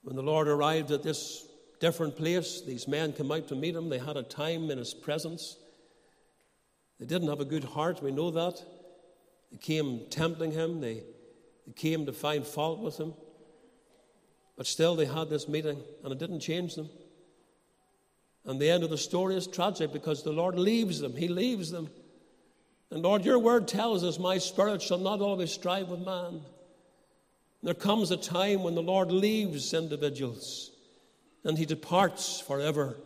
When 0.00 0.16
the 0.16 0.22
Lord 0.22 0.48
arrived 0.48 0.92
at 0.92 1.02
this 1.02 1.46
different 1.78 2.16
place, 2.16 2.62
these 2.62 2.88
men 2.88 3.12
came 3.12 3.30
out 3.30 3.48
to 3.48 3.54
meet 3.54 3.76
him. 3.76 3.90
They 3.90 3.98
had 3.98 4.16
a 4.16 4.22
time 4.22 4.70
in 4.70 4.78
his 4.78 4.94
presence. 4.94 5.58
They 6.98 7.04
didn't 7.04 7.28
have 7.28 7.40
a 7.40 7.44
good 7.44 7.64
heart, 7.64 8.02
we 8.02 8.12
know 8.12 8.30
that. 8.30 8.64
They 9.52 9.58
came 9.58 10.06
tempting 10.08 10.52
him, 10.52 10.80
they, 10.80 11.02
they 11.66 11.72
came 11.76 12.06
to 12.06 12.14
find 12.14 12.46
fault 12.46 12.78
with 12.80 12.96
him. 12.96 13.12
But 14.56 14.66
still, 14.66 14.96
they 14.96 15.04
had 15.04 15.28
this 15.28 15.48
meeting, 15.48 15.82
and 16.02 16.14
it 16.14 16.18
didn't 16.18 16.40
change 16.40 16.76
them. 16.76 16.88
And 18.46 18.58
the 18.58 18.70
end 18.70 18.84
of 18.84 18.88
the 18.88 18.96
story 18.96 19.36
is 19.36 19.46
tragic 19.46 19.92
because 19.92 20.22
the 20.22 20.32
Lord 20.32 20.58
leaves 20.58 20.98
them. 20.98 21.14
He 21.14 21.28
leaves 21.28 21.70
them. 21.70 21.90
And 22.90 23.02
Lord, 23.02 23.24
your 23.24 23.38
word 23.38 23.68
tells 23.68 24.02
us, 24.02 24.18
My 24.18 24.38
spirit 24.38 24.80
shall 24.82 24.98
not 24.98 25.20
always 25.20 25.52
strive 25.52 25.88
with 25.88 26.00
man. 26.00 26.40
There 27.62 27.74
comes 27.74 28.10
a 28.10 28.16
time 28.16 28.62
when 28.62 28.74
the 28.74 28.82
Lord 28.82 29.10
leaves 29.10 29.74
individuals 29.74 30.70
and 31.44 31.58
he 31.58 31.66
departs 31.66 32.40
forever. 32.40 32.96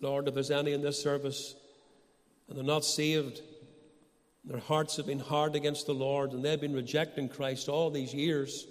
Lord, 0.00 0.26
if 0.28 0.34
there's 0.34 0.50
any 0.50 0.72
in 0.72 0.82
this 0.82 1.02
service 1.02 1.54
and 2.48 2.56
they're 2.56 2.64
not 2.64 2.84
saved, 2.84 3.40
their 4.44 4.58
hearts 4.58 4.96
have 4.96 5.06
been 5.06 5.20
hard 5.20 5.54
against 5.54 5.86
the 5.86 5.92
Lord 5.94 6.32
and 6.32 6.44
they've 6.44 6.60
been 6.60 6.74
rejecting 6.74 7.28
Christ 7.28 7.68
all 7.68 7.90
these 7.90 8.14
years, 8.14 8.66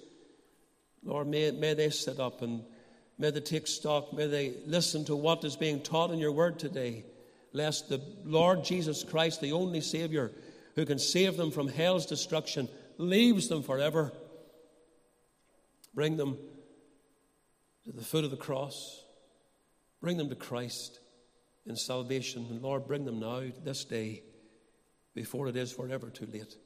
Lord, 1.04 1.28
may, 1.28 1.50
may 1.52 1.74
they 1.74 1.90
sit 1.90 2.18
up 2.18 2.42
and 2.42 2.62
may 3.18 3.30
they 3.30 3.40
take 3.40 3.66
stock, 3.66 4.12
may 4.12 4.26
they 4.26 4.54
listen 4.66 5.04
to 5.06 5.16
what 5.16 5.44
is 5.44 5.56
being 5.56 5.80
taught 5.80 6.10
in 6.10 6.18
your 6.18 6.32
word 6.32 6.58
today, 6.58 7.04
lest 7.52 7.88
the 7.88 8.00
Lord 8.24 8.64
Jesus 8.64 9.04
Christ, 9.04 9.40
the 9.40 9.52
only 9.52 9.80
Savior 9.80 10.32
who 10.76 10.86
can 10.86 10.98
save 10.98 11.36
them 11.36 11.50
from 11.50 11.68
hell's 11.68 12.06
destruction, 12.06 12.68
leaves 12.96 13.48
them 13.48 13.62
forever. 13.62 14.12
Bring 15.94 16.16
them 16.16 16.38
to 17.84 17.92
the 17.92 18.04
foot 18.04 18.24
of 18.24 18.30
the 18.30 18.36
cross. 18.36 19.04
Bring 20.00 20.16
them 20.16 20.28
to 20.28 20.36
Christ 20.36 21.00
in 21.66 21.76
salvation. 21.76 22.46
And 22.48 22.62
Lord, 22.62 22.86
bring 22.86 23.04
them 23.04 23.20
now, 23.20 23.42
this 23.64 23.84
day, 23.84 24.22
before 25.14 25.48
it 25.48 25.56
is 25.56 25.72
forever 25.72 26.08
too 26.08 26.26
late. 26.26 26.56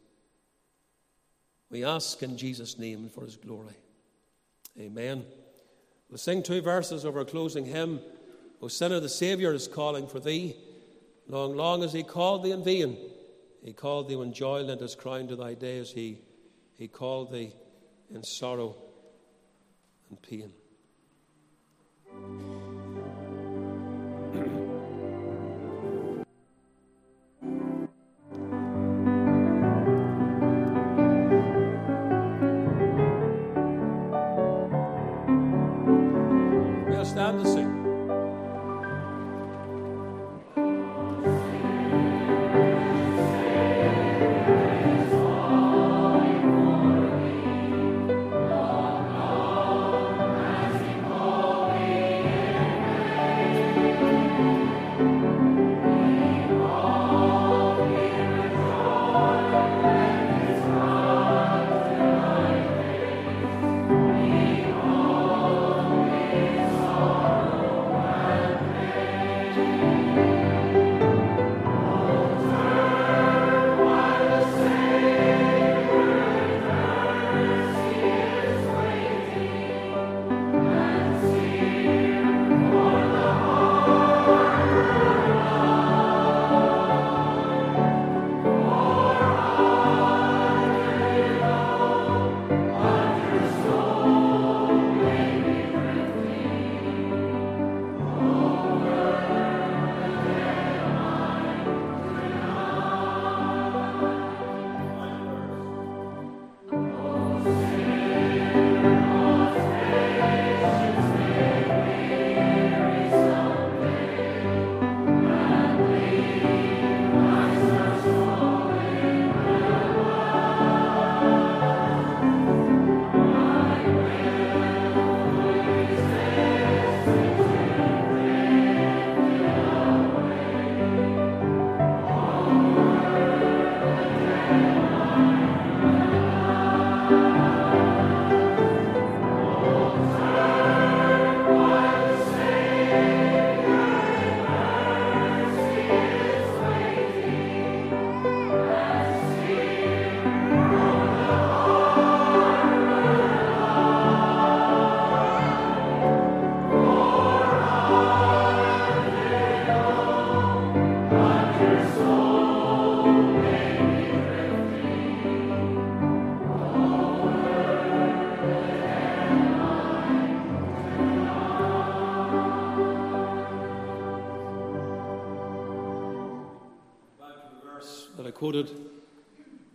We 1.70 1.84
ask 1.84 2.22
in 2.22 2.36
Jesus' 2.36 2.78
name 2.78 2.98
and 2.98 3.12
for 3.12 3.24
his 3.24 3.36
glory. 3.36 3.74
Amen. 4.78 5.24
We'll 6.08 6.18
sing 6.18 6.42
two 6.42 6.60
verses 6.60 7.04
of 7.04 7.16
our 7.16 7.24
closing 7.24 7.64
hymn. 7.64 8.00
O 8.60 8.68
sinner, 8.68 9.00
the 9.00 9.08
Saviour 9.08 9.54
is 9.54 9.66
calling 9.66 10.06
for 10.06 10.20
thee. 10.20 10.56
Long, 11.28 11.56
long 11.56 11.82
as 11.82 11.92
he 11.92 12.02
called 12.02 12.44
thee 12.44 12.52
in 12.52 12.62
vain, 12.62 12.96
he 13.62 13.72
called 13.72 14.08
thee 14.08 14.16
when 14.16 14.32
joy 14.32 14.60
lent 14.62 14.80
his 14.80 14.94
crown 14.94 15.28
to 15.28 15.36
thy 15.36 15.54
days. 15.54 15.90
He, 15.90 16.20
he 16.76 16.86
called 16.86 17.32
thee 17.32 17.52
in 18.14 18.22
sorrow 18.22 18.76
and 20.10 20.20
pain. 20.20 20.52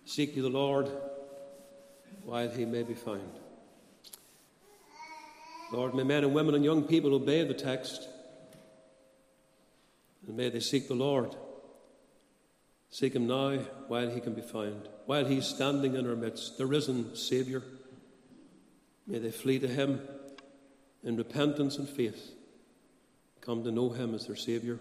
Seek 0.05 0.35
ye 0.35 0.41
the 0.41 0.49
Lord 0.49 0.89
while 2.23 2.49
he 2.49 2.65
may 2.65 2.83
be 2.83 2.93
found. 2.93 3.39
Lord, 5.71 5.93
may 5.93 6.03
men 6.03 6.23
and 6.23 6.33
women 6.33 6.55
and 6.55 6.63
young 6.63 6.83
people 6.83 7.13
obey 7.13 7.43
the 7.43 7.53
text, 7.53 8.07
and 10.27 10.35
may 10.35 10.49
they 10.49 10.59
seek 10.59 10.87
the 10.87 10.95
Lord. 10.95 11.35
Seek 12.89 13.13
him 13.15 13.27
now 13.27 13.57
while 13.87 14.09
he 14.09 14.19
can 14.19 14.33
be 14.33 14.41
found, 14.41 14.89
while 15.05 15.25
he's 15.25 15.45
standing 15.45 15.95
in 15.95 16.07
our 16.09 16.15
midst, 16.15 16.57
the 16.57 16.65
risen 16.65 17.15
Saviour. 17.15 17.61
May 19.05 19.19
they 19.19 19.31
flee 19.31 19.59
to 19.59 19.67
him 19.67 20.01
in 21.03 21.17
repentance 21.17 21.77
and 21.77 21.87
faith, 21.87 22.31
come 23.41 23.63
to 23.63 23.71
know 23.71 23.89
him 23.89 24.15
as 24.15 24.25
their 24.25 24.35
Saviour. 24.35 24.79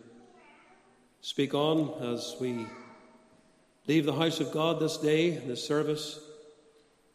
Speak 1.20 1.52
on 1.52 2.02
as 2.02 2.36
we 2.40 2.66
leave 3.88 4.06
the 4.06 4.12
house 4.12 4.38
of 4.38 4.52
God 4.52 4.78
this 4.78 4.98
day, 4.98 5.30
this 5.30 5.66
service. 5.66 6.20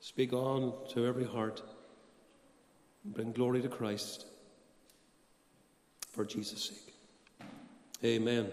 Speak 0.02 0.34
on 0.34 0.74
to 0.90 1.06
every 1.06 1.26
heart 1.26 1.62
bring 3.06 3.32
glory 3.32 3.62
to 3.62 3.68
Christ 3.68 4.26
for 6.12 6.26
Jesus' 6.26 6.64
sake. 6.64 6.94
Amen. 8.04 8.50